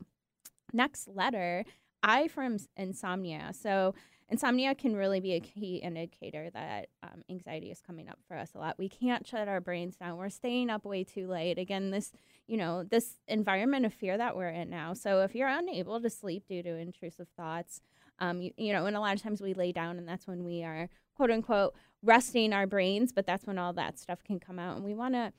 next 0.71 1.09
letter, 1.09 1.65
I 2.01 2.29
from 2.29 2.59
insomnia. 2.77 3.51
So, 3.53 3.93
insomnia 4.31 4.73
can 4.73 4.95
really 4.95 5.19
be 5.19 5.33
a 5.33 5.39
key 5.39 5.75
indicator 5.75 6.49
that 6.51 6.87
um, 7.03 7.21
anxiety 7.29 7.69
is 7.69 7.81
coming 7.81 8.09
up 8.09 8.17
for 8.27 8.37
us 8.37 8.51
a 8.55 8.57
lot. 8.57 8.79
We 8.79 8.89
can't 8.89 9.27
shut 9.27 9.47
our 9.47 9.59
brains 9.59 9.97
down. 9.97 10.17
We're 10.17 10.29
staying 10.29 10.69
up 10.69 10.85
way 10.85 11.03
too 11.03 11.27
late. 11.27 11.59
Again, 11.59 11.91
this, 11.91 12.13
you 12.47 12.57
know, 12.57 12.83
this 12.83 13.17
environment 13.27 13.85
of 13.85 13.93
fear 13.93 14.17
that 14.17 14.35
we're 14.35 14.49
in 14.49 14.69
now. 14.69 14.93
So, 14.93 15.21
if 15.21 15.35
you're 15.35 15.49
unable 15.49 15.99
to 16.01 16.09
sleep 16.09 16.47
due 16.47 16.63
to 16.63 16.69
intrusive 16.77 17.27
thoughts, 17.35 17.81
um, 18.19 18.41
you, 18.41 18.51
you 18.55 18.71
know, 18.71 18.85
and 18.85 18.95
a 18.95 18.99
lot 18.99 19.15
of 19.15 19.21
times 19.21 19.41
we 19.41 19.53
lay 19.53 19.71
down, 19.71 19.97
and 19.97 20.07
that's 20.07 20.27
when 20.27 20.43
we 20.43 20.63
are 20.63 20.89
quote 21.15 21.31
unquote 21.31 21.75
resting 22.01 22.53
our 22.53 22.65
brains, 22.65 23.11
but 23.11 23.25
that's 23.25 23.45
when 23.45 23.57
all 23.57 23.73
that 23.73 23.99
stuff 23.99 24.23
can 24.23 24.39
come 24.39 24.57
out. 24.57 24.75
And 24.75 24.85
we 24.85 24.93
want 24.93 25.13
to, 25.13 25.33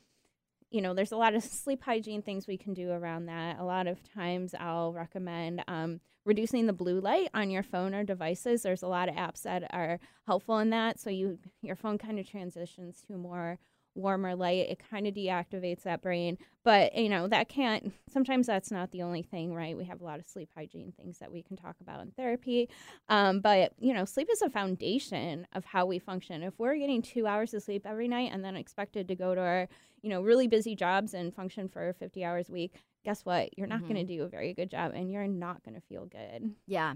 you 0.73 0.81
know, 0.81 0.95
there's 0.95 1.13
a 1.13 1.17
lot 1.17 1.35
of 1.35 1.43
sleep 1.45 1.83
hygiene 1.83 2.23
things 2.23 2.47
we 2.47 2.57
can 2.57 2.75
do 2.75 2.91
around 2.91 3.27
that. 3.27 3.59
A 3.59 3.65
lot 3.65 3.87
of 3.87 4.03
times 4.03 4.55
I'll 4.59 4.93
recommend 4.93 5.63
um, 5.69 6.01
reducing 6.25 6.67
the 6.67 6.73
blue 6.73 7.01
light 7.01 7.29
on 7.35 7.51
your 7.51 7.63
phone 7.63 7.95
or 7.95 8.05
devices. 8.05 8.63
There's 8.63 8.83
a 8.83 8.89
lot 8.89 9.09
of 9.09 9.15
apps 9.15 9.43
that 9.43 9.65
are 9.71 10.01
helpful 10.27 10.59
in 10.59 10.71
that. 10.71 10.99
So 10.99 11.11
you 11.11 11.39
your 11.61 11.77
phone 11.77 11.99
kind 11.99 12.19
of 12.19 12.29
transitions 12.29 13.03
to 13.07 13.17
more 13.17 13.59
warmer 13.95 14.35
light. 14.35 14.69
It 14.71 14.83
kind 14.91 15.07
of 15.07 15.15
deactivates 15.15 15.83
that 15.83 16.03
brain. 16.03 16.39
But, 16.65 16.95
you 16.97 17.09
know, 17.09 17.27
that 17.29 17.49
can't, 17.49 17.93
sometimes 18.11 18.47
that's 18.47 18.71
not 18.71 18.91
the 18.93 19.03
only 19.03 19.23
thing, 19.23 19.53
right? 19.55 19.77
We 19.77 19.85
have 19.85 20.01
a 20.01 20.05
lot 20.05 20.19
of 20.21 20.27
sleep 20.27 20.51
hygiene 20.55 20.93
things 20.97 21.19
that 21.19 21.33
we 21.33 21.43
can 21.43 21.57
talk 21.57 21.77
about 21.81 22.01
in 22.01 22.13
therapy. 22.13 22.69
Um, 23.09 23.41
but, 23.41 23.73
you 23.79 23.93
know, 23.93 24.05
sleep 24.05 24.29
is 24.31 24.43
a 24.43 24.51
foundation 24.51 25.47
of 25.55 25.65
how 25.65 25.87
we 25.87 25.99
function. 25.99 26.43
If 26.43 26.59
we're 26.59 26.77
getting 26.77 27.03
two 27.03 27.27
hours 27.27 27.53
of 27.55 27.63
sleep 27.63 27.85
every 27.85 28.09
night 28.09 28.31
and 28.33 28.45
then 28.45 28.57
expected 28.57 29.09
to 29.09 29.17
go 29.17 29.35
to 29.35 29.41
our, 29.41 29.69
you 30.03 30.11
know, 30.11 30.23
really 30.23 30.47
busy 30.47 30.75
jobs 30.77 31.15
and 31.15 31.35
function 31.35 31.69
for 31.69 31.93
50 31.95 32.25
hours 32.25 32.49
a 32.49 32.53
week, 32.53 32.75
guess 33.05 33.25
what? 33.25 33.57
You're 33.59 33.67
not 33.67 33.81
Mhm. 33.83 33.89
going 33.89 34.07
to 34.07 34.17
do 34.17 34.23
a 34.23 34.29
very 34.29 34.55
good 34.55 34.71
job 34.71 34.93
and 34.95 35.11
you're 35.11 35.27
not 35.27 35.65
going 35.65 35.75
to 35.75 35.81
feel 35.81 36.07
good. 36.07 36.55
Yeah. 36.67 36.95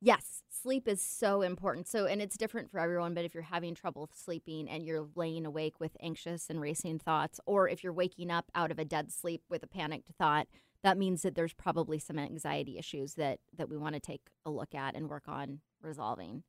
Yes, 0.00 0.42
sleep 0.50 0.86
is 0.88 1.00
so 1.00 1.42
important. 1.42 1.88
So, 1.88 2.06
and 2.06 2.20
it's 2.20 2.36
different 2.36 2.70
for 2.70 2.78
everyone, 2.78 3.14
but 3.14 3.24
if 3.24 3.34
you're 3.34 3.42
having 3.42 3.74
trouble 3.74 4.10
sleeping 4.14 4.68
and 4.68 4.84
you're 4.84 5.08
laying 5.14 5.46
awake 5.46 5.80
with 5.80 5.96
anxious 6.00 6.50
and 6.50 6.60
racing 6.60 6.98
thoughts, 6.98 7.40
or 7.46 7.68
if 7.68 7.82
you're 7.82 7.92
waking 7.92 8.30
up 8.30 8.50
out 8.54 8.70
of 8.70 8.78
a 8.78 8.84
dead 8.84 9.10
sleep 9.10 9.42
with 9.48 9.62
a 9.62 9.66
panicked 9.66 10.10
thought, 10.18 10.46
that 10.82 10.98
means 10.98 11.22
that 11.22 11.34
there's 11.34 11.54
probably 11.54 11.98
some 11.98 12.18
anxiety 12.18 12.78
issues 12.78 13.14
that 13.14 13.40
that 13.56 13.68
we 13.68 13.76
want 13.76 13.94
to 13.94 14.00
take 14.00 14.22
a 14.44 14.50
look 14.50 14.74
at 14.74 14.94
and 14.94 15.08
work 15.08 15.24
on 15.26 15.60
resolving. 15.80 16.42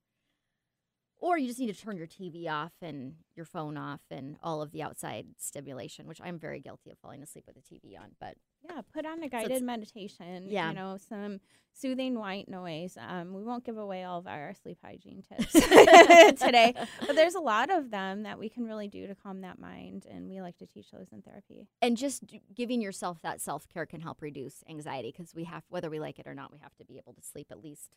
Or 1.19 1.37
you 1.37 1.47
just 1.47 1.59
need 1.59 1.73
to 1.75 1.79
turn 1.81 1.97
your 1.97 2.05
TV 2.07 2.47
off 2.47 2.73
and 2.81 3.15
your 3.35 3.45
phone 3.45 3.75
off 3.75 4.01
and 4.11 4.37
all 4.43 4.61
of 4.61 4.71
the 4.71 4.83
outside 4.83 5.25
stimulation, 5.37 6.05
which 6.07 6.21
I'm 6.23 6.37
very 6.37 6.59
guilty 6.59 6.91
of 6.91 6.99
falling 6.99 7.23
asleep 7.23 7.45
with 7.47 7.55
the 7.55 7.61
TV 7.61 7.99
on. 7.99 8.11
But 8.19 8.35
Yeah, 8.63 8.81
put 8.93 9.05
on 9.05 9.23
a 9.23 9.27
guided 9.29 9.63
meditation. 9.63 10.45
Yeah. 10.47 10.69
You 10.69 10.75
know, 10.75 10.97
some 11.09 11.39
soothing 11.73 12.19
white 12.19 12.47
noise. 12.47 12.97
Um, 12.99 13.33
we 13.33 13.43
won't 13.43 13.63
give 13.65 13.77
away 13.77 14.03
all 14.03 14.19
of 14.19 14.27
our 14.27 14.53
sleep 14.61 14.77
hygiene 14.83 15.23
tips 15.27 15.51
today, 16.39 16.73
but 16.75 17.15
there's 17.15 17.35
a 17.35 17.39
lot 17.39 17.71
of 17.71 17.89
them 17.89 18.23
that 18.23 18.37
we 18.37 18.49
can 18.49 18.65
really 18.65 18.87
do 18.87 19.07
to 19.07 19.15
calm 19.15 19.41
that 19.41 19.59
mind, 19.59 20.05
and 20.09 20.29
we 20.29 20.41
like 20.41 20.57
to 20.57 20.65
teach 20.67 20.91
those 20.91 21.07
in 21.11 21.21
therapy. 21.23 21.67
and 21.81 21.97
just 21.97 22.23
giving 22.53 22.81
yourself 22.81 23.21
that 23.21 23.41
self 23.41 23.67
care 23.69 23.85
can 23.85 24.01
help 24.01 24.21
reduce 24.21 24.63
anxiety 24.69 25.11
because 25.15 25.33
we 25.35 25.45
have, 25.45 25.63
whether 25.69 25.89
we 25.89 25.99
like 25.99 26.19
it 26.19 26.27
or 26.27 26.33
not, 26.35 26.51
we 26.51 26.59
have 26.59 26.75
to 26.77 26.85
be 26.85 26.97
able 26.97 27.13
to 27.13 27.21
sleep 27.23 27.47
at 27.51 27.61
least. 27.63 27.95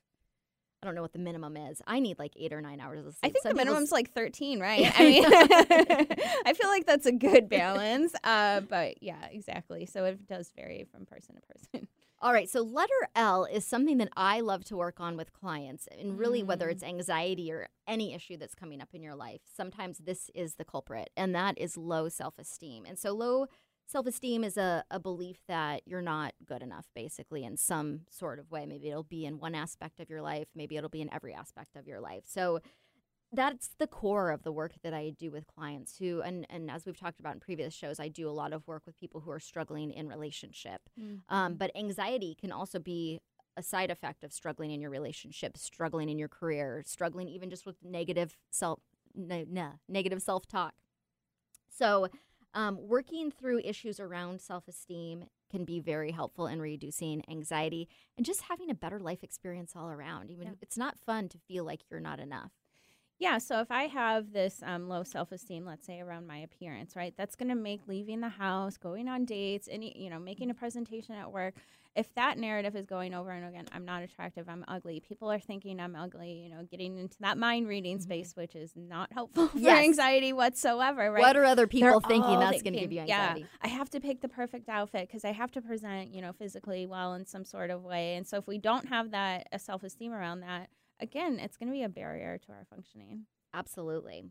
I 0.83 0.87
don't 0.87 0.95
know 0.95 1.03
what 1.03 1.13
the 1.13 1.19
minimum 1.19 1.57
is. 1.59 1.83
I 1.87 2.01
need 2.01 2.19
like 2.19 2.33
eight 2.39 2.53
or 2.55 2.61
nine 2.63 2.81
hours 2.81 3.05
of 3.07 3.15
sleep. 3.15 3.19
I 3.23 3.29
think 3.31 3.45
the 3.45 3.55
minimum's 3.55 3.93
like 3.93 4.13
13, 4.13 4.61
right? 4.69 4.91
I 4.99 5.03
mean, 5.05 5.25
I 6.47 6.55
feel 6.55 6.69
like 6.69 6.87
that's 6.87 7.07
a 7.07 7.13
good 7.13 7.49
balance. 7.49 8.15
Uh, 8.25 8.61
but 8.61 9.03
yeah, 9.03 9.27
exactly. 9.31 9.85
So 9.87 10.05
it 10.05 10.27
does 10.27 10.51
vary 10.57 10.87
from 10.91 11.05
person 11.07 11.35
to 11.37 11.43
person. 11.43 11.89
All 12.23 12.35
right, 12.35 12.51
so 12.51 12.61
letter 12.61 12.93
L 13.15 13.47
is 13.47 13.65
something 13.67 13.97
that 13.97 14.11
I 14.15 14.41
love 14.41 14.63
to 14.65 14.77
work 14.77 15.01
on 15.01 15.17
with 15.17 15.33
clients, 15.33 15.89
and 15.99 16.19
really 16.19 16.43
whether 16.43 16.67
Mm. 16.69 16.73
it's 16.73 16.83
anxiety 16.83 17.51
or 17.51 17.69
any 17.89 18.13
issue 18.13 18.37
that's 18.37 18.55
coming 18.55 18.83
up 18.83 18.91
in 18.93 19.03
your 19.03 19.15
life. 19.15 19.41
Sometimes 19.57 19.97
this 19.99 20.31
is 20.35 20.57
the 20.57 20.65
culprit, 20.67 21.09
and 21.17 21.35
that 21.35 21.57
is 21.57 21.79
low 21.79 22.11
self 22.11 22.39
esteem. 22.39 22.85
And 22.85 22.99
so, 22.99 23.13
low 23.13 23.47
self 23.91 24.07
esteem 24.07 24.45
is 24.45 24.57
a, 24.57 24.85
a 24.91 25.01
belief 25.01 25.39
that 25.49 25.83
you're 25.85 26.03
not 26.03 26.35
good 26.45 26.63
enough, 26.63 26.87
basically, 26.95 27.45
in 27.45 27.57
some 27.57 28.03
sort 28.09 28.39
of 28.39 28.51
way. 28.51 28.65
Maybe 28.67 28.89
it'll 28.89 29.03
be 29.03 29.27
in 29.27 29.39
one 29.39 29.55
aspect 29.55 30.01
of 30.01 30.09
your 30.09 30.23
life, 30.23 30.49
maybe 30.55 30.77
it'll 30.77 30.89
be 30.89 31.03
in 31.03 31.13
every 31.13 31.35
aspect 31.35 31.77
of 31.77 31.87
your 31.87 32.01
life. 32.01 32.25
So, 32.27 32.61
that's 33.33 33.71
the 33.79 33.87
core 33.87 34.31
of 34.33 34.43
the 34.43 34.51
work 34.51 34.73
that 34.83 34.93
I 34.93 35.11
do 35.11 35.31
with 35.31 35.47
clients 35.47 35.99
who, 35.99 36.21
and, 36.21 36.45
and 36.51 36.69
as 36.69 36.85
we've 36.85 36.99
talked 36.99 37.21
about 37.21 37.35
in 37.35 37.41
previous 37.41 37.73
shows, 37.73 38.01
I 38.01 38.09
do 38.09 38.29
a 38.29 38.33
lot 38.33 38.53
of 38.53 38.67
work 38.67 38.83
with 38.87 38.99
people 38.99 39.21
who 39.21 39.31
are 39.31 39.39
struggling 39.39 39.93
in 39.93 40.09
relationship. 40.09 40.81
Um, 41.29 41.55
but 41.55 41.71
anxiety 41.77 42.35
can 42.35 42.51
also 42.51 42.81
be 42.81 43.21
a 43.57 43.63
side 43.63 43.89
effect 43.89 44.25
of 44.25 44.33
struggling 44.33 44.73
in 44.73 44.81
your 44.81 44.91
relationship, 44.91 45.57
struggling 45.57 46.09
in 46.09 46.19
your 46.19 46.29
career, 46.29 46.83
struggling 46.85 47.29
even 47.29 47.51
just 47.51 47.67
with 47.67 47.77
negative 47.85 48.37
self, 48.51 48.81
no, 49.15 49.45
no, 49.49 49.75
negative 49.89 50.23
self 50.23 50.49
talk. 50.49 50.75
So, 51.69 52.09
um, 52.55 52.79
working 52.81 53.31
through 53.31 53.61
issues 53.65 54.01
around 54.01 54.41
self 54.41 54.67
esteem 54.69 55.25
can 55.51 55.65
be 55.65 55.81
very 55.81 56.13
helpful 56.13 56.47
in 56.47 56.61
reducing 56.61 57.23
anxiety 57.29 57.89
and 58.17 58.25
just 58.25 58.43
having 58.43 58.71
a 58.71 58.75
better 58.75 59.01
life 59.01 59.23
experience 59.23 59.73
all 59.75 59.91
around. 59.91 60.31
Even 60.31 60.47
Yeah. 60.49 60.53
it's 60.63 60.77
not 60.79 60.99
fun 60.99 61.29
to 61.29 61.39
feel 61.39 61.65
like 61.65 61.81
you're 61.91 62.01
not 62.01 62.21
enough. 62.21 62.53
Yeah, 63.19 63.37
so 63.37 63.61
if 63.61 63.71
I 63.71 63.83
have 63.83 64.33
this 64.33 64.63
um, 64.65 64.89
low 64.89 65.03
self 65.03 65.31
esteem, 65.31 65.67
let's 65.67 65.85
say 65.85 66.01
around 66.01 66.27
my 66.27 66.39
appearance, 66.39 66.97
right, 66.97 67.13
that's 67.19 67.37
going 67.37 67.51
to 67.51 67.55
make 67.55 67.87
leaving 67.87 68.21
the 68.21 68.31
house, 68.31 68.79
going 68.79 69.09
on 69.09 69.27
dates, 69.27 69.69
any, 69.71 69.93
you 70.01 70.09
know, 70.09 70.19
making 70.19 70.49
a 70.51 70.55
presentation 70.55 71.15
at 71.15 71.31
work. 71.31 71.55
If 71.97 72.15
that 72.15 72.39
narrative 72.39 72.77
is 72.77 72.87
going 72.87 73.15
over 73.15 73.31
and 73.31 73.45
again, 73.45 73.67
I'm 73.73 73.85
not 73.85 74.03
attractive, 74.03 74.49
I'm 74.49 74.65
ugly. 74.69 75.01
People 75.01 75.31
are 75.31 75.41
thinking 75.41 75.81
I'm 75.81 75.97
ugly. 75.97 76.33
You 76.33 76.49
know, 76.49 76.63
getting 76.71 76.99
into 76.99 77.17
that 77.21 77.37
mind 77.37 77.67
reading 77.67 77.99
space, 78.01 78.37
which 78.37 78.55
is 78.55 78.73
not 78.77 79.13
helpful 79.13 79.49
for 79.53 79.59
Yes. 79.59 79.85
anxiety 79.85 80.33
whatsoever. 80.33 81.11
Right? 81.11 81.21
What 81.21 81.37
are 81.37 81.45
other 81.45 81.67
They're 81.67 81.69
people 81.93 82.01
thinking 82.01 82.39
that's 82.39 82.63
going 82.63 82.75
to 82.75 82.81
give 82.81 82.93
you 82.93 83.01
anxiety? 83.01 83.41
Yeah, 83.41 83.47
I 83.61 83.69
have 83.69 83.91
to 83.91 84.01
pick 84.01 84.21
the 84.21 84.29
perfect 84.29 84.69
outfit 84.69 85.09
because 85.09 85.25
I 85.25 85.33
have 85.33 85.51
to 85.53 85.61
present, 85.63 86.15
you 86.15 86.23
know, 86.23 86.33
physically 86.33 86.87
well 86.87 87.15
in 87.15 87.27
some 87.27 87.45
sort 87.45 87.71
of 87.71 87.83
way. 87.83 88.15
And 88.15 88.27
so 88.27 88.37
if 88.37 88.47
we 88.47 88.59
don't 88.59 88.89
have 88.89 89.11
that 89.11 89.49
uh, 89.53 89.59
self 89.59 89.83
esteem 89.83 90.13
around 90.13 90.41
that, 90.41 90.71
again, 91.01 91.39
it's 91.41 91.57
going 91.57 91.69
to 91.69 91.73
be 91.73 91.83
a 91.83 91.89
barrier 91.89 92.39
to 92.47 92.53
our 92.53 92.65
functioning. 92.71 93.25
Absolutely. 93.53 94.25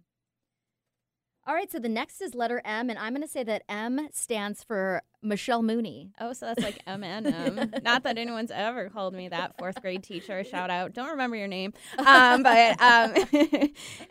All 1.48 1.56
right, 1.56 1.72
so 1.72 1.80
the 1.80 1.90
next 1.90 2.22
is 2.22 2.36
letter 2.36 2.62
M, 2.64 2.90
and 2.92 3.00
I'm 3.00 3.14
going 3.14 3.26
to 3.26 3.28
say 3.28 3.44
that 3.44 3.64
M 3.68 4.08
stands 4.14 4.64
for 4.64 5.02
Michelle 5.24 5.64
Mooney. 5.64 6.12
Oh, 6.20 6.32
so 6.34 6.46
that's 6.46 6.62
like 6.62 6.80
M 6.88 7.04
and 7.04 7.26
M. 7.26 7.72
Not 7.82 8.04
that 8.04 8.18
anyone's 8.20 8.52
ever 8.52 8.90
called 8.90 9.16
me 9.16 9.30
that. 9.30 9.58
Fourth 9.58 9.82
grade 9.82 10.04
teacher, 10.04 10.44
shout 10.50 10.70
out. 10.70 10.94
Don't 10.94 11.10
remember 11.10 11.36
your 11.38 11.48
name, 11.48 11.74
um, 11.98 12.44
but 12.44 12.80
um, 12.80 13.14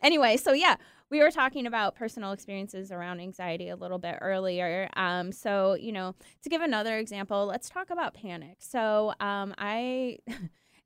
anyway. 0.03 0.37
So 0.37 0.53
yeah, 0.53 0.77
we 1.11 1.21
were 1.21 1.31
talking 1.31 1.67
about 1.67 1.95
personal 1.95 2.33
experiences 2.33 2.91
around 2.91 3.21
anxiety 3.21 3.69
a 3.69 3.77
little 3.77 3.99
bit 3.99 4.19
earlier. 4.21 4.89
Um, 4.97 5.31
so 5.31 5.75
you 5.75 5.93
know, 5.93 6.17
to 6.43 6.49
give 6.49 6.61
another 6.61 6.99
example, 6.99 7.47
let's 7.47 7.69
talk 7.71 7.91
about 7.91 8.15
panic. 8.15 8.57
So 8.59 9.13
um, 9.21 9.55
I. 9.59 10.19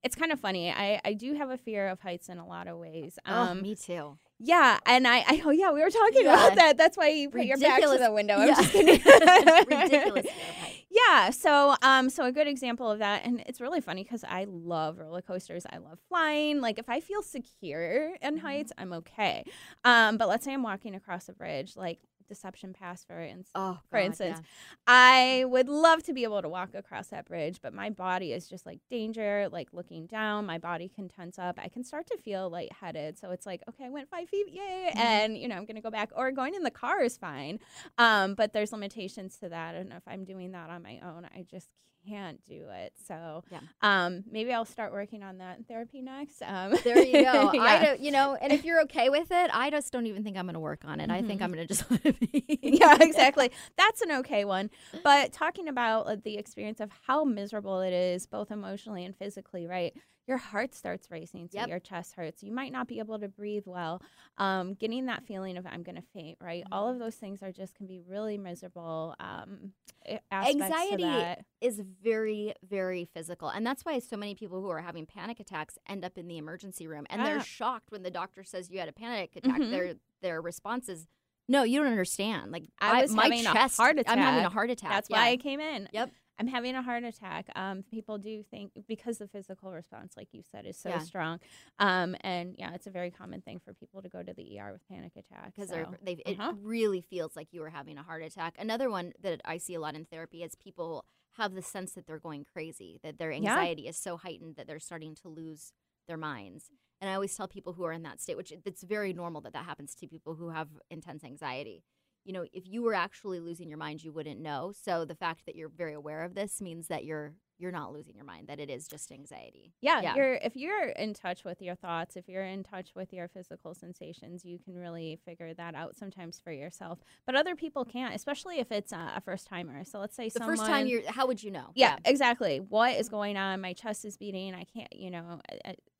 It's 0.05 0.16
kind 0.16 0.32
of 0.32 0.40
funny. 0.40 0.68
I, 0.68 1.01
I 1.05 1.12
do 1.12 1.34
have 1.34 1.51
a 1.51 1.57
fear 1.57 1.86
of 1.86 2.01
heights 2.01 2.28
in 2.28 2.38
a 2.38 2.45
lot 2.45 2.66
of 2.66 2.76
ways. 2.76 3.20
oh, 3.24 3.32
Um, 3.32 3.62
me 3.62 3.76
too. 3.76 4.18
Yeah, 4.43 4.78
and 4.86 5.07
I, 5.07 5.18
I 5.20 5.43
oh 5.45 5.51
yeah, 5.51 5.70
we 5.72 5.80
were 5.82 5.90
talking 5.90 6.24
Yeah. 6.24 6.34
about 6.34 6.55
that. 6.57 6.76
That's 6.76 6.97
why 6.97 7.09
you 7.09 7.30
put 7.30 7.45
your 7.45 7.59
back 7.59 7.82
to 7.82 7.99
the 7.99 8.12
window. 8.12 8.34
I'm 8.34 8.49
yeah. 8.49 8.55
just 8.55 8.72
kidding. 8.72 9.01
Ridiculous 9.68 10.26
fear 10.26 10.49
of 10.51 10.57
height. 10.57 10.78
Yeah, 10.90 11.30
so 11.30 11.74
um, 11.82 12.11
so 12.11 12.26
a 12.26 12.32
good 12.32 12.47
example 12.47 12.90
of 12.90 12.99
that, 12.99 13.24
and 13.24 13.43
it's 13.47 13.61
really 13.61 13.80
funny 13.80 14.03
because 14.03 14.24
I 14.24 14.47
love 14.49 14.99
roller 14.99 15.22
coasters. 15.22 15.64
I 15.70 15.78
love 15.78 15.99
flying. 16.09 16.61
Like 16.61 16.78
if 16.78 16.88
I 16.88 17.01
feel 17.01 17.22
secure 17.22 18.14
in 18.20 18.32
Mm-hmm. 18.36 18.47
heights, 18.47 18.72
I'm 18.78 18.93
okay. 18.95 19.45
Um, 19.84 20.16
but 20.18 20.28
let's 20.28 20.45
say 20.45 20.53
I'm 20.53 20.62
walking 20.62 20.95
across 20.95 21.28
a 21.28 21.32
bridge, 21.32 21.76
like 21.76 21.99
Deception 22.33 22.72
Pass, 22.72 23.05
for 23.05 23.20
instance. 23.20 23.51
Oh, 23.55 23.78
For 23.91 23.99
God, 23.99 24.07
instance, 24.07 24.39
yeah. 24.41 24.47
I 24.87 25.45
would 25.47 25.68
love 25.68 26.03
to 26.05 26.14
be 26.14 26.24
able 26.24 26.41
to 26.41 26.49
walk 26.49 26.74
across 26.74 27.09
that 27.09 27.26
bridge, 27.26 27.59
but 27.62 27.74
my 27.74 27.91
body 27.91 28.33
is 28.33 28.49
just 28.49 28.64
like 28.64 28.80
danger, 28.89 29.49
like 29.53 29.68
looking 29.72 30.07
down. 30.07 30.47
My 30.47 30.57
body 30.57 30.89
can 30.89 31.09
tense 31.09 31.39
up. 31.39 31.59
I 31.62 31.68
can 31.68 31.85
start 31.85 32.07
to 32.07 32.16
feel 32.16 32.49
lightheaded. 32.49 33.18
So 33.18 33.30
it's 33.33 33.45
like, 33.45 33.62
okay, 33.68 33.85
I 33.85 33.91
went 33.91 34.09
five 34.09 34.30
feet, 34.30 34.47
yay. 34.49 34.89
Mm-hmm. 34.89 34.99
And, 34.99 35.37
you 35.37 35.47
know, 35.47 35.57
I'm 35.57 35.66
going 35.66 35.76
to 35.76 35.83
go 35.83 35.91
back. 35.91 36.11
Or 36.16 36.30
going 36.33 36.55
in 36.55 36.62
the 36.62 36.70
car 36.70 37.03
is 37.03 37.18
fine. 37.18 37.59
Um, 37.99 38.35
but 38.35 38.55
there's 38.55 38.72
limitations 38.72 39.37
to 39.39 39.51
that. 39.51 39.74
And 39.74 39.93
if 39.93 40.03
I'm 40.07 40.24
doing 40.24 40.53
that 40.53 40.70
on 40.70 40.83
my 40.83 41.01
own, 41.05 41.26
I 41.35 41.45
just 41.51 41.68
can't 42.09 42.42
do 42.44 42.66
it. 42.72 42.92
So 43.07 43.44
Yeah. 43.50 43.61
um, 43.80 44.24
maybe 44.30 44.53
I'll 44.53 44.64
start 44.64 44.92
working 44.92 45.22
on 45.22 45.38
that 45.38 45.59
in 45.59 45.64
therapy 45.64 46.03
next. 46.03 46.42
Um, 46.42 46.74
There 46.84 47.03
you 47.03 47.22
go. 47.24 47.50
I 47.61 47.82
don't, 47.84 48.00
you 48.00 48.11
know, 48.11 48.36
and 48.40 48.53
if 48.53 48.64
you're 48.64 48.80
okay 48.82 49.09
with 49.09 49.30
it, 49.30 49.50
I 49.53 49.70
just 49.70 49.92
don't 49.92 50.07
even 50.07 50.24
think 50.24 50.36
I'm 50.36 50.46
going 50.46 50.55
to 50.55 50.61
work 50.61 50.82
on 50.84 51.00
it. 51.00 51.11
I 51.11 51.22
think 51.22 51.40
Mhm. 51.40 51.44
I'm 51.44 51.53
going 51.53 51.66
to 51.66 51.74
just 51.74 51.90
let 51.90 52.05
it 52.07 52.20
be. 52.20 52.59
yeah, 52.62 52.96
exactly. 53.00 53.50
That's 53.76 54.03
an 54.03 54.12
okay 54.12 54.44
one. 54.44 54.70
But 55.05 55.32
talking 55.32 55.68
about 55.68 56.07
uh, 56.07 56.16
the 56.22 56.36
experience 56.38 56.80
of 56.80 56.90
how 57.07 57.24
miserable 57.24 57.80
it 57.80 57.92
is, 57.92 58.26
both 58.26 58.50
emotionally 58.50 59.05
and 59.05 59.16
physically, 59.16 59.66
right? 59.66 59.94
Your 60.28 60.36
heart 60.38 60.72
starts 60.74 61.10
racing, 61.10 61.48
so 61.48 61.58
Yep. 61.58 61.68
your 61.68 61.80
chest 61.80 62.14
hurts. 62.14 62.42
You 62.44 62.52
might 62.52 62.70
not 62.72 62.86
be 62.86 63.00
able 63.00 63.18
to 63.18 63.28
breathe 63.28 63.66
well. 63.66 64.00
Um, 64.38 64.74
getting 64.74 65.06
that 65.06 65.24
feeling 65.24 65.56
of 65.56 65.66
I'm 65.66 65.82
going 65.82 65.96
to 65.96 66.02
faint, 66.14 66.38
right? 66.40 66.64
All 66.70 66.88
of 66.88 66.98
those 67.00 67.16
things 67.16 67.42
are 67.42 67.50
just 67.50 67.74
can 67.74 67.86
be 67.88 67.98
really 67.98 68.38
miserable. 68.38 69.16
Um, 69.18 69.72
a- 70.06 70.20
Anxiety 70.32 71.42
is 71.60 71.80
very, 72.02 72.54
very 72.68 73.04
physical. 73.04 73.48
And 73.48 73.66
that's 73.66 73.84
why 73.84 73.98
so 73.98 74.16
many 74.16 74.34
people 74.34 74.60
who 74.60 74.68
are 74.70 74.80
having 74.80 75.06
panic 75.06 75.40
attacks 75.40 75.76
end 75.88 76.04
up 76.04 76.16
in 76.16 76.28
the 76.28 76.38
emergency 76.38 76.86
room 76.86 77.06
and 77.10 77.20
Ah. 77.20 77.24
they're 77.24 77.40
shocked 77.40 77.90
when 77.90 78.02
the 78.02 78.10
doctor 78.10 78.44
says 78.44 78.70
you 78.70 78.78
had 78.78 78.88
a 78.88 78.92
panic 78.92 79.34
attack. 79.36 79.60
Mhm. 79.60 79.70
Their 79.70 79.94
their 80.20 80.40
response 80.40 80.88
is, 80.88 81.08
"No, 81.48 81.64
you 81.64 81.80
don't 81.80 81.90
understand. 81.90 82.52
Like 82.52 82.64
I 82.78 83.02
was 83.02 83.12
my 83.12 83.24
having 83.24 83.40
a 83.46 83.52
chest, 83.52 83.76
heart 83.76 83.96
I'm 84.06 84.18
having 84.18 84.44
a 84.44 84.48
heart 84.50 84.70
attack. 84.70 84.90
That's 84.90 85.10
yeah. 85.10 85.16
why 85.18 85.28
I 85.30 85.36
came 85.36 85.58
in. 85.58 85.88
Yep. 85.92 86.10
I'm 86.43 86.49
having 86.49 86.74
a 86.74 86.82
heart 86.82 87.05
attack. 87.05 87.47
Um, 87.55 87.84
people 87.88 88.18
do 88.18 88.43
think 88.43 88.72
because 88.88 89.18
the 89.18 89.28
physical 89.28 89.70
response, 89.70 90.14
like 90.16 90.26
you 90.32 90.43
said, 90.51 90.66
is 90.66 90.76
so 90.76 90.88
Yeah. 90.88 90.99
strong. 90.99 91.38
Um, 91.78 92.16
and 92.22 92.57
yeah, 92.59 92.74
it's 92.74 92.88
a 92.88 92.90
very 92.90 93.12
common 93.12 93.43
thing 93.43 93.61
for 93.61 93.72
people 93.72 94.03
to 94.03 94.09
go 94.09 94.24
to 94.24 94.34
the 94.34 94.59
ER 94.59 94.72
with 94.72 94.84
panic 94.88 95.12
attacks. 95.16 95.53
because 95.55 95.68
so. 95.68 95.76
they're 95.76 95.86
uh-huh. 96.26 96.53
it 96.55 96.57
really 96.61 97.01
feels 97.01 97.36
like 97.36 97.53
you 97.53 97.62
are 97.62 97.70
having 97.70 97.97
a 97.97 98.03
heart 98.03 98.24
attack. 98.24 98.57
Another 98.59 98.90
one 98.90 99.12
that 99.22 99.40
I 99.45 99.59
see 99.59 99.74
a 99.74 99.80
lot 99.80 99.95
in 99.95 100.05
therapy 100.05 100.43
is 100.43 100.57
people 100.57 101.05
have 101.36 101.55
the 101.55 101.62
sense 101.62 101.93
that 101.93 102.09
they're 102.09 102.18
going 102.18 102.45
crazy, 102.45 102.99
that 103.05 103.18
their 103.18 103.30
Yeah. 103.30 103.51
anxiety 103.51 103.86
is 103.86 103.97
so 103.97 104.16
heightened 104.16 104.57
that 104.57 104.66
they're 104.66 104.80
starting 104.80 105.14
to 105.22 105.28
lose 105.28 105.72
their 106.09 106.16
minds. 106.16 106.72
And 107.01 107.09
I 107.09 107.14
always 107.14 107.36
tell 107.36 107.47
people 107.47 107.74
who 107.74 107.84
are 107.84 107.93
in 107.93 108.03
that 108.03 108.20
state, 108.20 108.36
which 108.36 108.53
it's 108.66 108.82
very 108.82 109.12
normal 109.12 109.43
that 109.43 109.53
that 109.53 109.64
happens 109.64 109.95
to 109.95 110.09
people 110.09 110.34
who 110.34 110.49
have 110.49 110.70
intense 110.90 111.22
anxiety. 111.22 111.84
You 112.24 112.32
know, 112.32 112.44
if 112.52 112.64
you 112.66 112.82
were 112.82 112.94
actually 112.94 113.40
losing 113.40 113.68
your 113.68 113.78
mind, 113.78 114.02
you 114.04 114.12
wouldn't 114.12 114.40
know. 114.40 114.72
So 114.80 115.04
the 115.04 115.14
fact 115.14 115.46
that 115.46 115.56
you're 115.56 115.68
very 115.68 115.94
aware 115.94 116.22
of 116.22 116.34
this 116.34 116.60
means 116.60 116.88
that 116.88 117.04
you're 117.04 117.34
you're 117.62 117.70
not 117.72 117.92
losing 117.92 118.16
your 118.16 118.24
mind, 118.24 118.48
that 118.48 118.58
it 118.60 118.68
is 118.68 118.88
just 118.88 119.12
anxiety. 119.12 119.72
Yeah, 119.80 120.00
Yeah. 120.02 120.14
you're 120.16 120.34
if 120.34 120.56
you're 120.56 120.88
in 120.88 121.14
touch 121.14 121.44
with 121.44 121.62
your 121.62 121.76
thoughts, 121.76 122.16
if 122.16 122.28
you're 122.28 122.44
in 122.44 122.64
touch 122.64 122.90
with 122.96 123.12
your 123.12 123.28
physical 123.28 123.74
sensations, 123.74 124.44
you 124.44 124.58
can 124.58 124.76
really 124.76 125.16
figure 125.24 125.54
that 125.54 125.74
out 125.76 125.96
sometimes 125.96 126.40
for 126.40 126.50
yourself. 126.52 126.98
But 127.24 127.36
other 127.36 127.54
people 127.54 127.84
can't, 127.84 128.14
especially 128.14 128.58
if 128.58 128.72
it's 128.72 128.92
uh, 128.92 129.12
a 129.14 129.20
first 129.20 129.46
timer. 129.46 129.84
So 129.84 130.00
let's 130.00 130.16
say 130.16 130.24
The 130.24 130.40
someone, 130.40 130.56
first 130.56 130.66
time 130.66 130.86
you're, 130.88 131.10
how 131.10 131.26
would 131.28 131.42
you 131.42 131.52
know? 131.52 131.70
yeah, 131.74 131.96
exactly. 132.04 132.58
What 132.58 132.96
is 132.98 133.08
going 133.08 133.36
on? 133.36 133.60
My 133.60 133.72
chest 133.72 134.04
is 134.04 134.16
beating. 134.16 134.54
I 134.54 134.64
can't, 134.64 134.92
you 134.94 135.10
know. 135.10 135.40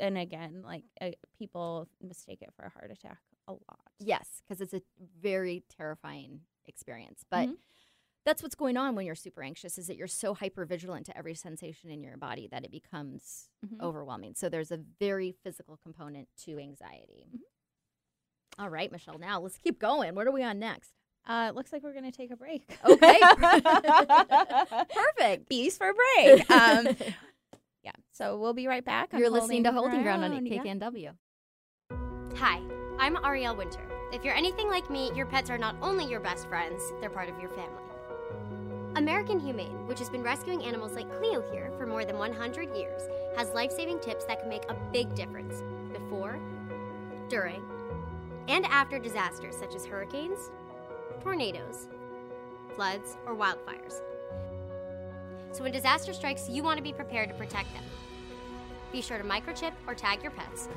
And 0.00 0.18
again, 0.18 0.62
like 0.64 0.82
uh, 1.00 1.10
people 1.38 1.88
mistake 2.02 2.42
it 2.42 2.50
for 2.56 2.64
a 2.64 2.70
heart 2.70 2.90
attack 2.90 3.18
a 3.46 3.52
lot. 3.52 3.80
Yes, 4.00 4.42
because 4.42 4.60
it's 4.60 4.74
a 4.74 4.82
very 5.20 5.62
terrifying 5.68 6.40
experience. 6.66 7.24
But 7.30 7.48
Mhm. 7.48 7.56
That's 8.24 8.42
what's 8.42 8.54
going 8.54 8.76
on 8.76 8.94
when 8.94 9.04
you're 9.06 9.14
super 9.14 9.42
anxious 9.42 9.78
is 9.78 9.86
that 9.88 9.96
you're 9.96 10.06
so 10.06 10.32
hyper 10.34 10.64
vigilant 10.64 11.06
to 11.06 11.16
every 11.18 11.34
sensation 11.34 11.90
in 11.90 12.02
your 12.02 12.16
body 12.16 12.46
that 12.50 12.64
it 12.64 12.70
becomes 12.70 13.48
Mhm. 13.66 13.80
overwhelming. 13.80 14.34
So 14.34 14.48
there's 14.48 14.70
a 14.70 14.76
very 14.76 15.32
physical 15.32 15.76
component 15.76 16.28
to 16.44 16.58
anxiety. 16.58 17.26
All 18.58 18.68
right, 18.68 18.92
Michelle, 18.92 19.18
now 19.18 19.40
let's 19.40 19.58
keep 19.58 19.78
going. 19.78 20.14
What 20.14 20.26
are 20.26 20.32
we 20.32 20.42
on 20.44 20.58
next? 20.58 20.92
Uh, 21.26 21.46
it 21.48 21.54
looks 21.54 21.72
like 21.72 21.82
we're 21.82 21.94
gonna 21.94 22.12
take 22.12 22.30
a 22.30 22.36
break. 22.36 22.78
Okay. 22.84 23.18
Perfect. 24.94 25.48
Bees 25.48 25.76
for 25.78 25.88
a 25.90 25.94
break. 25.94 26.50
Um, 26.50 26.88
yeah. 27.82 27.92
So 28.12 28.38
we'll 28.38 28.54
be 28.54 28.66
right 28.66 28.84
back. 28.84 29.12
You're 29.12 29.30
listening 29.30 29.64
to 29.64 29.72
Holding 29.72 30.02
Ground 30.02 30.24
on 30.24 30.32
yeah. 30.96 31.12
Hi, 32.36 32.60
I'm 32.98 33.16
Ariel 33.24 33.54
Winter. 33.54 33.88
If 34.12 34.24
you're 34.24 34.34
anything 34.34 34.68
like 34.68 34.90
me, 34.90 35.10
your 35.14 35.26
pets 35.26 35.48
are 35.48 35.58
not 35.58 35.76
only 35.80 36.04
your 36.04 36.20
best 36.20 36.46
friends, 36.48 36.82
they're 37.00 37.08
part 37.10 37.28
of 37.28 37.38
your 37.40 37.50
family. 37.50 37.82
American 38.97 39.40
Humane, 39.40 39.86
which 39.86 39.99
has 39.99 40.11
been 40.11 40.22
rescuing 40.22 40.64
animals 40.64 40.93
like 40.93 41.11
Cleo 41.16 41.43
here 41.51 41.70
for 41.78 41.86
more 41.86 42.05
than 42.05 42.18
100 42.18 42.76
years, 42.76 43.03
has 43.36 43.49
life 43.51 43.72
saving 43.72 43.99
tips 44.01 44.24
that 44.26 44.40
can 44.40 44.51
make 44.51 44.64
a 44.68 44.76
big 44.93 45.14
difference 45.14 45.62
before, 45.95 46.38
during, 47.30 47.62
and 48.49 48.66
after 48.66 48.99
disasters 48.99 49.57
such 49.57 49.74
as 49.74 49.86
hurricanes, 49.86 50.51
tornadoes, 51.22 51.88
floods, 52.74 53.16
or 53.26 53.34
wildfires. 53.34 54.03
So 55.53 55.62
when 55.62 55.72
disaster 55.72 56.12
strikes, 56.12 56.51
you 56.51 56.62
want 56.62 56.76
to 56.76 56.82
be 56.82 56.93
prepared 56.93 57.30
to 57.30 57.34
protect 57.34 57.72
them. 57.72 57.84
Be 58.93 59.01
sure 59.01 59.16
to 59.16 59.24
microchip 59.24 59.72
or 59.86 59.95
tag 59.95 60.22
your 60.22 60.32
pets. 60.32 60.68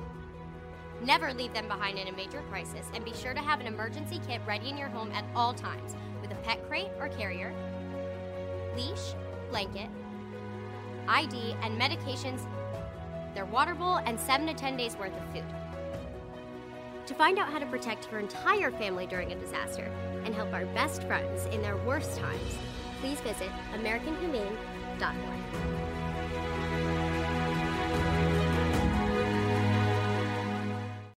Never 1.04 1.34
leave 1.34 1.54
them 1.54 1.68
behind 1.68 2.00
in 2.00 2.08
a 2.08 2.14
major 2.14 2.42
crisis, 2.50 2.88
and 2.94 3.04
be 3.04 3.14
sure 3.14 3.34
to 3.34 3.42
have 3.42 3.60
an 3.60 3.68
emergency 3.68 4.22
kit 4.26 4.40
ready 4.48 4.70
in 4.70 4.78
your 4.78 4.88
home 4.88 5.12
at 5.12 5.26
all 5.36 5.54
times 5.54 5.96
with 6.22 6.32
a 6.32 6.36
pet 6.36 6.66
crate 6.70 6.88
or 7.00 7.10
carrier, 7.10 7.54
leash, 8.76 9.14
blanket, 9.50 9.90
ID, 11.08 11.56
and 11.62 11.80
medications, 11.80 12.42
their 13.34 13.46
water 13.46 13.76
bowl, 13.76 13.98
and 14.06 14.20
7 14.20 14.48
to 14.48 14.54
10 14.54 14.78
days 14.78 14.98
worth 14.98 15.16
of 15.16 15.34
food. 15.34 15.44
To 17.06 17.14
find 17.14 17.38
out 17.38 17.52
how 17.52 17.60
to 17.60 17.66
protect 17.68 18.10
your 18.12 18.20
entire 18.20 18.72
family 18.72 19.06
during 19.06 19.32
a 19.32 19.36
disaster 19.36 19.92
and 20.24 20.34
help 20.34 20.52
our 20.54 20.66
best 20.68 21.04
friends 21.04 21.46
in 21.48 21.62
their 21.62 21.78
worst 21.78 22.18
times, 22.18 22.58
please 23.00 23.20
visit 23.22 23.50
AmericanHumane.org. 23.74 25.95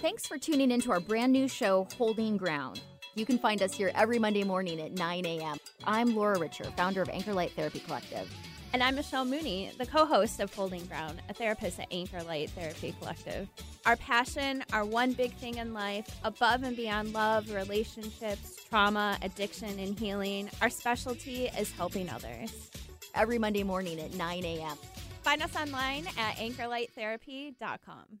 Thanks 0.00 0.28
for 0.28 0.38
tuning 0.38 0.70
into 0.70 0.92
our 0.92 1.00
brand 1.00 1.32
new 1.32 1.48
show, 1.48 1.88
Holding 1.96 2.36
Ground. 2.36 2.80
You 3.16 3.26
can 3.26 3.36
find 3.36 3.60
us 3.62 3.74
here 3.74 3.90
every 3.96 4.20
Monday 4.20 4.44
morning 4.44 4.80
at 4.80 4.92
9 4.92 5.26
a.m. 5.26 5.56
I'm 5.82 6.14
Laura 6.14 6.38
Richer, 6.38 6.62
founder 6.76 7.02
of 7.02 7.08
Anchor 7.08 7.34
Light 7.34 7.50
Therapy 7.50 7.80
Collective. 7.80 8.32
And 8.72 8.80
I'm 8.80 8.94
Michelle 8.94 9.24
Mooney, 9.24 9.72
the 9.76 9.86
co 9.86 10.06
host 10.06 10.38
of 10.38 10.54
Holding 10.54 10.86
Ground, 10.86 11.20
a 11.28 11.34
therapist 11.34 11.80
at 11.80 11.88
Anchor 11.90 12.22
Light 12.22 12.48
Therapy 12.50 12.94
Collective. 13.00 13.48
Our 13.86 13.96
passion, 13.96 14.62
our 14.72 14.84
one 14.84 15.14
big 15.14 15.34
thing 15.34 15.56
in 15.56 15.74
life, 15.74 16.06
above 16.22 16.62
and 16.62 16.76
beyond 16.76 17.12
love, 17.12 17.50
relationships, 17.50 18.54
trauma, 18.68 19.18
addiction, 19.22 19.80
and 19.80 19.98
healing, 19.98 20.48
our 20.62 20.70
specialty 20.70 21.46
is 21.58 21.72
helping 21.72 22.08
others. 22.08 22.70
Every 23.16 23.40
Monday 23.40 23.64
morning 23.64 23.98
at 23.98 24.14
9 24.14 24.44
a.m. 24.44 24.76
Find 25.22 25.42
us 25.42 25.56
online 25.56 26.06
at 26.16 26.36
anchorlighttherapy.com. 26.36 28.20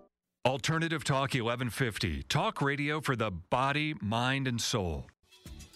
Alternative 0.43 1.03
Talk 1.03 1.35
1150. 1.35 2.23
Talk 2.23 2.63
radio 2.63 2.99
for 2.99 3.15
the 3.15 3.29
body, 3.29 3.93
mind, 4.01 4.47
and 4.47 4.59
soul. 4.59 5.05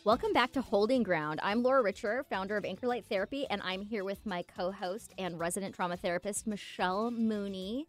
Welcome 0.04 0.34
back 0.34 0.54
to 0.54 0.62
Holding 0.64 1.04
Ground. 1.04 1.40
I'm 1.44 1.62
Laura 1.62 1.84
Richer, 1.84 2.26
founder 2.32 2.58
of 2.58 2.66
Anchor 2.66 2.88
Light 2.88 3.06
Therapy, 3.08 3.46
and 3.52 3.62
I'm 3.64 3.84
here 3.84 4.04
with 4.04 4.26
my 4.26 4.42
co 4.42 4.72
host 4.72 5.14
and 5.20 5.38
resident 5.38 5.76
trauma 5.76 5.98
therapist, 5.98 6.48
Michelle 6.48 7.12
Mooney. 7.12 7.86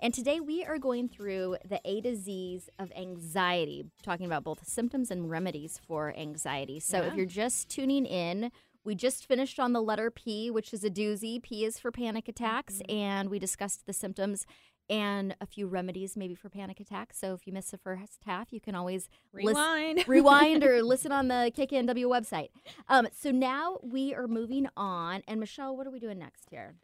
And 0.00 0.14
today 0.14 0.38
we 0.38 0.64
are 0.64 0.78
going 0.78 1.08
through 1.08 1.56
the 1.68 1.80
A 1.84 2.00
to 2.02 2.14
Z's 2.14 2.70
of 2.78 2.92
anxiety, 2.96 3.86
talking 4.04 4.26
about 4.26 4.44
both 4.44 4.64
symptoms 4.64 5.10
and 5.10 5.28
remedies 5.28 5.80
for 5.84 6.14
anxiety. 6.16 6.78
So 6.78 7.02
if 7.02 7.14
you're 7.14 7.26
just 7.26 7.68
tuning 7.68 8.06
in, 8.06 8.52
we 8.84 8.94
just 8.94 9.26
finished 9.26 9.58
on 9.58 9.72
the 9.72 9.82
letter 9.82 10.12
P, 10.12 10.48
which 10.48 10.72
is 10.72 10.84
a 10.84 10.90
doozy. 10.90 11.42
P 11.42 11.64
is 11.64 11.80
for 11.80 11.90
panic 11.90 12.28
attacks, 12.28 12.74
mm-hmm. 12.74 12.96
and 12.96 13.30
we 13.30 13.40
discussed 13.40 13.86
the 13.86 13.92
symptoms 13.92 14.46
and 14.90 15.36
a 15.40 15.46
few 15.46 15.68
remedies 15.68 16.16
maybe 16.16 16.34
for 16.34 16.50
panic 16.50 16.80
attacks. 16.80 17.18
So 17.18 17.32
if 17.32 17.46
you 17.46 17.52
miss 17.52 17.70
the 17.70 17.78
first 17.78 18.24
half, 18.26 18.52
you 18.52 18.60
can 18.60 18.74
always 18.74 19.08
Rewind. 19.32 20.04
rewind 20.08 20.64
or 20.64 20.82
listen 20.82 21.12
on 21.12 21.28
the 21.28 21.52
KKNW 21.56 22.06
website. 22.06 22.48
Um, 22.88 23.06
so 23.16 23.30
now 23.30 23.78
we 23.82 24.12
are 24.14 24.26
moving 24.26 24.66
on. 24.76 25.22
And 25.28 25.38
Michelle, 25.38 25.76
what 25.76 25.86
are 25.86 25.90
we 25.90 26.00
doing 26.00 26.18
next 26.18 26.48
here? 26.50 26.74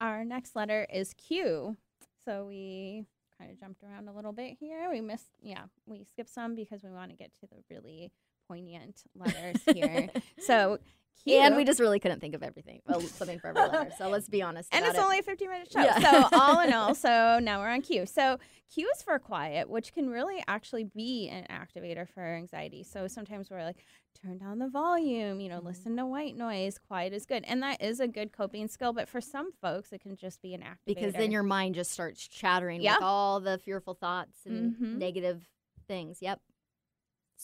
Our 0.00 0.24
next 0.24 0.56
letter 0.56 0.86
is 0.92 1.12
Q. 1.14 1.76
So 2.24 2.46
we 2.46 3.04
kind 3.38 3.50
of 3.50 3.60
jumped 3.60 3.82
around 3.84 4.08
a 4.08 4.12
little 4.12 4.32
bit 4.32 4.56
here. 4.58 4.88
We 4.90 5.00
missed, 5.02 5.28
yeah, 5.42 5.64
we 5.86 6.04
skipped 6.04 6.32
some 6.32 6.54
because 6.54 6.82
we 6.82 6.90
want 6.90 7.10
to 7.10 7.16
get 7.16 7.32
to 7.40 7.46
the 7.46 7.62
really 7.70 8.10
poignant 8.48 9.02
letters 9.14 9.56
here. 9.72 10.08
so 10.40 10.78
Q. 11.24 11.38
And 11.38 11.54
we 11.56 11.64
just 11.64 11.78
really 11.78 12.00
couldn't 12.00 12.18
think 12.20 12.34
of 12.34 12.42
everything. 12.42 12.80
Well, 12.86 13.00
something 13.00 13.38
for 13.38 13.48
every 13.48 13.60
letter. 13.62 13.92
So 13.96 14.08
let's 14.08 14.28
be 14.28 14.42
honest. 14.42 14.68
and 14.74 14.84
it's 14.84 14.96
it. 14.98 15.00
only 15.00 15.20
a 15.20 15.22
15 15.22 15.48
minute 15.48 15.70
show. 15.72 15.80
Yeah. 15.80 15.98
So, 16.00 16.28
all 16.32 16.58
in 16.60 16.72
all, 16.72 16.94
so 16.96 17.38
now 17.40 17.60
we're 17.60 17.68
on 17.68 17.80
Q. 17.82 18.06
So, 18.06 18.38
Q 18.74 18.90
is 18.96 19.02
for 19.02 19.18
quiet, 19.20 19.68
which 19.70 19.92
can 19.92 20.10
really 20.10 20.42
actually 20.48 20.82
be 20.84 21.28
an 21.28 21.46
activator 21.48 22.08
for 22.08 22.22
anxiety. 22.24 22.82
So, 22.82 23.06
sometimes 23.06 23.50
we're 23.50 23.62
like, 23.62 23.84
turn 24.20 24.38
down 24.38 24.58
the 24.58 24.68
volume, 24.68 25.38
you 25.40 25.48
know, 25.48 25.58
Mm-hmm. 25.58 25.66
listen 25.68 25.96
to 25.98 26.06
white 26.06 26.36
noise. 26.36 26.78
Quiet 26.88 27.12
is 27.12 27.24
good. 27.24 27.44
And 27.46 27.62
that 27.62 27.80
is 27.82 28.00
a 28.00 28.08
good 28.08 28.32
coping 28.32 28.66
skill. 28.66 28.92
But 28.92 29.08
for 29.08 29.20
some 29.20 29.52
folks, 29.60 29.92
it 29.92 30.00
can 30.00 30.16
just 30.16 30.42
be 30.42 30.54
an 30.54 30.62
activator. 30.62 30.76
because 30.86 31.12
then 31.12 31.30
your 31.30 31.42
mind 31.44 31.76
just 31.76 31.92
starts 31.92 32.26
chattering 32.26 32.80
Yeah. 32.80 32.94
with 32.96 33.02
all 33.04 33.38
the 33.38 33.58
fearful 33.58 33.94
thoughts 33.94 34.38
and 34.44 34.74
Mhm. 34.74 34.96
negative 34.98 35.48
things. 35.86 36.18
Yep. 36.20 36.40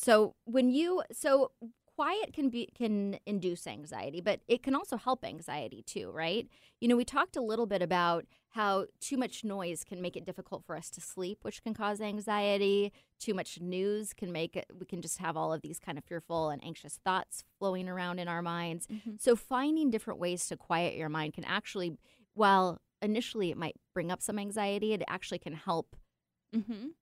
So 0.01 0.36
when 0.44 0.70
you 0.70 1.03
so 1.11 1.51
quiet 1.96 2.32
can 2.32 2.51
be 2.51 2.68
can 2.72 3.18
induce 3.26 3.66
anxiety, 3.66 4.20
but 4.20 4.38
it 4.46 4.62
can 4.62 4.76
also 4.76 4.96
help 4.96 5.24
anxiety 5.24 5.82
too, 5.82 6.12
right? 6.12 6.46
You 6.80 6.86
know, 6.86 6.96
we 6.96 7.05
talked 7.05 7.36
a 7.36 7.40
little 7.42 7.66
bit 7.66 7.82
about 7.82 8.24
how 8.51 8.86
too 9.01 9.16
much 9.16 9.42
noise 9.42 9.82
can 9.82 10.01
make 10.01 10.16
it 10.16 10.24
difficult 10.24 10.64
for 10.64 10.76
us 10.76 10.88
to 10.90 11.01
sleep, 11.01 11.38
which 11.42 11.64
can 11.64 11.74
cause 11.74 12.01
anxiety. 12.01 12.92
Too 13.18 13.34
much 13.34 13.61
news 13.61 14.12
can 14.12 14.30
make 14.30 14.55
it 14.55 14.66
we 14.78 14.86
can 14.86 15.03
just 15.03 15.18
have 15.18 15.36
all 15.36 15.53
of 15.53 15.62
these 15.62 15.80
kind 15.80 15.99
of 15.99 16.05
fearful 16.05 16.51
and 16.51 16.62
anxious 16.64 17.01
thoughts 17.05 17.42
flowing 17.59 17.88
around 17.88 18.20
in 18.20 18.28
our 18.28 18.40
minds. 18.40 18.86
Mhm. 18.86 19.20
So 19.20 19.34
finding 19.34 19.90
different 19.90 20.20
ways 20.20 20.46
to 20.46 20.57
quiet 20.57 20.94
your 20.96 21.09
mind 21.09 21.34
can 21.34 21.44
actually 21.44 21.99
while 22.34 22.80
initially 23.03 23.51
it 23.51 23.57
might 23.57 23.74
bring 23.94 24.12
up 24.12 24.22
some 24.22 24.38
anxiety, 24.38 24.92
it 24.92 25.03
actually 25.09 25.40
can 25.40 25.55
help 25.55 25.96
Mhm. 26.55 26.92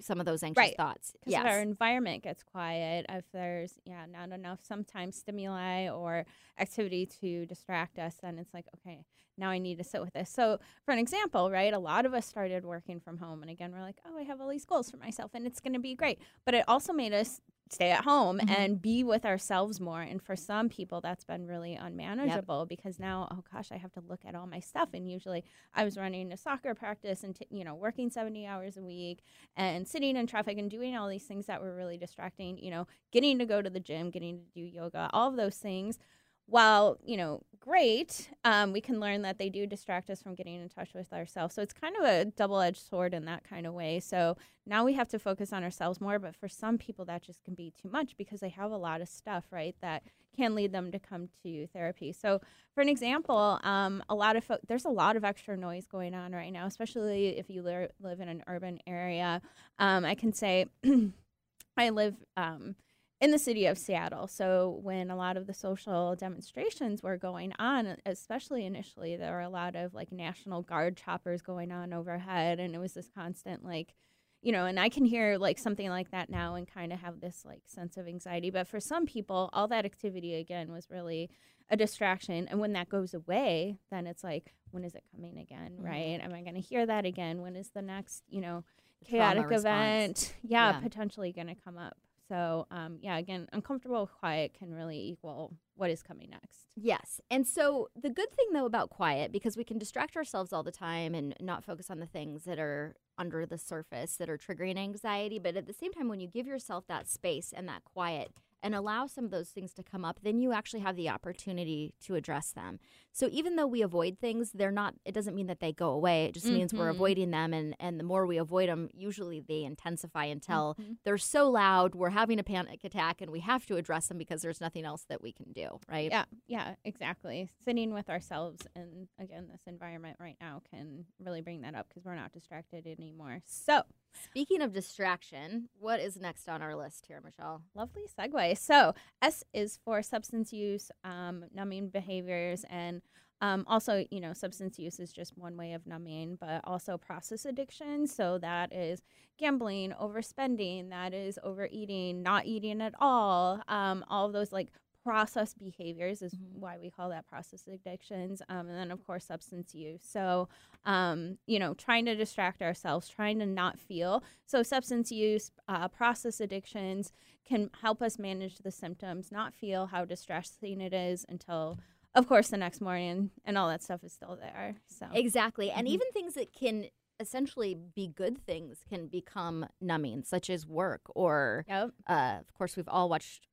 Some 0.00 0.20
of 0.20 0.26
those 0.26 0.42
anxious 0.42 0.58
Right. 0.60 0.76
thoughts. 0.76 1.12
Because 1.24 1.40
if 1.40 1.46
our 1.46 1.60
environment 1.60 2.22
gets 2.22 2.42
quiet, 2.42 3.06
if 3.08 3.24
there's 3.32 3.78
yeah 3.84 4.06
not 4.06 4.30
enough 4.30 4.60
sometimes 4.62 5.16
stimuli 5.16 5.88
or 5.88 6.24
activity 6.58 7.06
to 7.20 7.46
distract 7.46 7.98
us, 7.98 8.16
then 8.22 8.38
it's 8.38 8.52
like 8.54 8.66
okay, 8.76 9.04
now 9.38 9.50
I 9.50 9.58
need 9.58 9.78
to 9.78 9.84
sit 9.84 10.00
with 10.00 10.12
this. 10.12 10.30
So 10.30 10.58
for 10.84 10.92
an 10.92 10.98
example, 10.98 11.50
right, 11.50 11.72
a 11.72 11.78
lot 11.78 12.06
of 12.06 12.14
us 12.14 12.26
started 12.26 12.64
working 12.64 13.00
from 13.00 13.18
home, 13.18 13.42
and 13.42 13.50
again 13.50 13.72
we're 13.72 13.80
like, 13.80 14.00
oh, 14.06 14.18
I 14.18 14.22
have 14.22 14.40
all 14.40 14.48
these 14.48 14.64
goals 14.64 14.90
for 14.90 14.96
myself, 14.98 15.30
and 15.34 15.46
it's 15.46 15.60
going 15.60 15.74
to 15.74 15.78
be 15.80 15.94
great. 15.94 16.18
But 16.44 16.54
it 16.54 16.64
also 16.68 16.92
made 16.92 17.12
us 17.12 17.40
stay 17.70 17.90
at 17.90 18.04
home 18.04 18.40
Mhm. 18.40 18.48
and 18.48 18.80
be 18.80 19.02
with 19.02 19.24
ourselves 19.24 19.80
more. 19.80 20.00
And 20.02 20.22
for 20.22 20.36
some 20.36 20.68
people, 20.68 21.00
that's 21.00 21.24
been 21.24 21.46
really 21.46 21.74
unmanageable 21.74 22.66
because 22.66 22.98
now, 22.98 23.28
oh 23.30 23.42
gosh, 23.52 23.72
I 23.72 23.76
have 23.76 23.92
to 23.92 24.00
look 24.00 24.24
at 24.24 24.34
all 24.34 24.46
my 24.46 24.60
stuff. 24.60 24.90
And 24.94 25.10
usually, 25.10 25.44
I 25.74 25.84
was 25.84 25.96
running 25.98 26.32
a 26.32 26.36
soccer 26.36 26.74
practice 26.74 27.24
and 27.24 27.34
t- 27.34 27.46
you 27.50 27.64
know 27.64 27.74
working 27.74 28.10
seventy 28.10 28.46
hours 28.46 28.76
a 28.76 28.82
week 28.82 29.22
and 29.56 29.86
sitting 29.86 30.16
in 30.16 30.26
traffic 30.26 30.58
and 30.58 30.70
doing 30.70 30.96
all 30.96 31.08
these 31.08 31.26
things 31.26 31.46
that 31.46 31.60
were 31.60 31.74
really 31.74 31.98
distracting. 31.98 32.58
You 32.58 32.70
know, 32.70 32.86
getting 33.12 33.38
to 33.38 33.46
go 33.46 33.62
to 33.62 33.70
the 33.70 33.80
gym, 33.80 34.10
getting 34.10 34.38
to 34.38 34.44
do 34.54 34.60
yoga, 34.62 35.10
all 35.12 35.28
of 35.30 35.36
those 35.36 35.58
things. 35.58 35.98
While 36.46 36.98
you 37.04 37.16
know, 37.16 37.42
great, 37.58 38.30
um, 38.44 38.72
we 38.72 38.80
can 38.80 39.00
learn 39.00 39.22
that 39.22 39.38
they 39.38 39.50
do 39.50 39.66
distract 39.66 40.08
us 40.08 40.22
from 40.22 40.34
getting 40.34 40.60
in 40.62 40.68
touch 40.68 40.94
with 40.94 41.12
ourselves. 41.12 41.54
So 41.54 41.62
it's 41.62 41.72
kind 41.72 41.96
of 41.96 42.04
a 42.04 42.24
double-edged 42.24 42.80
sword 42.80 43.12
in 43.12 43.24
that 43.24 43.42
kind 43.42 43.66
of 43.66 43.74
way. 43.74 43.98
So 43.98 44.36
now 44.66 44.84
we 44.84 44.94
have 44.94 45.08
to 45.08 45.18
focus 45.18 45.52
on 45.52 45.64
ourselves 45.64 46.00
more. 46.00 46.18
But 46.20 46.36
for 46.36 46.48
some 46.48 46.78
people, 46.78 47.04
that 47.06 47.22
just 47.22 47.42
can 47.42 47.54
be 47.54 47.72
too 47.80 47.88
much 47.88 48.16
because 48.16 48.40
they 48.40 48.50
have 48.50 48.70
a 48.70 48.76
lot 48.76 49.00
of 49.00 49.08
stuff, 49.08 49.46
right? 49.50 49.74
That 49.82 50.04
can 50.36 50.54
lead 50.54 50.70
them 50.70 50.92
to 50.92 50.98
come 50.98 51.28
to 51.42 51.66
therapy. 51.68 52.12
So 52.12 52.40
for 52.74 52.82
an 52.82 52.88
example, 52.88 53.58
um, 53.64 54.02
a 54.08 54.14
lot 54.14 54.36
of 54.36 54.44
fo- 54.44 54.58
there's 54.68 54.84
a 54.84 54.90
lot 54.90 55.16
of 55.16 55.24
extra 55.24 55.56
noise 55.56 55.86
going 55.86 56.14
on 56.14 56.32
right 56.32 56.52
now, 56.52 56.66
especially 56.66 57.38
if 57.38 57.50
you 57.50 57.62
li- 57.62 57.88
live 58.00 58.20
in 58.20 58.28
an 58.28 58.44
urban 58.46 58.78
area. 58.86 59.40
Um, 59.78 60.04
I 60.04 60.14
can 60.14 60.32
say 60.32 60.66
I 61.76 61.90
live 61.90 62.14
um, 62.36 62.76
in 63.20 63.30
the 63.30 63.38
city 63.38 63.66
of 63.66 63.78
Seattle. 63.78 64.26
So 64.26 64.78
when 64.82 65.10
a 65.10 65.16
lot 65.16 65.36
of 65.36 65.46
the 65.46 65.54
social 65.54 66.14
demonstrations 66.16 67.02
were 67.02 67.16
going 67.16 67.52
on, 67.58 67.96
especially 68.04 68.66
initially, 68.66 69.16
there 69.16 69.32
were 69.32 69.40
a 69.40 69.48
lot 69.48 69.74
of 69.74 69.94
like 69.94 70.12
National 70.12 70.62
Guard 70.62 70.96
choppers 70.96 71.40
going 71.42 71.72
on 71.72 71.92
overhead, 71.92 72.60
and 72.60 72.74
it 72.74 72.78
was 72.78 72.94
this 72.94 73.08
constant 73.14 73.64
like 73.64 73.94
you 74.42 74.52
know, 74.52 74.66
and 74.66 74.78
I 74.78 74.90
can 74.90 75.04
hear 75.04 75.38
like 75.38 75.58
something 75.58 75.88
like 75.88 76.12
that 76.12 76.30
now 76.30 76.54
and 76.54 76.68
kind 76.68 76.92
of 76.92 77.00
have 77.00 77.20
this 77.20 77.42
like 77.44 77.62
sense 77.66 77.96
of 77.96 78.06
anxiety. 78.06 78.50
But 78.50 78.68
for 78.68 78.78
some 78.78 79.04
people, 79.06 79.50
all 79.52 79.66
that 79.68 79.84
activity 79.84 80.34
again 80.34 80.70
was 80.70 80.88
really 80.88 81.30
a 81.68 81.76
distraction. 81.76 82.46
And 82.46 82.60
when 82.60 82.74
that 82.74 82.88
goes 82.88 83.12
away, 83.12 83.78
then 83.90 84.06
it's 84.06 84.22
like, 84.22 84.54
when 84.70 84.84
is 84.84 84.94
it 84.94 85.02
coming 85.12 85.38
again? 85.38 85.78
Mhm. 85.80 85.84
Right? 85.84 86.20
Am 86.22 86.32
I 86.32 86.42
going 86.42 86.54
to 86.54 86.60
hear 86.60 86.86
that 86.86 87.04
again? 87.04 87.40
When 87.42 87.56
is 87.56 87.70
the 87.70 87.82
next, 87.82 88.22
you 88.28 88.40
know, 88.40 88.62
chaotic 89.04 89.50
event? 89.50 90.34
Yeah, 90.44 90.72
Yeah. 90.74 90.80
potentially 90.80 91.32
going 91.32 91.48
to 91.48 91.56
come 91.56 91.76
up. 91.78 91.96
So, 92.28 92.66
um, 92.70 92.98
yeah, 93.00 93.18
again, 93.18 93.48
uncomfortable 93.52 94.08
quiet 94.18 94.54
can 94.58 94.74
really 94.74 94.98
equal 94.98 95.54
what 95.76 95.90
is 95.90 96.02
coming 96.02 96.30
next. 96.30 96.66
Yes. 96.74 97.20
And 97.30 97.46
so 97.46 97.88
the 98.00 98.10
good 98.10 98.30
thing 98.32 98.46
though 98.52 98.66
about 98.66 98.90
quiet 98.90 99.32
because 99.32 99.56
we 99.56 99.64
can 99.64 99.78
distract 99.78 100.16
ourselves 100.16 100.52
all 100.52 100.62
the 100.62 100.72
time 100.72 101.14
and 101.14 101.34
not 101.40 101.64
focus 101.64 101.90
on 101.90 102.00
the 102.00 102.06
things 102.06 102.44
that 102.44 102.58
are 102.58 102.96
under 103.18 103.46
the 103.46 103.58
surface 103.58 104.16
that 104.16 104.28
are 104.28 104.38
triggering 104.38 104.78
anxiety, 104.78 105.38
but 105.38 105.56
at 105.56 105.66
the 105.66 105.72
same 105.72 105.92
time 105.92 106.08
when 106.08 106.20
you 106.20 106.28
give 106.28 106.46
yourself 106.46 106.86
that 106.86 107.08
space 107.08 107.52
and 107.56 107.68
that 107.68 107.84
quiet 107.84 108.32
and 108.62 108.74
allow 108.74 109.06
some 109.06 109.24
of 109.24 109.30
those 109.30 109.50
things 109.50 109.72
to 109.74 109.82
come 109.82 110.04
up, 110.04 110.18
then 110.22 110.38
you 110.38 110.52
actually 110.52 110.80
have 110.80 110.96
the 110.96 111.08
opportunity 111.08 111.94
to 112.00 112.14
address 112.14 112.50
them. 112.52 112.78
So 113.18 113.30
even 113.32 113.56
though 113.56 113.66
we 113.66 113.80
avoid 113.80 114.18
things, 114.18 114.52
they're 114.52 114.70
not 114.70 114.94
it 115.06 115.12
doesn't 115.12 115.34
mean 115.34 115.46
that 115.46 115.58
they 115.60 115.72
go 115.72 115.88
away. 115.88 116.26
It 116.26 116.32
just 116.34 116.50
means 116.50 116.74
we're 116.74 116.88
Mhm. 116.88 116.96
avoiding 116.96 117.30
them 117.30 117.54
and 117.54 117.74
and 117.80 117.98
the 117.98 118.04
more 118.04 118.26
we 118.26 118.36
avoid 118.36 118.68
them, 118.68 118.90
usually 118.92 119.40
they 119.40 119.64
intensify 119.64 120.26
until 120.26 120.76
Mhm. 120.78 120.98
they're 121.02 121.16
so 121.16 121.48
loud, 121.50 121.94
we're 121.94 122.10
having 122.10 122.38
a 122.38 122.44
panic 122.44 122.84
attack 122.84 123.22
and 123.22 123.30
we 123.30 123.40
have 123.40 123.64
to 123.66 123.76
address 123.76 124.08
them 124.08 124.18
because 124.18 124.42
there's 124.42 124.60
nothing 124.60 124.84
else 124.84 125.04
that 125.04 125.22
we 125.22 125.32
can 125.32 125.50
do, 125.54 125.80
right? 125.88 126.10
Yeah, 126.10 126.26
yeah, 126.46 126.74
exactly. 126.84 127.48
Sitting 127.64 127.94
with 127.94 128.10
ourselves 128.10 128.66
and 128.74 129.08
again, 129.18 129.48
this 129.48 129.62
environment 129.66 130.18
right 130.20 130.36
now 130.38 130.60
can 130.70 131.06
really 131.18 131.40
bring 131.40 131.62
that 131.62 131.74
up 131.74 131.88
because 131.88 132.04
we're 132.04 132.16
not 132.16 132.32
distracted 132.32 132.86
anymore. 132.86 133.40
So, 133.46 133.82
Speaking 134.30 134.62
of 134.62 134.72
distraction, 134.72 135.68
what 135.78 136.00
is 136.00 136.16
next 136.16 136.48
on 136.48 136.62
our 136.62 136.74
list 136.74 137.04
here, 137.04 137.20
Michelle? 137.20 137.62
lovely 137.74 138.04
segue. 138.18 138.56
So, 138.56 138.94
S 139.20 139.44
is 139.52 139.76
for 139.84 140.02
substance 140.02 140.54
use, 140.54 140.90
um, 141.04 141.44
numbing 141.52 141.90
behaviors, 141.90 142.64
and 142.70 143.02
Um, 143.40 143.64
also, 143.66 144.04
you 144.10 144.20
know, 144.20 144.32
substance 144.32 144.78
use 144.78 144.98
is 144.98 145.12
just 145.12 145.36
one 145.36 145.56
way 145.56 145.72
of 145.74 145.86
numbing, 145.86 146.36
but 146.40 146.60
also 146.64 146.96
process 146.96 147.44
addiction. 147.44 148.06
So 148.06 148.38
that 148.38 148.72
is 148.72 149.02
gambling, 149.38 149.92
overspending, 149.92 150.90
that 150.90 151.12
is 151.12 151.38
overeating, 151.42 152.22
not 152.22 152.46
eating 152.46 152.80
at 152.80 152.94
all. 152.98 153.60
Um, 153.68 154.04
all 154.08 154.26
of 154.26 154.32
those 154.32 154.52
like 154.52 154.70
process 155.04 155.54
behaviors 155.54 156.20
is 156.20 156.34
Mhm. 156.34 156.58
why 156.58 156.78
we 156.78 156.90
call 156.90 157.10
that 157.10 157.26
process 157.26 157.68
addictions. 157.68 158.42
Um, 158.48 158.66
and 158.68 158.76
then, 158.76 158.90
of 158.90 159.06
course, 159.06 159.24
substance 159.24 159.72
use. 159.74 160.02
So, 160.02 160.48
um, 160.84 161.38
you 161.46 161.58
know, 161.60 161.74
trying 161.74 162.06
to 162.06 162.16
distract 162.16 162.60
ourselves, 162.62 163.08
trying 163.08 163.38
to 163.38 163.46
not 163.46 163.78
feel. 163.78 164.24
So, 164.46 164.62
substance 164.64 165.12
use, 165.12 165.52
uh, 165.68 165.88
process 165.88 166.40
addictions 166.40 167.12
can 167.44 167.70
help 167.82 168.02
us 168.02 168.18
manage 168.18 168.58
the 168.58 168.72
symptoms, 168.72 169.30
not 169.30 169.54
feel 169.54 169.86
how 169.86 170.04
distressing 170.04 170.80
it 170.80 170.92
is 170.92 171.24
until, 171.28 171.78
of 172.16 172.26
course, 172.26 172.48
the 172.48 172.56
next 172.56 172.80
morning 172.80 173.30
and 173.44 173.56
all 173.56 173.68
that 173.68 173.82
stuff 173.82 174.02
is 174.02 174.12
still 174.12 174.36
there. 174.40 174.74
So, 174.88 175.06
Exactly. 175.12 175.70
And 175.70 175.86
Mhm. 175.86 175.90
even 175.90 176.10
things 176.12 176.34
that 176.34 176.52
can 176.52 176.86
essentially 177.20 177.74
be 177.74 178.08
good 178.08 178.38
things 178.44 178.82
can 178.88 179.06
become 179.06 179.66
numbing, 179.80 180.22
such 180.24 180.50
as 180.50 180.66
work 180.66 181.02
or, 181.14 181.64
yep. 181.68 181.90
uh, 182.08 182.38
of 182.40 182.52
course, 182.54 182.76
we've 182.76 182.88
all 182.88 183.08
watched 183.08 183.46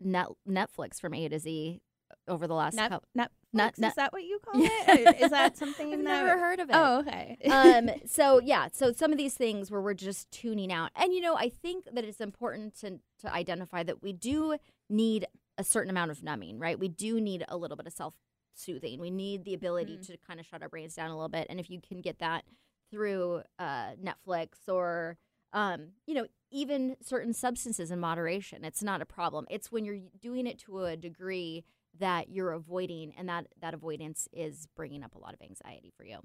Net- 0.00 0.28
Netflix 0.48 1.00
from 1.00 1.14
A 1.14 1.28
to 1.28 1.38
Z 1.40 1.80
over 2.28 2.46
the 2.46 2.54
last 2.54 2.74
Net, 2.74 2.90
couple. 2.90 3.08
Netflix, 3.16 3.28
Net- 3.52 3.78
net- 3.78 3.88
is 3.90 3.94
that 3.96 4.12
what 4.12 4.22
you 4.22 4.38
call 4.38 4.60
it? 4.62 4.62
Is 5.22 5.30
that 5.30 5.56
something 5.56 5.92
I've 5.92 5.98
that? 5.98 6.04
never 6.04 6.38
heard 6.38 6.60
of 6.60 6.70
it. 6.70 6.76
Oh, 6.76 6.98
okay. 7.00 7.36
um, 7.50 7.90
so 8.06 8.40
yeah, 8.40 8.68
so 8.72 8.92
some 8.92 9.10
of 9.10 9.18
these 9.18 9.34
things 9.34 9.70
where 9.70 9.80
we're 9.80 9.94
just 9.94 10.30
tuning 10.30 10.70
out, 10.72 10.90
and 10.94 11.12
you 11.12 11.20
know, 11.20 11.34
I 11.34 11.48
think 11.48 11.86
that 11.92 12.04
it's 12.04 12.20
important 12.20 12.78
to 12.80 13.00
to 13.20 13.32
identify 13.32 13.82
that 13.82 14.02
we 14.02 14.12
do 14.12 14.56
need 14.88 15.26
a 15.58 15.64
certain 15.64 15.90
amount 15.90 16.10
of 16.10 16.22
numbing, 16.22 16.58
right? 16.58 16.78
We 16.78 16.88
do 16.88 17.20
need 17.20 17.44
a 17.48 17.56
little 17.56 17.76
bit 17.76 17.86
of 17.86 17.92
self 17.92 18.14
soothing. 18.54 18.98
We 19.00 19.10
need 19.10 19.44
the 19.44 19.54
ability 19.54 19.98
Mhm. 19.98 20.06
to 20.06 20.16
kind 20.16 20.40
of 20.40 20.46
shut 20.46 20.62
our 20.62 20.68
brains 20.68 20.94
down 20.94 21.10
a 21.10 21.14
little 21.14 21.28
bit, 21.28 21.46
and 21.50 21.60
if 21.60 21.68
you 21.70 21.80
can 21.80 22.00
get 22.00 22.18
that 22.20 22.44
through 22.90 23.42
uh, 23.58 23.92
Netflix 23.96 24.68
or 24.68 25.18
um, 25.52 25.92
you 26.06 26.14
know, 26.14 26.26
even 26.50 26.94
certain 27.00 27.32
substances 27.32 27.90
in 27.90 27.98
moderation, 27.98 28.64
it's 28.64 28.82
not 28.82 29.00
a 29.00 29.06
problem. 29.06 29.46
It's 29.48 29.72
when 29.72 29.84
you're 29.86 30.00
doing 30.20 30.46
it 30.46 30.58
to 30.60 30.84
a 30.84 30.94
degree 30.94 31.64
that 31.98 32.28
you're 32.28 32.52
avoiding, 32.52 33.14
and 33.16 33.28
that 33.30 33.46
that 33.60 33.72
avoidance 33.74 34.28
is 34.32 34.66
bringing 34.76 35.02
up 35.02 35.14
a 35.14 35.18
lot 35.18 35.32
of 35.34 35.40
anxiety 35.40 35.90
for 35.96 36.04
you. 36.04 36.18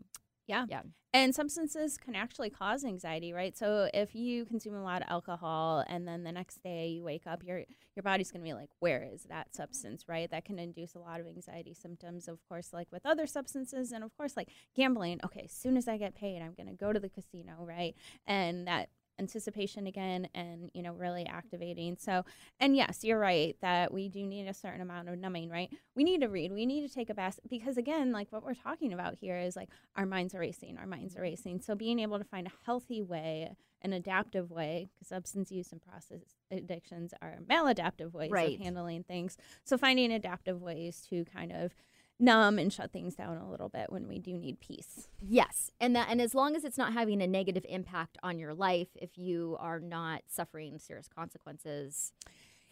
Yeah. 0.48 0.66
Yeah. 0.70 0.82
And 1.16 1.34
substances 1.34 1.98
can 1.98 2.16
actually 2.16 2.50
cause 2.50 2.84
anxiety, 2.84 3.34
right? 3.34 3.56
So 3.56 3.88
if 3.94 4.16
you 4.16 4.46
consume 4.46 4.74
a 4.74 4.84
lot 4.84 5.04
of 5.04 5.08
alcohol 5.12 5.84
and 5.88 6.08
then 6.08 6.24
the 6.24 6.32
next 6.32 6.64
day 6.64 6.88
you 6.88 7.04
wake 7.04 7.28
up, 7.28 7.44
your 7.44 7.64
your 7.96 8.02
body's 8.04 8.32
going 8.32 8.42
to 8.44 8.50
be 8.50 8.54
like, 8.54 8.70
"Where 8.80 9.04
is 9.04 9.24
that 9.30 9.54
substance?" 9.54 10.06
right? 10.10 10.30
That 10.32 10.44
can 10.44 10.58
induce 10.58 10.96
a 10.96 11.00
lot 11.00 11.20
of 11.20 11.28
anxiety 11.28 11.76
symptoms, 11.76 12.28
of 12.28 12.40
course, 12.50 12.74
like 12.74 12.88
with 12.92 13.06
other 13.06 13.28
substances 13.28 13.92
and 13.92 14.04
of 14.04 14.16
course 14.18 14.36
like 14.36 14.50
gambling. 14.76 15.20
Okay, 15.24 15.44
as 15.46 15.52
soon 15.52 15.78
as 15.78 15.88
I 15.88 15.98
get 15.98 16.16
paid, 16.16 16.42
I'm 16.42 16.54
going 16.56 16.68
to 16.68 16.74
go 16.74 16.92
to 16.92 17.00
the 17.00 17.10
casino, 17.10 17.54
right? 17.60 17.96
And 18.26 18.68
that 18.68 18.90
anticipation 19.20 19.88
again 19.88 20.28
and 20.34 20.70
you 20.74 20.82
know 20.82 20.94
really 20.94 21.26
activating. 21.26 21.96
So 21.98 22.24
and 22.60 22.76
yes 22.76 23.04
you're 23.04 23.20
right 23.20 23.56
that 23.62 23.94
we 23.94 24.10
do 24.10 24.26
need 24.26 24.48
a 24.48 24.54
certain 24.54 24.82
amount 24.82 25.10
of 25.10 25.18
numbing 25.20 25.50
right? 25.50 25.70
We 25.96 26.04
need 26.04 26.22
to 26.22 26.28
read. 26.30 26.52
We 26.52 26.66
need 26.66 26.88
to 26.88 26.94
take 26.94 27.10
a 27.10 27.14
bath 27.14 27.40
because 27.50 27.78
again 27.78 28.12
like 28.12 28.32
what 28.32 28.44
we're 28.44 28.54
talking 28.54 28.92
about 28.94 29.16
here 29.16 29.38
is 29.38 29.56
like 29.56 29.70
our 29.96 30.06
minds 30.06 30.34
are 30.36 30.40
racing 30.40 30.78
our 30.78 30.88
minds 30.88 31.16
are 31.16 31.22
racing. 31.22 31.62
So 31.62 31.76
being 31.76 32.00
able 32.00 32.18
to 32.18 32.26
find 32.26 32.48
a 32.48 32.52
healthy 32.66 33.02
way 33.02 33.56
an 33.82 33.92
adaptive 33.92 34.50
way 34.50 34.88
because 34.94 35.10
substance 35.10 35.52
use 35.52 35.74
and 35.74 35.82
process 35.82 36.22
addictions 36.50 37.14
are 37.22 37.40
maladaptive 37.50 38.14
ways 38.14 38.32
Right. 38.32 38.56
of 38.56 38.62
handling 38.62 39.04
things. 39.04 39.36
So 39.66 39.78
finding 39.78 40.12
adaptive 40.12 40.62
ways 40.62 41.06
to 41.10 41.26
kind 41.26 41.52
of 41.52 41.76
numb 42.24 42.58
and 42.60 42.72
shut 42.72 42.92
things 42.92 43.16
down 43.16 43.38
a 43.38 43.50
little 43.50 43.70
bit 43.70 43.92
when 43.92 44.08
we 44.08 44.18
do 44.20 44.38
need 44.38 44.60
peace 44.60 45.08
Yes, 45.22 45.72
and 45.80 45.96
that 45.96 46.08
and 46.10 46.22
as 46.22 46.34
long 46.36 46.56
as 46.56 46.64
it's 46.64 46.78
not 46.78 46.94
having 46.94 47.22
a 47.22 47.28
negative 47.28 47.66
impact 47.70 48.18
on 48.24 48.40
your 48.40 48.54
life, 48.54 48.90
if 48.96 49.18
you 49.18 49.56
are 49.60 49.80
not 49.80 50.22
suffering 50.28 50.80
serious 50.80 51.08
consequences 51.08 52.12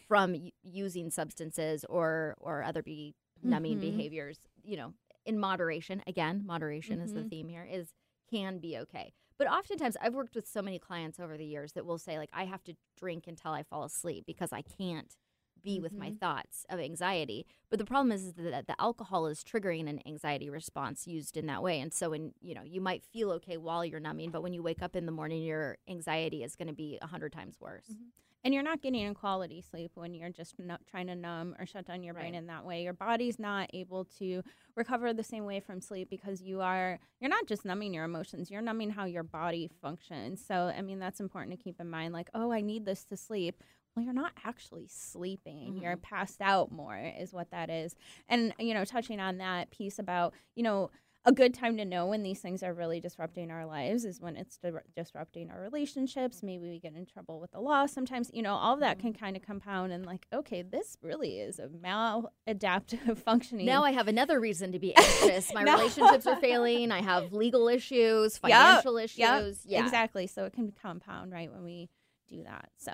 from 0.08 0.34
y- 0.34 0.52
using 0.64 1.10
substances 1.10 1.86
or 1.86 2.36
or 2.40 2.64
other 2.64 2.82
be 2.84 3.16
numbing 3.42 3.78
Mhm. 3.78 3.82
behaviors, 3.82 4.40
you 4.64 4.76
know, 4.78 4.94
in 5.26 5.40
moderation. 5.40 6.04
Again, 6.08 6.44
moderation 6.46 7.00
is 7.00 7.14
the 7.14 7.22
Mhm. 7.22 7.30
theme 7.30 7.48
here. 7.50 7.64
Is 7.64 7.94
can 8.30 8.60
be 8.60 8.78
okay. 8.78 9.14
But 9.38 9.48
oftentimes, 9.48 9.98
I've 10.02 10.14
worked 10.14 10.36
with 10.36 10.48
so 10.48 10.62
many 10.62 10.78
clients 10.80 11.20
over 11.20 11.38
the 11.38 11.46
years 11.46 11.72
that 11.74 11.86
will 11.86 11.98
say, 11.98 12.18
like, 12.18 12.30
I 12.34 12.46
have 12.46 12.64
to 12.66 12.76
drink 12.96 13.28
until 13.28 13.52
I 13.52 13.64
fall 13.64 13.84
asleep 13.84 14.26
because 14.26 14.54
I 14.54 14.62
can't 14.62 15.16
be 15.64 15.80
with 15.80 15.98
my 15.98 16.10
Mhm. 16.10 16.20
thoughts 16.20 16.66
of 16.70 16.80
anxiety. 16.80 17.46
But 17.70 17.80
the 17.80 17.86
problem 17.86 18.12
is, 18.12 18.26
is 18.26 18.34
that 18.36 18.68
the 18.68 18.80
alcohol 18.82 19.28
is 19.28 19.44
triggering 19.44 19.90
an 19.90 20.02
anxiety 20.06 20.50
response 20.50 21.08
used 21.08 21.38
in 21.38 21.46
that 21.48 21.62
way. 21.64 21.80
And 21.80 21.94
so, 21.94 22.10
when 22.12 22.34
you 22.42 22.54
know, 22.54 22.64
you 22.64 22.82
might 22.82 23.04
feel 23.04 23.32
okay 23.34 23.58
while 23.58 23.86
you're 23.86 24.00
numbing, 24.00 24.32
but 24.32 24.42
when 24.44 24.54
you 24.54 24.64
wake 24.64 24.82
up 24.82 24.96
in 24.96 25.06
the 25.06 25.12
morning, 25.12 25.44
your 25.44 25.78
anxiety 25.88 26.44
is 26.44 26.56
going 26.56 26.68
to 26.68 26.74
be 26.74 26.98
a 27.02 27.08
hundred 27.08 27.32
times 27.34 27.60
worse. 27.60 27.96
And 28.44 28.54
you're 28.54 28.64
not 28.64 28.82
getting 28.82 29.08
a 29.08 29.14
quality 29.14 29.62
sleep 29.62 29.92
when 29.96 30.14
you're 30.14 30.30
just 30.30 30.56
not 30.58 30.82
trying 30.90 31.08
to 31.08 31.16
numb 31.16 31.56
or 31.60 31.66
shut 31.66 31.86
down 31.86 32.04
your 32.04 32.14
brain 32.14 32.34
in 32.34 32.48
that 32.48 32.66
way. 32.66 32.84
Your 32.84 32.94
body's 32.94 33.38
not 33.38 33.70
able 33.74 34.06
to 34.20 34.42
recover 34.76 35.14
the 35.14 35.24
same 35.24 35.46
way 35.46 35.60
from 35.60 35.82
sleep 35.82 36.10
because 36.10 36.42
you 36.42 36.62
are 36.62 37.00
you're 37.20 37.30
not 37.30 37.46
just 37.46 37.66
numbing 37.66 37.94
your 37.94 38.06
emotions 38.06 38.50
you're 38.50 38.62
numbing 38.62 38.90
how 38.90 39.06
your 39.06 39.24
body 39.24 39.70
functions. 39.82 40.44
So 40.46 40.74
i 40.76 40.82
mean 40.82 41.00
that's 41.00 41.20
important 41.20 41.58
to 41.58 41.64
keep 41.64 41.80
in 41.80 41.90
mind 41.90 42.14
like 42.14 42.30
oh 42.34 42.52
i 42.52 42.62
need 42.62 42.86
this 42.86 43.04
to 43.06 43.18
sleep. 43.18 43.64
Well 43.96 44.06
you're 44.06 44.14
not 44.14 44.34
actually 44.46 44.88
sleeping. 44.88 45.78
You're 45.82 45.98
mm-hmm. 45.98 46.16
passed 46.16 46.42
out 46.42 46.72
more 46.72 46.98
is 46.98 47.34
what 47.34 47.52
that 47.52 47.70
is. 47.70 47.96
And 48.28 48.54
you 48.58 48.74
know 48.74 48.86
touching 48.86 49.20
on 49.20 49.38
that 49.38 49.70
piece 49.72 50.00
about 50.00 50.34
you 50.56 50.64
know 50.64 50.90
a 51.24 51.32
good 51.32 51.54
time 51.54 51.78
to 51.78 51.86
know 51.86 52.08
when 52.08 52.24
these 52.24 52.40
things 52.40 52.64
are 52.64 52.74
really 52.74 53.00
disrupting 53.00 53.52
our 53.52 53.66
lives 53.66 54.06
is 54.06 54.20
when 54.20 54.36
it's 54.36 54.58
di- 54.58 54.72
disrupting 54.96 55.52
our 55.52 55.62
relationships. 55.62 56.42
Maybe 56.42 56.70
we 56.70 56.80
get 56.80 56.96
in 56.96 57.06
trouble 57.06 57.40
with 57.40 57.52
the 57.52 57.60
law. 57.60 57.86
Sometimes, 57.86 58.32
you 58.34 58.42
know, 58.42 58.56
all 58.56 58.74
of 58.74 58.80
that 58.80 58.98
can 59.00 59.14
kind 59.14 59.36
of 59.36 59.44
compound 59.44 59.92
and 59.92 60.04
like, 60.06 60.26
okay, 60.34 60.64
this 60.64 60.98
really 61.04 61.40
is 61.40 61.60
a 61.60 61.68
maladaptive 61.68 63.18
functioning. 63.26 63.66
Now 63.66 63.84
I 63.84 63.92
have 63.92 64.08
another 64.08 64.40
reason 64.40 64.72
to 64.72 64.80
be 64.80 64.96
anxious. 64.98 65.54
My 65.54 65.64
relationships 65.64 66.26
are 66.26 66.38
failing. 66.38 66.92
I 66.92 67.02
have 67.02 67.34
legal 67.34 67.68
issues, 67.68 68.38
financial 68.38 68.96
Yep, 69.00 69.06
issues. 69.06 69.62
Yeah, 69.66 69.84
exactly. 69.84 70.28
So 70.28 70.46
it 70.46 70.54
can 70.54 70.72
compound 70.72 71.32
right 71.32 71.52
when 71.52 71.64
we 71.64 71.90
do 72.28 72.44
that. 72.44 72.70
So 72.78 72.94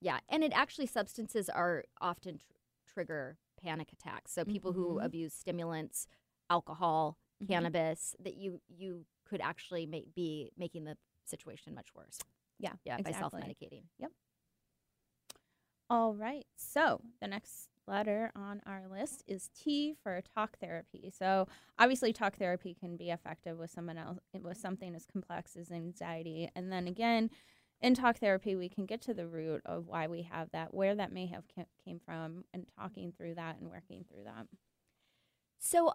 Yeah, 0.00 0.18
and 0.28 0.42
it 0.42 0.52
actually 0.54 0.86
substances 0.86 1.48
are 1.50 1.84
often 2.00 2.38
tr- 2.38 2.44
trigger 2.94 3.36
panic 3.62 3.92
attacks. 3.92 4.32
So 4.32 4.44
people 4.44 4.72
who 4.72 4.94
Mhm. 4.98 5.04
abuse 5.04 5.34
stimulants, 5.34 6.06
alcohol, 6.48 7.18
Mhm. 7.40 7.48
cannabis, 7.48 8.14
that 8.20 8.34
you 8.36 8.60
you 8.68 9.06
could 9.24 9.40
actually 9.40 9.86
make, 9.86 10.14
be 10.14 10.52
making 10.56 10.84
the 10.84 10.96
situation 11.24 11.74
much 11.74 11.94
worse. 11.94 12.18
yeah, 12.58 12.74
Yeah, 12.84 12.98
by 12.98 13.12
self 13.12 13.34
medicating. 13.36 13.84
Yep. 13.98 14.12
All 15.88 16.14
right. 16.14 16.46
So 16.56 17.00
the 17.20 17.28
next 17.28 17.68
letter 17.86 18.32
on 18.34 18.60
our 18.66 18.88
list 18.88 19.22
is 19.28 19.48
T 19.54 19.94
for 20.02 20.20
talk 20.34 20.58
therapy. 20.58 21.10
So 21.16 21.46
obviously, 21.78 22.12
talk 22.12 22.36
therapy 22.36 22.74
can 22.74 22.96
be 22.96 23.10
effective 23.10 23.56
with 23.58 23.70
someone 23.70 23.96
else 23.98 24.18
with 24.34 24.56
something 24.58 24.94
as 24.94 25.06
complex 25.06 25.56
as 25.56 25.70
anxiety. 25.70 26.50
And 26.56 26.72
then 26.72 26.88
again, 26.88 27.30
in 27.80 27.94
talk 27.94 28.18
therapy, 28.18 28.56
we 28.56 28.68
can 28.68 28.86
get 28.86 29.00
to 29.02 29.14
the 29.14 29.28
root 29.28 29.62
of 29.64 29.86
why 29.86 30.08
we 30.08 30.22
have 30.22 30.50
that, 30.52 30.74
where 30.74 30.94
that 30.96 31.12
may 31.12 31.26
have 31.26 31.44
came 31.84 32.00
from, 32.00 32.44
and 32.52 32.66
talking 32.76 33.12
through 33.12 33.36
that 33.36 33.58
and 33.60 33.70
working 33.70 34.04
through 34.04 34.24
that. 34.24 34.46
So 35.58 35.92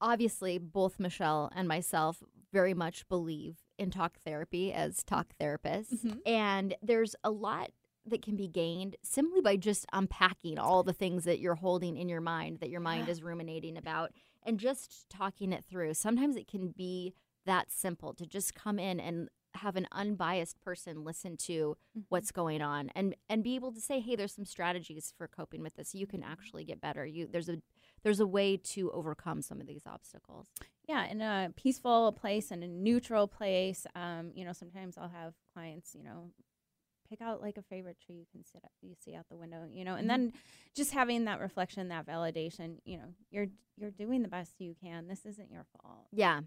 obviously, 0.00 0.58
both 0.58 0.98
Michelle 1.00 1.50
and 1.54 1.66
myself 1.68 2.22
very 2.52 2.74
much 2.74 3.06
believe 3.08 3.58
in 3.78 3.90
talk 3.90 4.18
therapy 4.20 4.72
as 4.72 5.02
talk 5.02 5.34
therapists, 5.40 6.02
Mhm. 6.04 6.20
and 6.26 6.74
there's 6.82 7.14
a 7.22 7.30
lot 7.30 7.70
that 8.06 8.22
can 8.22 8.36
be 8.36 8.48
gained 8.48 8.96
simply 9.02 9.40
by 9.42 9.56
just 9.56 9.84
unpacking 9.92 10.58
all 10.58 10.82
the 10.82 10.94
things 10.94 11.24
that 11.24 11.40
you're 11.40 11.56
holding 11.56 11.96
in 11.96 12.08
your 12.08 12.22
mind 12.22 12.58
that 12.60 12.70
your 12.70 12.80
mind 12.80 13.06
is 13.08 13.22
ruminating 13.22 13.76
about 13.76 14.12
and 14.42 14.58
just 14.58 15.06
talking 15.10 15.52
it 15.52 15.62
through. 15.64 15.92
Sometimes 15.92 16.34
it 16.36 16.48
can 16.48 16.68
be 16.70 17.12
that 17.44 17.70
simple 17.70 18.14
to 18.14 18.24
just 18.26 18.54
come 18.54 18.78
in 18.78 18.98
and 18.98 19.28
have 19.58 19.76
an 19.76 19.86
unbiased 19.92 20.60
person 20.60 21.04
listen 21.04 21.36
to 21.36 21.76
what's 22.08 22.30
going 22.32 22.60
on 22.62 22.90
and 22.94 23.14
and 23.28 23.42
be 23.44 23.54
able 23.54 23.72
to 23.72 23.80
say 23.80 24.00
hey 24.00 24.16
there's 24.16 24.34
some 24.34 24.44
strategies 24.44 25.12
for 25.16 25.28
coping 25.28 25.62
with 25.62 25.74
this 25.76 25.94
you 25.94 26.06
can 26.06 26.22
actually 26.22 26.64
get 26.64 26.80
better 26.80 27.04
you 27.06 27.28
there's 27.30 27.48
a 27.48 27.58
there's 28.02 28.20
a 28.20 28.26
way 28.26 28.56
to 28.56 28.90
overcome 28.92 29.42
some 29.42 29.60
of 29.60 29.66
these 29.66 29.82
obstacles 29.86 30.48
Yeah, 30.86 31.04
in 31.06 31.20
a 31.20 31.52
peaceful 31.56 32.12
place 32.12 32.50
and 32.50 32.62
a 32.64 32.68
neutral 32.68 33.26
place. 33.26 33.86
Um, 33.94 34.30
you 34.34 34.44
know, 34.44 34.52
sometimes 34.52 34.96
I'll 34.96 35.08
have 35.10 35.34
clients, 35.52 35.94
you 35.94 36.02
know, 36.04 36.30
pick 37.08 37.20
out 37.20 37.42
like 37.42 37.56
a 37.58 37.62
favorite 37.62 37.98
tree 38.00 38.14
you 38.16 38.26
can 38.30 38.44
sit 38.44 38.60
at, 38.64 38.70
you 38.82 38.94
see 39.04 39.14
out 39.14 39.26
the 39.28 39.36
window, 39.36 39.66
you 39.70 39.84
know, 39.84 39.96
and 39.96 40.04
Mhm. 40.04 40.08
then 40.08 40.32
just 40.74 40.92
having 40.92 41.24
that 41.24 41.40
reflection, 41.40 41.88
that 41.88 42.06
validation, 42.06 42.78
you 42.84 42.96
know, 42.98 43.14
you're 43.30 43.48
you're 43.76 43.90
doing 43.90 44.22
the 44.22 44.28
best 44.28 44.54
you 44.60 44.74
can. 44.80 45.08
This 45.08 45.26
isn't 45.26 45.50
your 45.50 45.64
fault. 45.82 46.06
yeah 46.12 46.40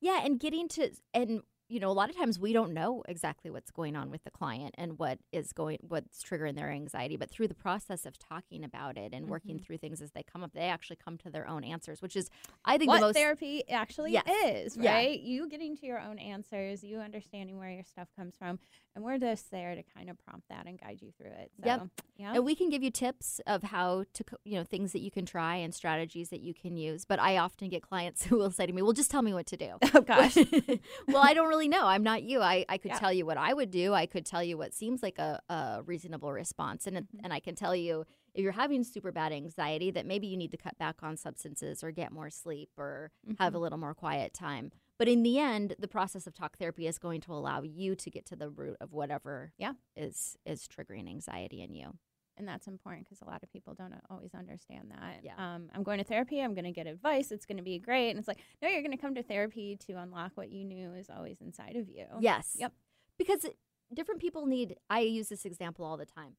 yeah 0.00 0.20
and 0.24 0.40
getting 0.40 0.68
to 0.68 0.90
and 1.14 1.42
you 1.72 1.80
know, 1.80 1.88
a 1.90 1.92
lot 1.92 2.10
of 2.10 2.16
times 2.16 2.38
we 2.38 2.52
don't 2.52 2.74
know 2.74 3.02
exactly 3.08 3.50
what's 3.50 3.70
going 3.70 3.96
on 3.96 4.10
with 4.10 4.22
the 4.24 4.30
client 4.30 4.74
and 4.76 4.98
what 4.98 5.18
is 5.32 5.52
going, 5.54 5.78
what's 5.80 6.22
triggering 6.22 6.54
their 6.54 6.70
anxiety. 6.70 7.16
But 7.16 7.30
through 7.30 7.48
the 7.48 7.54
process 7.54 8.04
of 8.04 8.18
talking 8.18 8.62
about 8.62 8.98
it 8.98 9.12
and 9.14 9.26
working 9.28 9.56
Mm-hmm. 9.56 9.64
through 9.64 9.78
things 9.78 10.02
as 10.02 10.10
they 10.12 10.22
come 10.22 10.44
up, 10.44 10.52
they 10.52 10.68
actually 10.68 10.96
come 11.02 11.16
to 11.18 11.30
their 11.30 11.48
own 11.48 11.64
answers, 11.64 12.02
which 12.02 12.14
is, 12.14 12.28
I 12.64 12.76
think, 12.76 12.88
what 12.90 13.00
the 13.00 13.06
most. 13.06 13.16
therapy 13.16 13.62
actually 13.70 14.12
Yes. 14.12 14.24
is, 14.44 14.76
Yeah. 14.76 14.92
right? 14.92 15.18
You 15.18 15.48
getting 15.48 15.74
to 15.78 15.86
your 15.86 15.98
own 16.00 16.18
answers, 16.18 16.84
you 16.84 16.98
understanding 16.98 17.58
where 17.58 17.70
your 17.70 17.84
stuff 17.84 18.08
comes 18.16 18.34
from, 18.36 18.58
and 18.94 19.02
we're 19.02 19.16
just 19.18 19.50
there 19.50 19.74
to 19.74 19.82
kind 19.96 20.10
of 20.10 20.18
prompt 20.26 20.48
that 20.50 20.66
and 20.66 20.78
guide 20.78 20.98
you 21.00 21.10
through 21.16 21.30
it. 21.32 21.50
So, 21.62 21.66
Yep. 21.66 21.82
yeah. 22.18 22.32
And 22.34 22.44
we 22.44 22.54
can 22.54 22.68
give 22.68 22.82
you 22.82 22.90
tips 22.90 23.40
of 23.46 23.62
how 23.62 24.04
to, 24.12 24.24
you 24.44 24.56
know, 24.58 24.64
things 24.64 24.92
that 24.92 25.00
you 25.00 25.10
can 25.10 25.24
try 25.24 25.56
and 25.56 25.74
strategies 25.74 26.28
that 26.28 26.40
you 26.42 26.52
can 26.52 26.76
use. 26.76 27.06
But 27.06 27.18
I 27.18 27.38
often 27.38 27.68
get 27.70 27.82
clients 27.82 28.24
who 28.26 28.36
will 28.36 28.50
say 28.50 28.66
to 28.66 28.72
me, 28.72 28.82
well, 28.82 28.92
just 28.92 29.10
tell 29.10 29.22
me 29.22 29.32
what 29.32 29.46
to 29.46 29.56
do. 29.56 29.70
Oh 29.94 30.02
gosh. 30.02 30.36
well, 31.08 31.22
I 31.22 31.32
don't 31.34 31.48
really 31.48 31.61
know. 31.68 31.86
I'm 31.86 32.02
not 32.02 32.22
you. 32.22 32.40
I, 32.40 32.64
I 32.68 32.78
could 32.78 32.90
Yeah. 32.92 32.98
tell 32.98 33.12
you 33.12 33.24
what 33.26 33.36
I 33.38 33.52
would 33.54 33.70
do. 33.70 33.92
I 33.94 34.06
could 34.06 34.24
tell 34.26 34.42
you 34.42 34.56
what 34.58 34.74
seems 34.74 35.02
like 35.02 35.18
a, 35.18 35.40
a 35.48 35.82
reasonable 35.84 36.32
response. 36.32 36.86
And, 36.86 36.96
Mm-hmm. 36.96 37.24
and 37.24 37.32
I 37.32 37.40
can 37.40 37.54
tell 37.54 37.74
you 37.74 38.04
if 38.34 38.42
you're 38.42 38.52
having 38.52 38.82
super 38.84 39.12
bad 39.12 39.32
anxiety 39.32 39.90
that 39.90 40.06
maybe 40.06 40.26
you 40.26 40.36
need 40.36 40.50
to 40.52 40.56
cut 40.56 40.78
back 40.78 40.96
on 41.02 41.16
substances 41.16 41.82
or 41.84 41.90
get 41.90 42.12
more 42.12 42.30
sleep 42.30 42.70
or 42.78 43.10
have 43.38 43.52
a 43.52 43.56
Mm-hmm. 43.56 43.62
little 43.62 43.78
more 43.78 43.94
quiet 43.94 44.32
time. 44.34 44.70
But 44.98 45.08
in 45.08 45.22
the 45.22 45.38
end, 45.38 45.74
the 45.78 45.88
process 45.88 46.26
of 46.26 46.34
talk 46.34 46.56
therapy 46.58 46.86
is 46.86 46.98
going 46.98 47.20
to 47.22 47.32
allow 47.32 47.62
you 47.62 47.94
to 47.96 48.10
get 48.10 48.24
to 48.26 48.36
the 48.36 48.48
root 48.50 48.76
of 48.80 48.92
whatever 48.92 49.52
Yeah. 49.58 49.72
is 49.96 50.36
is 50.46 50.68
triggering 50.68 51.08
anxiety 51.08 51.60
in 51.62 51.74
you. 51.74 51.98
And 52.36 52.48
that's 52.48 52.66
important 52.66 53.04
because 53.04 53.20
a 53.22 53.24
lot 53.24 53.42
of 53.42 53.52
people 53.52 53.74
don't 53.74 53.94
always 54.10 54.34
understand 54.34 54.90
that. 54.90 55.20
Yeah. 55.22 55.34
Um, 55.36 55.68
I'm 55.74 55.82
going 55.82 55.98
to 55.98 56.04
therapy. 56.04 56.40
I'm 56.40 56.54
going 56.54 56.64
to 56.64 56.72
get 56.72 56.86
advice. 56.86 57.30
It's 57.30 57.46
going 57.46 57.58
to 57.58 57.62
be 57.62 57.78
great. 57.78 58.10
And 58.10 58.18
it's 58.18 58.28
like, 58.28 58.40
no, 58.60 58.68
you're 58.68 58.82
going 58.82 58.96
to 58.96 59.00
come 59.00 59.14
to 59.14 59.22
therapy 59.22 59.76
to 59.86 59.94
unlock 59.94 60.32
what 60.34 60.50
you 60.50 60.64
knew 60.64 60.94
is 60.94 61.08
always 61.10 61.40
inside 61.40 61.76
of 61.76 61.88
you. 61.88 62.06
Yes. 62.20 62.56
Yep. 62.58 62.72
Because 63.18 63.46
different 63.92 64.20
people 64.20 64.46
need, 64.46 64.76
I 64.88 65.00
use 65.00 65.28
this 65.28 65.44
example 65.44 65.84
all 65.84 65.96
the 65.96 66.06
time. 66.06 66.36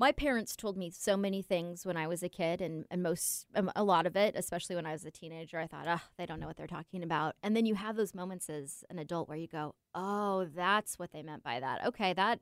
My 0.00 0.12
parents 0.12 0.54
told 0.54 0.76
me 0.76 0.90
so 0.90 1.16
many 1.16 1.42
things 1.42 1.84
when 1.84 1.96
I 1.96 2.06
was 2.06 2.22
a 2.22 2.28
kid, 2.28 2.60
and, 2.60 2.84
and 2.88 3.02
most, 3.02 3.46
um, 3.56 3.68
a 3.74 3.82
lot 3.82 4.06
of 4.06 4.14
it, 4.14 4.36
especially 4.36 4.76
when 4.76 4.86
I 4.86 4.92
was 4.92 5.04
a 5.04 5.10
teenager, 5.10 5.58
I 5.58 5.66
thought, 5.66 5.86
oh, 5.88 6.00
they 6.16 6.24
don't 6.24 6.38
know 6.38 6.46
what 6.46 6.56
they're 6.56 6.68
talking 6.68 7.02
about. 7.02 7.34
And 7.42 7.56
then 7.56 7.66
you 7.66 7.74
have 7.74 7.96
those 7.96 8.14
moments 8.14 8.48
as 8.48 8.84
an 8.90 9.00
adult 9.00 9.28
where 9.28 9.36
you 9.36 9.48
go, 9.48 9.74
oh, 9.96 10.46
that's 10.54 11.00
what 11.00 11.10
they 11.10 11.22
meant 11.24 11.42
by 11.42 11.58
that. 11.58 11.84
Okay, 11.84 12.12
that 12.12 12.38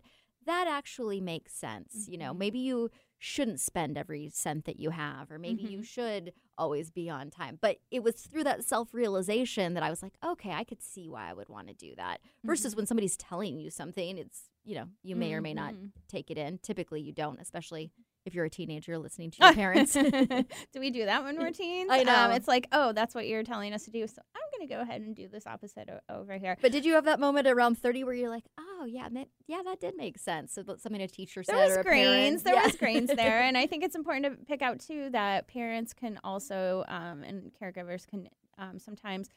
that 0.47 0.67
actually 0.69 1.21
makes 1.21 1.53
sense. 1.53 2.07
You 2.09 2.19
know, 2.19 2.31
mm-hmm. 2.31 2.39
maybe 2.39 2.59
you 2.59 2.91
shouldn't 3.19 3.61
spend 3.61 3.97
every 3.97 4.29
cent 4.29 4.65
that 4.67 4.79
you 4.79 4.91
have, 4.91 5.31
or 5.31 5.39
maybe 5.39 5.63
you 5.63 5.79
mm-hmm. 5.79 5.83
should 5.83 6.33
always 6.59 6.91
be 6.91 7.09
on 7.11 7.31
time. 7.31 7.59
But 7.61 7.79
it 7.91 8.03
was 8.03 8.17
through 8.17 8.45
that 8.45 8.65
self 8.65 8.93
realization 8.93 9.75
that 9.75 9.83
I 9.83 9.91
was 9.91 10.03
like, 10.03 10.15
okay, 10.25 10.53
I 10.53 10.65
could 10.65 10.83
see 10.83 11.09
why 11.09 11.31
I 11.31 11.35
would 11.35 11.49
want 11.49 11.69
to 11.69 11.75
do 11.75 11.95
that. 11.97 12.21
Versus 12.45 12.73
mm-hmm. 12.73 12.79
when 12.79 12.87
somebody's 12.87 13.17
telling 13.17 13.59
you 13.59 13.71
something, 13.71 14.19
it's, 14.19 14.51
you 14.65 14.75
know, 14.75 14.87
you 15.03 15.17
may 15.17 15.33
or 15.35 15.41
may 15.41 15.55
not 15.55 15.75
Mhm. 15.75 15.93
take 16.09 16.31
it 16.31 16.39
in. 16.39 16.59
Typically, 16.59 17.01
you 17.01 17.13
don't, 17.13 17.41
especially 17.41 17.91
if 18.27 18.35
you're 18.35 18.45
a 18.45 18.51
teenager 18.51 18.99
listening 18.99 19.31
to 19.33 19.39
your 19.45 19.55
parents. 19.55 19.93
do 19.95 20.45
we 20.79 20.91
do 20.91 21.05
that 21.07 21.23
when 21.25 21.39
we're 21.39 21.51
teens? 21.53 21.89
I 21.91 22.03
know. 22.03 22.15
Um, 22.15 22.31
it's 22.33 22.49
like, 22.49 22.67
oh, 22.73 22.93
that's 22.93 23.15
what 23.15 23.27
you're 23.27 23.43
telling 23.45 23.73
us 23.73 23.85
to 23.85 23.91
do. 23.91 24.07
So 24.07 24.21
I'm 24.35 24.43
going 24.59 24.69
to 24.69 24.75
go 24.75 24.81
ahead 24.81 25.01
and 25.01 25.15
do 25.15 25.29
this 25.29 25.47
opposite 25.47 25.89
o- 25.89 26.15
over 26.15 26.37
here. 26.39 26.57
But 26.61 26.73
did 26.73 26.85
you 26.85 26.95
have 26.95 27.05
that 27.05 27.21
moment 27.21 27.47
around 27.47 27.79
30 27.79 28.05
where 28.05 28.15
you're 28.15 28.31
like, 28.31 28.45
oh, 28.59 28.85
yeah, 28.87 29.09
ma- 29.11 29.25
yeah, 29.47 29.63
that 29.65 29.81
did 29.81 29.97
make 29.97 30.19
sense? 30.19 30.53
So, 30.53 30.63
something 30.79 31.01
a 31.01 31.09
teacher 31.09 31.43
said 31.43 31.55
There 31.55 31.77
was 31.79 31.85
grains. 31.87 32.43
There 32.43 32.55
Yeah. 32.55 32.65
was 32.67 32.77
grains 32.85 33.11
there, 33.15 33.41
and 33.43 33.57
I 33.57 33.67
think 33.67 33.85
it's 33.85 33.95
important 33.97 34.25
to 34.27 34.45
pick 34.45 34.61
out 34.63 34.81
too 34.81 35.09
that 35.11 35.47
parents 35.49 35.93
can 35.95 36.19
also 36.25 36.85
um, 36.89 37.23
and 37.23 37.53
caregivers 37.61 38.07
can 38.07 38.29
um, 38.59 38.79
sometimes 38.79 39.29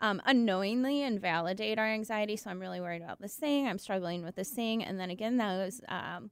um, 0.00 0.20
unknowingly 0.26 1.02
invalidate 1.02 1.78
our 1.78 1.86
anxiety. 1.86 2.36
So 2.36 2.50
I'm 2.50 2.60
really 2.60 2.80
worried 2.80 3.02
about 3.02 3.20
this 3.20 3.34
thing. 3.34 3.66
I'm 3.66 3.78
struggling 3.78 4.22
with 4.24 4.34
this 4.36 4.50
thing, 4.50 4.84
and 4.84 5.00
then 5.00 5.10
again, 5.10 5.36
those 5.38 5.80
um, 5.88 6.30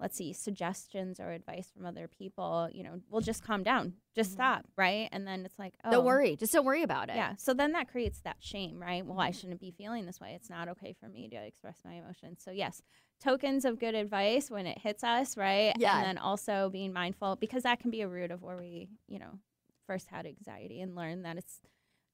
let's 0.00 0.16
see 0.16 0.32
suggestions 0.32 1.20
or 1.20 1.30
advice 1.30 1.70
from 1.74 1.86
other 1.86 2.08
people. 2.08 2.68
You 2.72 2.82
know, 2.84 3.00
we'll 3.10 3.20
just 3.20 3.44
calm 3.44 3.62
down, 3.62 3.94
just 4.14 4.32
stop, 4.32 4.64
right? 4.76 5.08
And 5.12 5.26
then 5.26 5.44
it's 5.44 5.58
like, 5.58 5.74
oh, 5.84 5.88
Mm-hmm. 5.88 5.92
Don't 5.92 6.04
worry. 6.04 6.36
Just 6.36 6.52
don't 6.52 6.64
worry 6.64 6.82
about 6.82 7.08
it. 7.10 7.16
yeah. 7.16 7.34
So 7.36 7.54
then 7.54 7.72
that 7.72 7.88
creates 7.90 8.20
that 8.22 8.36
shame, 8.40 8.80
right? 8.80 9.04
Well, 9.06 9.20
I 9.20 9.30
Mm-hmm. 9.30 9.38
shouldn't 9.40 9.60
be 9.60 9.70
feeling 9.70 10.06
this 10.06 10.20
way. 10.20 10.32
It's 10.34 10.50
not 10.50 10.68
okay 10.68 10.94
for 10.98 11.08
me 11.08 11.28
to 11.28 11.36
express 11.36 11.78
my 11.84 11.94
emotions. 11.94 12.40
So, 12.44 12.50
yes, 12.50 12.82
tokens 13.22 13.64
of 13.64 13.78
good 13.78 13.94
advice 13.94 14.50
when 14.50 14.66
it 14.66 14.78
hits 14.78 15.04
us, 15.04 15.36
right? 15.36 15.72
Yeah. 15.78 15.96
And 15.96 16.04
then 16.04 16.18
also 16.18 16.68
being 16.70 16.92
mindful 16.92 17.36
because 17.36 17.62
that 17.62 17.78
can 17.80 17.90
be 17.90 18.00
a 18.02 18.08
root 18.08 18.30
of 18.30 18.42
where 18.42 18.56
we, 18.56 18.88
you 19.08 19.18
know, 19.18 19.38
first 19.86 20.08
had 20.08 20.26
anxiety 20.26 20.80
and 20.80 20.94
learned 20.96 21.24
that 21.24 21.36
it's 21.36 21.60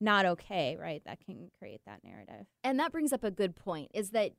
not 0.01 0.24
okay, 0.26 0.76
right? 0.81 1.03
That 1.05 1.20
can 1.24 1.51
create 1.59 1.81
that 1.87 2.03
narrative. 2.05 2.47
And 2.64 2.78
that 2.78 2.91
brings 2.93 3.12
up 3.12 3.22
a 3.24 3.31
good 3.31 3.55
point 3.55 3.91
is 3.95 4.11
that 4.11 4.33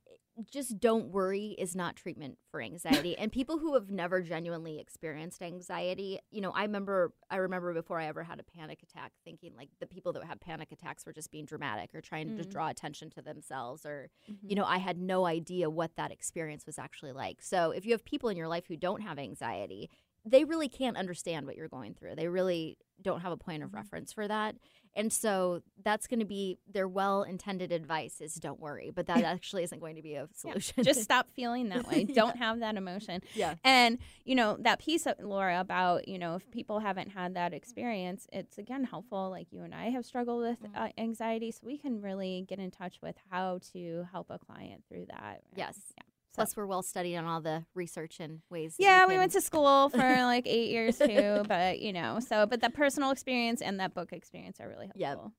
just 0.49 0.79
don't 0.79 1.09
worry 1.11 1.55
is 1.59 1.75
not 1.75 1.95
treatment 1.95 2.37
for 2.49 2.61
anxiety. 2.61 3.17
and 3.17 3.31
people 3.31 3.57
who 3.59 3.73
have 3.73 3.89
never 3.91 4.21
genuinely 4.21 4.79
experienced 4.79 5.41
anxiety, 5.41 6.19
you 6.31 6.41
know, 6.41 6.51
I 6.51 6.63
remember 6.63 7.13
I 7.29 7.35
remember 7.37 7.73
before 7.73 7.99
I 7.99 8.05
ever 8.05 8.23
had 8.23 8.39
a 8.39 8.43
panic 8.43 8.81
attack 8.81 9.11
thinking 9.25 9.53
like 9.55 9.69
the 9.79 9.87
people 9.87 10.13
that 10.13 10.23
have 10.23 10.39
panic 10.39 10.71
attacks 10.71 11.05
were 11.05 11.13
just 11.13 11.31
being 11.31 11.45
dramatic 11.45 11.93
or 11.93 12.01
trying 12.01 12.29
to 12.29 12.35
just 12.35 12.49
Mm. 12.49 12.53
draw 12.53 12.69
attention 12.69 13.09
to 13.11 13.21
themselves 13.21 13.85
or 13.85 14.09
Mm-hmm. 14.31 14.49
you 14.49 14.55
know, 14.55 14.65
I 14.65 14.77
had 14.77 14.97
no 14.97 15.25
idea 15.25 15.69
what 15.69 15.95
that 15.97 16.11
experience 16.11 16.65
was 16.65 16.79
actually 16.79 17.11
like. 17.11 17.41
So 17.41 17.71
if 17.71 17.85
you 17.85 17.91
have 17.91 18.05
people 18.05 18.29
in 18.29 18.37
your 18.37 18.47
life 18.47 18.65
who 18.67 18.77
don't 18.77 19.01
have 19.01 19.19
anxiety, 19.19 19.89
they 20.25 20.43
really 20.45 20.69
can't 20.69 20.97
understand 20.97 21.45
what 21.45 21.55
you're 21.55 21.67
going 21.67 21.93
through. 21.93 22.15
They 22.15 22.27
really 22.27 22.77
don't 23.01 23.21
have 23.21 23.31
a 23.31 23.37
point 23.37 23.63
of 23.63 23.69
Mm-hmm. 23.69 23.77
reference 23.77 24.13
for 24.13 24.27
that. 24.27 24.55
And 24.95 25.11
so 25.11 25.61
that's 25.83 26.05
going 26.07 26.19
to 26.19 26.25
be 26.25 26.57
their 26.71 26.87
well 26.87 27.23
intended 27.23 27.71
advice 27.71 28.19
is 28.21 28.35
don't 28.35 28.59
worry, 28.59 28.91
but 28.93 29.07
that 29.07 29.23
actually 29.23 29.63
isn't 29.63 29.79
going 29.79 29.95
to 29.95 30.01
be 30.01 30.15
a 30.15 30.27
solution. 30.33 30.83
Just 30.83 31.03
stop 31.03 31.29
feeling 31.35 31.69
that 31.69 31.87
way. 31.87 32.03
Don't 32.13 32.37
have 32.37 32.59
that 32.59 32.75
emotion. 32.75 33.21
Yeah. 33.33 33.55
And, 33.63 33.99
you 34.25 34.35
know, 34.35 34.57
that 34.59 34.79
piece 34.79 35.05
of 35.05 35.15
Laura 35.19 35.59
about, 35.61 36.07
you 36.07 36.19
know, 36.19 36.35
if 36.35 36.49
people 36.51 36.79
haven't 36.79 37.09
had 37.11 37.35
that 37.35 37.53
experience, 37.53 38.27
it's 38.33 38.57
again 38.57 38.83
helpful. 38.83 39.29
Like 39.29 39.47
you 39.51 39.63
and 39.63 39.73
I 39.73 39.85
have 39.91 40.05
struggled 40.05 40.41
with 40.41 40.61
Mm-hmm. 40.61 40.75
uh, 40.75 40.89
anxiety. 40.97 41.51
So 41.51 41.61
we 41.63 41.77
can 41.77 42.01
really 42.01 42.45
get 42.47 42.59
in 42.59 42.69
touch 42.71 42.97
with 43.01 43.15
how 43.31 43.59
to 43.73 44.05
help 44.11 44.27
a 44.29 44.37
client 44.37 44.83
through 44.89 45.05
that. 45.09 45.41
Yes. 45.55 45.77
Yeah. 45.97 46.03
Plus, 46.33 46.55
we're 46.55 46.65
well 46.65 46.81
studied 46.81 47.17
on 47.17 47.25
all 47.25 47.41
the 47.41 47.65
research 47.75 48.19
and 48.19 48.39
ways. 48.49 48.75
Yeah, 48.79 49.05
we 49.05 49.17
went 49.17 49.33
to 49.33 49.41
school 49.41 49.89
for 49.89 49.97
like 49.97 50.47
eight 50.47 50.69
years 50.71 50.97
too, 50.97 51.43
but 51.47 51.79
you 51.79 51.91
know, 51.91 52.19
so 52.19 52.45
but 52.45 52.61
that 52.61 52.73
personal 52.73 53.11
experience 53.11 53.61
and 53.61 53.79
that 53.79 53.93
book 53.93 54.13
experience 54.13 54.59
are 54.59 54.69
really 54.69 54.87
helpful. 54.87 55.23
Yep. 55.25 55.31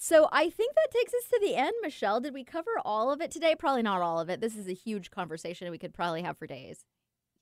So 0.00 0.28
I 0.30 0.48
think 0.48 0.74
that 0.74 0.88
takes 0.96 1.12
us 1.12 1.28
to 1.30 1.40
the 1.42 1.56
end, 1.56 1.72
Michelle. 1.82 2.20
Did 2.20 2.32
we 2.32 2.44
cover 2.44 2.70
all 2.84 3.10
of 3.10 3.20
it 3.20 3.30
today? 3.30 3.56
Probably 3.58 3.82
not 3.82 4.00
all 4.00 4.20
of 4.20 4.30
it. 4.30 4.40
This 4.40 4.56
is 4.56 4.68
a 4.68 4.72
huge 4.72 5.10
conversation 5.10 5.70
we 5.70 5.78
could 5.78 5.92
probably 5.92 6.22
have 6.22 6.38
for 6.38 6.46
days. 6.46 6.84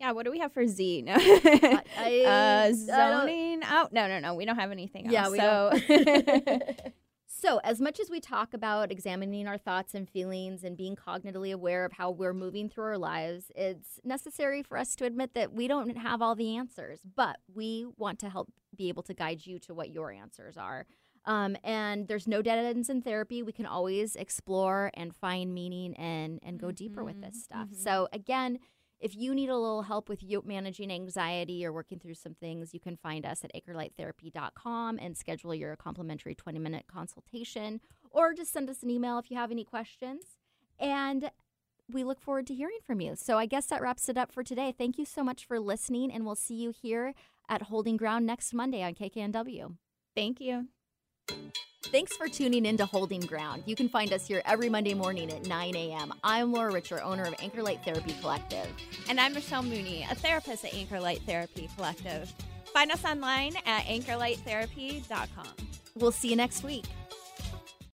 Yeah, 0.00 0.12
what 0.12 0.24
do 0.24 0.30
we 0.30 0.38
have 0.40 0.52
for 0.52 0.66
Z? 0.66 1.02
No. 1.02 1.14
I- 1.16 1.82
I 1.98 2.68
uh, 2.68 2.72
zoning 2.74 3.62
out? 3.62 3.92
No, 3.92 4.08
no, 4.08 4.18
no. 4.20 4.34
We 4.34 4.44
don't 4.44 4.58
have 4.58 4.70
anything 4.70 5.06
else. 5.06 5.12
Yeah, 5.12 5.30
we 5.30 5.38
so 5.38 5.70
don't. 5.88 6.80
so, 7.38 7.60
as 7.64 7.80
much 7.80 8.00
as 8.00 8.08
we 8.08 8.18
talk 8.18 8.54
about 8.54 8.90
examining 8.90 9.46
our 9.46 9.58
thoughts 9.58 9.94
and 9.94 10.08
feelings 10.08 10.64
and 10.64 10.74
being 10.74 10.96
cognitively 10.96 11.52
aware 11.52 11.84
of 11.84 11.92
how 11.92 12.10
we're 12.10 12.32
moving 12.32 12.68
through 12.70 12.84
our 12.84 12.98
lives, 12.98 13.52
it's 13.54 14.00
necessary 14.04 14.62
for 14.62 14.78
us 14.78 14.96
to 14.96 15.04
admit 15.04 15.34
that 15.34 15.52
we 15.52 15.68
don't 15.68 15.98
have 15.98 16.22
all 16.22 16.34
the 16.34 16.56
answers, 16.56 17.00
but 17.14 17.36
we 17.54 17.86
want 17.98 18.18
to 18.20 18.30
help 18.30 18.50
be 18.74 18.88
able 18.88 19.02
to 19.02 19.12
guide 19.12 19.44
you 19.44 19.58
to 19.58 19.74
what 19.74 19.90
your 19.90 20.10
answers 20.10 20.56
are. 20.56 20.86
Um, 21.26 21.56
and 21.62 22.08
there's 22.08 22.26
no 22.26 22.40
dead 22.40 22.64
ends 22.64 22.88
in 22.88 23.02
therapy. 23.02 23.42
We 23.42 23.52
can 23.52 23.66
always 23.66 24.16
explore 24.16 24.90
and 24.94 25.14
find 25.14 25.52
meaning 25.52 25.94
and 25.96 26.38
and 26.42 26.58
go 26.58 26.70
deeper 26.70 27.04
with 27.04 27.20
this 27.20 27.42
stuff. 27.42 27.68
So 27.72 28.08
again, 28.12 28.60
if 29.00 29.14
you 29.14 29.34
need 29.34 29.50
a 29.50 29.56
little 29.56 29.82
help 29.82 30.08
with 30.08 30.22
managing 30.44 30.90
anxiety 30.90 31.64
or 31.64 31.72
working 31.72 31.98
through 31.98 32.14
some 32.14 32.34
things, 32.34 32.72
you 32.72 32.80
can 32.80 32.96
find 32.96 33.26
us 33.26 33.44
at 33.44 33.52
anchorlighttherapy.com 33.54 34.98
and 35.00 35.16
schedule 35.16 35.54
your 35.54 35.76
complimentary 35.76 36.34
20 36.34 36.58
minute 36.58 36.84
consultation 36.86 37.80
or 38.10 38.32
just 38.32 38.52
send 38.52 38.70
us 38.70 38.82
an 38.82 38.90
email 38.90 39.18
if 39.18 39.30
you 39.30 39.36
have 39.36 39.50
any 39.50 39.64
questions. 39.64 40.22
And 40.78 41.30
we 41.90 42.04
look 42.04 42.20
forward 42.20 42.46
to 42.48 42.54
hearing 42.54 42.78
from 42.84 43.00
you. 43.00 43.14
So 43.16 43.38
I 43.38 43.46
guess 43.46 43.66
that 43.66 43.82
wraps 43.82 44.08
it 44.08 44.18
up 44.18 44.32
for 44.32 44.42
today. 44.42 44.74
Thank 44.76 44.98
you 44.98 45.04
so 45.04 45.22
much 45.22 45.46
for 45.46 45.60
listening, 45.60 46.10
and 46.10 46.24
we'll 46.24 46.34
see 46.34 46.54
you 46.54 46.70
here 46.70 47.14
at 47.48 47.62
Holding 47.62 47.96
Ground 47.96 48.26
next 48.26 48.52
Monday 48.52 48.82
on 48.82 48.94
KKNW. 48.94 49.76
thank 50.14 50.40
you. 50.40 50.68
Thanks 51.92 52.16
for 52.16 52.28
tuning 52.28 52.66
in 52.66 52.76
to 52.78 52.86
Holding 52.86 53.20
Ground. 53.20 53.62
You 53.64 53.76
can 53.76 53.88
find 53.88 54.12
us 54.12 54.26
here 54.26 54.42
every 54.44 54.68
Monday 54.68 54.92
morning 54.92 55.30
at 55.30 55.46
9 55.46 55.76
a.m. 55.76 56.12
I'm 56.24 56.52
Laura 56.52 56.72
Richer, 56.72 57.00
owner 57.02 57.22
of 57.24 57.34
Anchor 57.38 57.62
Light 57.62 57.84
Therapy 57.84 58.14
Collective. 58.20 58.66
And 59.08 59.20
I'm 59.20 59.34
Michelle 59.34 59.62
Mooney, 59.62 60.04
a 60.10 60.14
therapist 60.16 60.64
at 60.64 60.74
Anchor 60.74 60.98
Light 60.98 61.22
Therapy 61.26 61.70
Collective. 61.76 62.32
Find 62.72 62.90
us 62.90 63.04
online 63.04 63.54
at 63.66 63.84
anchorlighttherapy.com. 63.84 65.46
We'll 65.94 66.12
see 66.12 66.28
you 66.28 66.36
next 66.36 66.64
week. 66.64 66.84